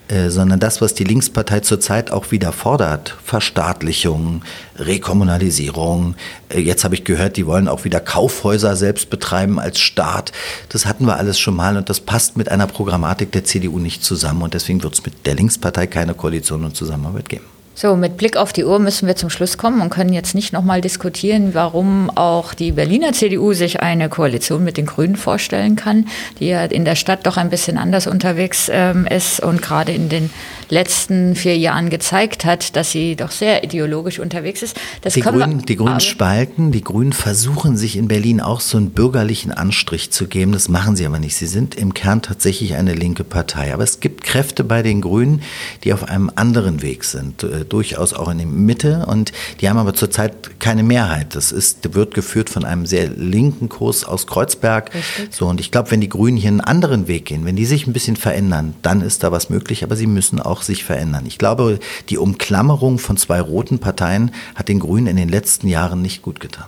äh, 0.08 0.30
sondern 0.30 0.58
das, 0.58 0.80
was 0.80 0.94
die 0.94 1.04
Linkspartei 1.04 1.60
zurzeit 1.60 2.10
auch 2.10 2.30
wieder 2.30 2.52
fordert, 2.52 3.16
Verstaatlichung, 3.24 4.42
Rekommunalisierung. 4.76 6.14
Äh, 6.48 6.60
jetzt 6.60 6.84
habe 6.84 6.94
ich 6.94 7.04
gehört, 7.04 7.36
die 7.36 7.46
wollen 7.46 7.68
auch 7.68 7.84
wieder 7.84 8.00
Kaufhäuser 8.00 8.74
selbst 8.74 9.10
betreiben 9.10 9.60
als 9.60 9.80
Staat. 9.80 10.32
Das 10.70 10.86
hatten 10.86 11.06
wir 11.06 11.16
alles 11.16 11.38
schon 11.38 11.56
mal 11.56 11.76
und 11.76 11.90
das 11.90 12.00
passt 12.00 12.36
mit 12.36 12.50
einer 12.50 12.66
Programmatik 12.66 13.32
der 13.32 13.44
CDU 13.44 13.78
nicht 13.78 14.02
zusammen 14.02 14.42
und 14.42 14.54
deswegen 14.54 14.82
wird 14.82 14.94
es 14.94 15.04
mit 15.04 15.26
der 15.26 15.34
Linkspartei 15.34 15.86
keine 15.86 16.14
Koalition 16.14 16.64
und 16.64 16.74
Zusammenarbeit 16.74 17.28
geben. 17.28 17.57
So, 17.80 17.94
mit 17.94 18.16
Blick 18.16 18.36
auf 18.36 18.52
die 18.52 18.64
Uhr 18.64 18.80
müssen 18.80 19.06
wir 19.06 19.14
zum 19.14 19.30
Schluss 19.30 19.56
kommen 19.56 19.80
und 19.80 19.90
können 19.90 20.12
jetzt 20.12 20.34
nicht 20.34 20.52
nochmal 20.52 20.80
diskutieren, 20.80 21.54
warum 21.54 22.10
auch 22.10 22.52
die 22.52 22.72
Berliner 22.72 23.12
CDU 23.12 23.52
sich 23.52 23.78
eine 23.78 24.08
Koalition 24.08 24.64
mit 24.64 24.76
den 24.76 24.86
Grünen 24.86 25.14
vorstellen 25.14 25.76
kann, 25.76 26.08
die 26.40 26.48
ja 26.48 26.64
in 26.64 26.84
der 26.84 26.96
Stadt 26.96 27.24
doch 27.24 27.36
ein 27.36 27.50
bisschen 27.50 27.78
anders 27.78 28.08
unterwegs 28.08 28.68
ähm, 28.68 29.06
ist 29.06 29.38
und 29.38 29.62
gerade 29.62 29.92
in 29.92 30.08
den 30.08 30.30
letzten 30.68 31.34
vier 31.34 31.56
Jahren 31.56 31.90
gezeigt 31.90 32.44
hat, 32.44 32.76
dass 32.76 32.92
sie 32.92 33.16
doch 33.16 33.30
sehr 33.30 33.64
ideologisch 33.64 34.18
unterwegs 34.18 34.62
ist. 34.62 34.76
Das 35.02 35.14
die 35.14 35.20
Grünen, 35.20 35.64
die 35.64 35.76
Grünen 35.76 36.00
spalten, 36.00 36.72
die 36.72 36.82
Grünen 36.82 37.12
versuchen 37.12 37.76
sich 37.76 37.96
in 37.96 38.08
Berlin 38.08 38.40
auch 38.40 38.60
so 38.60 38.78
einen 38.78 38.90
bürgerlichen 38.90 39.52
Anstrich 39.52 40.10
zu 40.10 40.26
geben. 40.26 40.52
Das 40.52 40.68
machen 40.68 40.96
sie 40.96 41.06
aber 41.06 41.18
nicht. 41.18 41.36
Sie 41.36 41.46
sind 41.46 41.74
im 41.74 41.94
Kern 41.94 42.22
tatsächlich 42.22 42.74
eine 42.74 42.94
linke 42.94 43.24
Partei. 43.24 43.72
Aber 43.72 43.82
es 43.82 44.00
gibt 44.00 44.24
Kräfte 44.24 44.64
bei 44.64 44.82
den 44.82 45.00
Grünen, 45.00 45.42
die 45.84 45.92
auf 45.92 46.08
einem 46.08 46.30
anderen 46.34 46.82
Weg 46.82 47.04
sind, 47.04 47.42
äh, 47.42 47.64
durchaus 47.64 48.12
auch 48.12 48.28
in 48.28 48.38
der 48.38 48.46
Mitte. 48.46 49.06
Und 49.06 49.32
die 49.60 49.68
haben 49.68 49.78
aber 49.78 49.94
zurzeit 49.94 50.60
keine 50.60 50.82
Mehrheit. 50.82 51.34
Das 51.34 51.52
ist, 51.52 51.94
wird 51.94 52.14
geführt 52.14 52.50
von 52.50 52.64
einem 52.64 52.86
sehr 52.86 53.08
linken 53.08 53.68
Kurs 53.68 54.04
aus 54.04 54.26
Kreuzberg. 54.26 54.94
Richtig. 54.94 55.34
So, 55.34 55.46
und 55.46 55.60
ich 55.60 55.70
glaube, 55.70 55.90
wenn 55.90 56.00
die 56.00 56.08
Grünen 56.08 56.36
hier 56.36 56.48
einen 56.48 56.60
anderen 56.60 57.08
Weg 57.08 57.26
gehen, 57.26 57.44
wenn 57.44 57.56
die 57.56 57.66
sich 57.66 57.86
ein 57.86 57.92
bisschen 57.92 58.16
verändern, 58.16 58.74
dann 58.82 59.00
ist 59.00 59.22
da 59.22 59.32
was 59.32 59.50
möglich. 59.50 59.82
Aber 59.82 59.96
sie 59.96 60.06
müssen 60.06 60.40
auch 60.40 60.57
sich 60.62 60.84
verändern. 60.84 61.24
Ich 61.26 61.38
glaube, 61.38 61.78
die 62.08 62.18
Umklammerung 62.18 62.98
von 62.98 63.16
zwei 63.16 63.40
roten 63.40 63.78
Parteien 63.78 64.32
hat 64.54 64.68
den 64.68 64.80
Grünen 64.80 65.06
in 65.06 65.16
den 65.16 65.28
letzten 65.28 65.68
Jahren 65.68 66.02
nicht 66.02 66.22
gut 66.22 66.40
getan. 66.40 66.66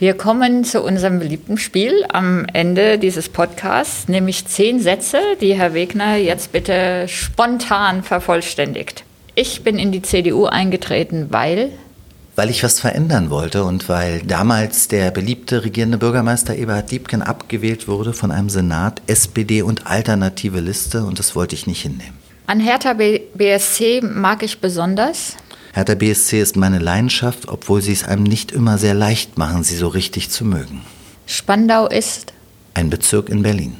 Wir 0.00 0.14
kommen 0.14 0.64
zu 0.64 0.82
unserem 0.82 1.18
beliebten 1.18 1.58
Spiel 1.58 2.06
am 2.10 2.46
Ende 2.54 2.98
dieses 2.98 3.28
Podcasts, 3.28 4.08
nämlich 4.08 4.46
zehn 4.46 4.80
Sätze, 4.80 5.18
die 5.42 5.54
Herr 5.54 5.74
Wegner 5.74 6.16
jetzt 6.16 6.52
bitte 6.52 7.06
spontan 7.06 8.02
vervollständigt. 8.02 9.04
Ich 9.34 9.62
bin 9.62 9.78
in 9.78 9.92
die 9.92 10.00
CDU 10.00 10.46
eingetreten, 10.46 11.26
weil 11.28 11.70
weil 12.36 12.48
ich 12.48 12.62
was 12.62 12.80
verändern 12.80 13.28
wollte 13.28 13.64
und 13.64 13.90
weil 13.90 14.20
damals 14.20 14.88
der 14.88 15.10
beliebte 15.10 15.64
regierende 15.64 15.98
Bürgermeister 15.98 16.56
Eberhard 16.56 16.90
Diebken 16.90 17.20
abgewählt 17.20 17.86
wurde 17.86 18.14
von 18.14 18.30
einem 18.30 18.48
Senat, 18.48 19.02
SPD 19.06 19.60
und 19.60 19.86
alternative 19.86 20.60
Liste 20.60 21.04
und 21.04 21.18
das 21.18 21.36
wollte 21.36 21.54
ich 21.54 21.66
nicht 21.66 21.82
hinnehmen. 21.82 22.19
An 22.50 22.58
Hertha 22.58 22.94
BSC 22.94 24.00
mag 24.02 24.42
ich 24.42 24.58
besonders, 24.58 25.36
Hertha 25.72 25.94
BSC 25.94 26.40
ist 26.40 26.56
meine 26.56 26.80
Leidenschaft, 26.80 27.46
obwohl 27.46 27.80
sie 27.80 27.92
es 27.92 28.02
einem 28.02 28.24
nicht 28.24 28.50
immer 28.50 28.76
sehr 28.76 28.92
leicht 28.92 29.38
machen, 29.38 29.62
sie 29.62 29.76
so 29.76 29.86
richtig 29.86 30.30
zu 30.30 30.44
mögen. 30.44 30.80
Spandau 31.26 31.86
ist 31.86 32.32
ein 32.74 32.90
Bezirk 32.90 33.28
in 33.28 33.42
Berlin. 33.42 33.76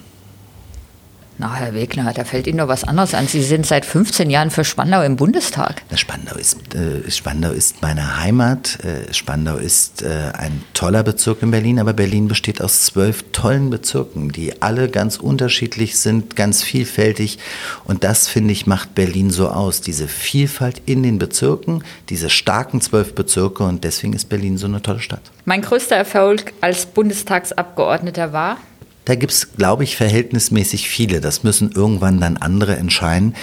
Na, 1.40 1.54
Herr 1.54 1.72
Wegner, 1.72 2.12
da 2.12 2.24
fällt 2.24 2.46
Ihnen 2.46 2.58
noch 2.58 2.68
was 2.68 2.84
anderes 2.84 3.14
an. 3.14 3.26
Sie 3.26 3.40
sind 3.40 3.64
seit 3.64 3.86
15 3.86 4.28
Jahren 4.28 4.50
für 4.50 4.62
Spandau 4.62 5.00
im 5.00 5.16
Bundestag. 5.16 5.80
Spandau 5.94 6.36
ist, 6.36 6.74
äh, 6.74 7.10
Spandau 7.10 7.52
ist 7.52 7.80
meine 7.80 8.18
Heimat. 8.18 8.84
Äh, 8.84 9.10
Spandau 9.14 9.56
ist 9.56 10.02
äh, 10.02 10.32
ein 10.34 10.62
toller 10.74 11.02
Bezirk 11.02 11.40
in 11.40 11.50
Berlin, 11.50 11.78
aber 11.78 11.94
Berlin 11.94 12.28
besteht 12.28 12.60
aus 12.60 12.82
zwölf 12.84 13.24
tollen 13.32 13.70
Bezirken, 13.70 14.28
die 14.30 14.60
alle 14.60 14.90
ganz 14.90 15.16
unterschiedlich 15.16 15.98
sind, 15.98 16.36
ganz 16.36 16.62
vielfältig. 16.62 17.38
Und 17.84 18.04
das, 18.04 18.28
finde 18.28 18.52
ich, 18.52 18.66
macht 18.66 18.94
Berlin 18.94 19.30
so 19.30 19.48
aus. 19.48 19.80
Diese 19.80 20.08
Vielfalt 20.08 20.82
in 20.84 21.02
den 21.02 21.18
Bezirken, 21.18 21.84
diese 22.10 22.28
starken 22.28 22.82
zwölf 22.82 23.14
Bezirke. 23.14 23.62
Und 23.62 23.84
deswegen 23.84 24.12
ist 24.12 24.28
Berlin 24.28 24.58
so 24.58 24.66
eine 24.66 24.82
tolle 24.82 25.00
Stadt. 25.00 25.22
Mein 25.46 25.62
größter 25.62 25.96
Erfolg 25.96 26.52
als 26.60 26.84
Bundestagsabgeordneter 26.84 28.34
war? 28.34 28.58
Da 29.04 29.14
gibt 29.14 29.32
es, 29.32 29.54
glaube 29.54 29.84
ich, 29.84 29.96
verhältnismäßig 29.96 30.88
viele. 30.88 31.20
Das 31.20 31.42
müssen 31.42 31.72
irgendwann 31.72 32.20
dann 32.20 32.36
andere 32.36 32.76
entscheiden. 32.76 33.34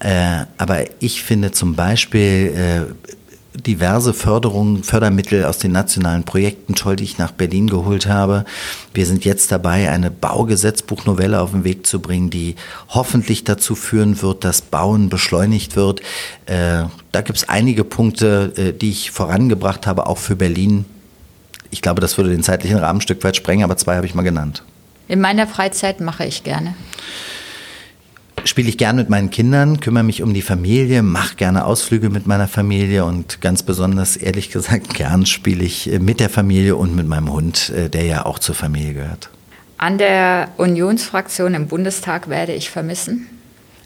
Äh, 0.00 0.44
aber 0.58 0.84
ich 1.00 1.22
finde 1.22 1.50
zum 1.50 1.74
Beispiel 1.74 2.54
äh, 2.54 3.10
diverse 3.60 4.14
Förderungen, 4.14 4.84
Fördermittel 4.84 5.44
aus 5.44 5.58
den 5.58 5.72
nationalen 5.72 6.24
Projekten 6.24 6.74
toll, 6.74 6.96
die 6.96 7.04
ich 7.04 7.18
nach 7.18 7.32
Berlin 7.32 7.68
geholt 7.68 8.06
habe. 8.06 8.44
Wir 8.94 9.06
sind 9.06 9.24
jetzt 9.24 9.50
dabei, 9.50 9.90
eine 9.90 10.10
Baugesetzbuchnovelle 10.10 11.40
auf 11.40 11.50
den 11.50 11.64
Weg 11.64 11.86
zu 11.86 12.00
bringen, 12.00 12.30
die 12.30 12.54
hoffentlich 12.88 13.44
dazu 13.44 13.74
führen 13.74 14.20
wird, 14.22 14.44
dass 14.44 14.62
Bauen 14.62 15.08
beschleunigt 15.08 15.76
wird. 15.76 16.00
Äh, 16.46 16.84
da 17.12 17.20
gibt 17.22 17.38
es 17.38 17.48
einige 17.48 17.84
Punkte, 17.84 18.52
äh, 18.56 18.72
die 18.72 18.90
ich 18.90 19.10
vorangebracht 19.10 19.86
habe, 19.86 20.06
auch 20.06 20.18
für 20.18 20.36
Berlin. 20.36 20.84
Ich 21.70 21.82
glaube, 21.82 22.00
das 22.00 22.16
würde 22.16 22.30
den 22.30 22.42
zeitlichen 22.42 22.78
Rahmen 22.78 22.98
ein 22.98 23.02
Stück 23.02 23.22
weit 23.24 23.36
sprengen, 23.36 23.64
aber 23.64 23.76
zwei 23.76 23.96
habe 23.96 24.06
ich 24.06 24.14
mal 24.14 24.22
genannt. 24.22 24.62
In 25.08 25.20
meiner 25.20 25.46
Freizeit 25.46 26.00
mache 26.00 26.26
ich 26.26 26.44
gerne. 26.44 26.74
Spiele 28.44 28.68
ich 28.68 28.78
gerne 28.78 29.00
mit 29.00 29.10
meinen 29.10 29.30
Kindern, 29.30 29.80
kümmere 29.80 30.04
mich 30.04 30.22
um 30.22 30.32
die 30.32 30.42
Familie, 30.42 31.02
mache 31.02 31.34
gerne 31.34 31.64
Ausflüge 31.64 32.08
mit 32.10 32.26
meiner 32.26 32.46
Familie 32.46 33.04
und 33.04 33.40
ganz 33.40 33.62
besonders, 33.62 34.16
ehrlich 34.16 34.50
gesagt, 34.50 34.94
gern 34.94 35.26
spiele 35.26 35.64
ich 35.64 35.90
äh, 35.90 35.98
mit 35.98 36.20
der 36.20 36.30
Familie 36.30 36.76
und 36.76 36.94
mit 36.94 37.06
meinem 37.06 37.32
Hund, 37.32 37.70
äh, 37.70 37.88
der 37.88 38.04
ja 38.04 38.26
auch 38.26 38.38
zur 38.38 38.54
Familie 38.54 38.94
gehört. 38.94 39.30
An 39.78 39.98
der 39.98 40.50
Unionsfraktion 40.56 41.54
im 41.54 41.68
Bundestag 41.68 42.28
werde 42.28 42.52
ich 42.52 42.70
vermissen? 42.70 43.28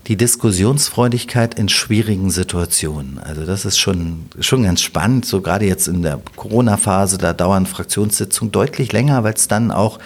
die 0.08 0.16
Diskussionsfreudigkeit 0.16 1.54
in 1.54 1.68
schwierigen 1.68 2.30
Situationen. 2.30 3.20
Also 3.20 3.46
das 3.46 3.64
ist 3.64 3.78
schon, 3.78 4.26
schon 4.40 4.64
ganz 4.64 4.80
spannend, 4.80 5.26
so 5.26 5.40
gerade 5.40 5.64
jetzt 5.64 5.86
in 5.86 6.02
der 6.02 6.20
Corona-Phase, 6.34 7.18
da 7.18 7.32
dauern 7.32 7.66
Fraktionssitzungen 7.66 8.50
deutlich 8.50 8.92
länger, 8.92 9.22
weil 9.22 9.34
es 9.34 9.46
dann 9.46 9.70
auch 9.70 10.00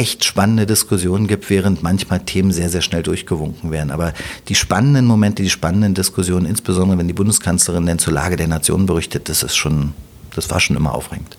echt 0.00 0.24
spannende 0.24 0.64
Diskussionen 0.64 1.26
gibt, 1.26 1.50
während 1.50 1.82
manchmal 1.82 2.20
Themen 2.20 2.52
sehr, 2.52 2.70
sehr 2.70 2.80
schnell 2.80 3.02
durchgewunken 3.02 3.70
werden. 3.70 3.90
Aber 3.90 4.14
die 4.48 4.54
spannenden 4.54 5.04
Momente, 5.04 5.42
die 5.42 5.50
spannenden 5.50 5.92
Diskussionen, 5.92 6.46
insbesondere 6.46 6.98
wenn 6.98 7.06
die 7.06 7.12
Bundeskanzlerin 7.12 7.84
denn 7.84 7.98
zur 7.98 8.14
Lage 8.14 8.36
der 8.36 8.48
Nation 8.48 8.86
berichtet, 8.86 9.28
das 9.28 9.42
ist 9.42 9.56
schon, 9.56 9.92
das 10.34 10.48
war 10.48 10.58
schon 10.58 10.76
immer 10.76 10.94
aufregend. 10.94 11.36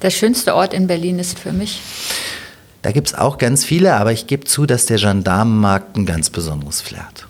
Der 0.00 0.10
schönste 0.10 0.54
Ort 0.54 0.74
in 0.74 0.86
Berlin 0.86 1.18
ist 1.18 1.40
für 1.40 1.52
mich? 1.52 1.80
Da 2.82 2.92
gibt 2.92 3.08
es 3.08 3.14
auch 3.16 3.36
ganz 3.36 3.64
viele, 3.64 3.94
aber 3.94 4.12
ich 4.12 4.28
gebe 4.28 4.44
zu, 4.44 4.64
dass 4.64 4.86
der 4.86 4.98
Gendarmenmarkt 4.98 5.96
ein 5.96 6.06
ganz 6.06 6.30
besonderes 6.30 6.80
Flair 6.80 7.04
hat. 7.04 7.26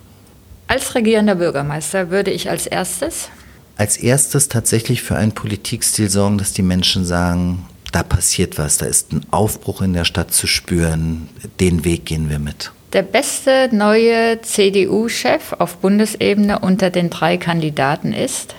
Als 0.66 0.94
regierender 0.94 1.36
Bürgermeister 1.36 2.10
würde 2.10 2.30
ich 2.30 2.50
als 2.50 2.66
erstes? 2.66 3.30
Als 3.78 3.96
erstes 3.96 4.48
tatsächlich 4.48 5.00
für 5.00 5.16
einen 5.16 5.32
Politikstil 5.32 6.10
sorgen, 6.10 6.36
dass 6.36 6.52
die 6.52 6.62
Menschen 6.62 7.06
sagen, 7.06 7.64
da 7.92 8.02
passiert 8.02 8.58
was, 8.58 8.78
da 8.78 8.86
ist 8.86 9.12
ein 9.12 9.24
Aufbruch 9.30 9.82
in 9.82 9.92
der 9.92 10.04
Stadt 10.04 10.32
zu 10.32 10.46
spüren, 10.46 11.28
den 11.60 11.84
Weg 11.84 12.06
gehen 12.06 12.30
wir 12.30 12.38
mit. 12.38 12.72
Der 12.92 13.02
beste 13.02 13.68
neue 13.72 14.40
CDU-Chef 14.40 15.52
auf 15.58 15.76
Bundesebene 15.78 16.58
unter 16.58 16.90
den 16.90 17.10
drei 17.10 17.36
Kandidaten 17.36 18.12
ist? 18.12 18.54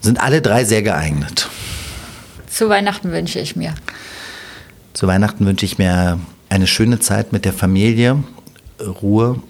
Sind 0.00 0.20
alle 0.20 0.40
drei 0.42 0.64
sehr 0.64 0.82
geeignet. 0.82 1.48
Zu 2.48 2.68
Weihnachten 2.68 3.10
wünsche 3.10 3.40
ich 3.40 3.56
mir. 3.56 3.74
Zu 4.92 5.08
Weihnachten 5.08 5.44
wünsche 5.44 5.66
ich 5.66 5.78
mir 5.78 6.20
eine 6.48 6.68
schöne 6.68 7.00
Zeit 7.00 7.32
mit 7.32 7.44
der 7.44 7.52
Familie, 7.52 8.22
Ruhe 8.80 9.42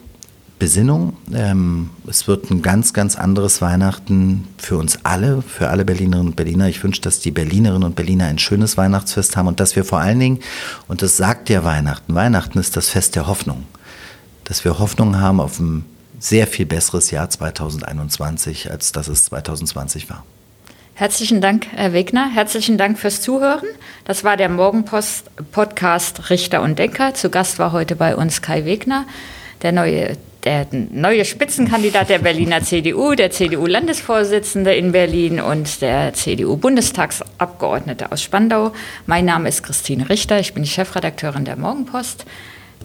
Besinnung. 0.59 1.17
Ähm, 1.33 1.89
es 2.07 2.27
wird 2.27 2.49
ein 2.49 2.61
ganz, 2.61 2.93
ganz 2.93 3.17
anderes 3.17 3.61
Weihnachten 3.61 4.47
für 4.57 4.77
uns 4.77 4.99
alle, 5.03 5.41
für 5.41 5.69
alle 5.69 5.83
Berlinerinnen 5.83 6.29
und 6.29 6.35
Berliner. 6.35 6.69
Ich 6.69 6.83
wünsche, 6.83 7.01
dass 7.01 7.19
die 7.19 7.31
Berlinerinnen 7.31 7.83
und 7.83 7.95
Berliner 7.95 8.25
ein 8.25 8.39
schönes 8.39 8.77
Weihnachtsfest 8.77 9.35
haben 9.35 9.47
und 9.47 9.59
dass 9.59 9.75
wir 9.75 9.83
vor 9.83 9.99
allen 9.99 10.19
Dingen, 10.19 10.39
und 10.87 11.01
das 11.01 11.17
sagt 11.17 11.49
ja 11.49 11.63
Weihnachten, 11.63 12.15
Weihnachten 12.15 12.57
ist 12.57 12.77
das 12.77 12.89
Fest 12.89 13.15
der 13.15 13.27
Hoffnung, 13.27 13.65
dass 14.45 14.63
wir 14.63 14.79
Hoffnung 14.79 15.19
haben 15.19 15.41
auf 15.41 15.59
ein 15.59 15.85
sehr 16.19 16.47
viel 16.47 16.65
besseres 16.65 17.11
Jahr 17.11 17.29
2021, 17.29 18.71
als 18.71 18.93
das 18.93 19.09
es 19.09 19.25
2020 19.25 20.09
war. 20.09 20.23
Herzlichen 20.93 21.41
Dank, 21.41 21.67
Herr 21.75 21.91
Wegner. 21.91 22.29
Herzlichen 22.33 22.77
Dank 22.77 22.97
fürs 22.97 23.21
Zuhören. 23.21 23.67
Das 24.05 24.23
war 24.23 24.37
der 24.37 24.47
Morgenpost-Podcast 24.47 26.29
Richter 26.29 26.61
und 26.61 26.79
Denker. 26.79 27.13
Zu 27.13 27.29
Gast 27.29 27.59
war 27.59 27.73
heute 27.73 27.97
bei 27.97 28.15
uns 28.15 28.41
Kai 28.41 28.63
Wegner, 28.63 29.05
der 29.61 29.73
neue 29.73 30.15
der 30.45 30.67
neue 30.71 31.25
Spitzenkandidat 31.25 32.09
der 32.09 32.19
Berliner 32.19 32.61
CDU, 32.61 33.15
der 33.15 33.31
CDU-Landesvorsitzende 33.31 34.75
in 34.75 34.91
Berlin 34.91 35.41
und 35.41 35.81
der 35.81 36.13
CDU-Bundestagsabgeordnete 36.13 38.11
aus 38.11 38.21
Spandau. 38.21 38.71
Mein 39.07 39.25
Name 39.25 39.49
ist 39.49 39.63
Christine 39.63 40.07
Richter, 40.07 40.39
ich 40.39 40.53
bin 40.53 40.63
die 40.63 40.69
Chefredakteurin 40.69 41.45
der 41.45 41.57
Morgenpost. 41.57 42.25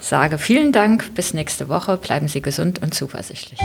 Sage 0.00 0.38
vielen 0.38 0.72
Dank, 0.72 1.14
bis 1.14 1.34
nächste 1.34 1.68
Woche, 1.68 1.98
bleiben 1.98 2.28
Sie 2.28 2.40
gesund 2.40 2.80
und 2.82 2.94
zuversichtlich. 2.94 3.60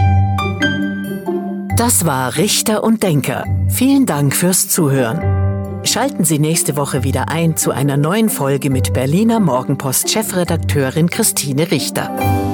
Das 1.78 2.06
war 2.06 2.36
Richter 2.38 2.84
und 2.84 3.04
Denker. 3.04 3.46
Vielen 3.70 4.06
Dank 4.06 4.36
fürs 4.36 4.68
Zuhören. 4.70 5.86
Schalten 5.86 6.26
Sie 6.26 6.40
nächste 6.40 6.76
Woche 6.76 7.04
wieder 7.04 7.30
ein 7.30 7.58
zu 7.58 7.72
einer 7.72 7.96
neuen 7.96 8.30
Folge 8.30 8.70
mit 8.70 8.94
Berliner 8.94 9.40
Morgenpost-Chefredakteurin 9.40 11.10
Christine 11.10 11.70
Richter. 11.72 12.45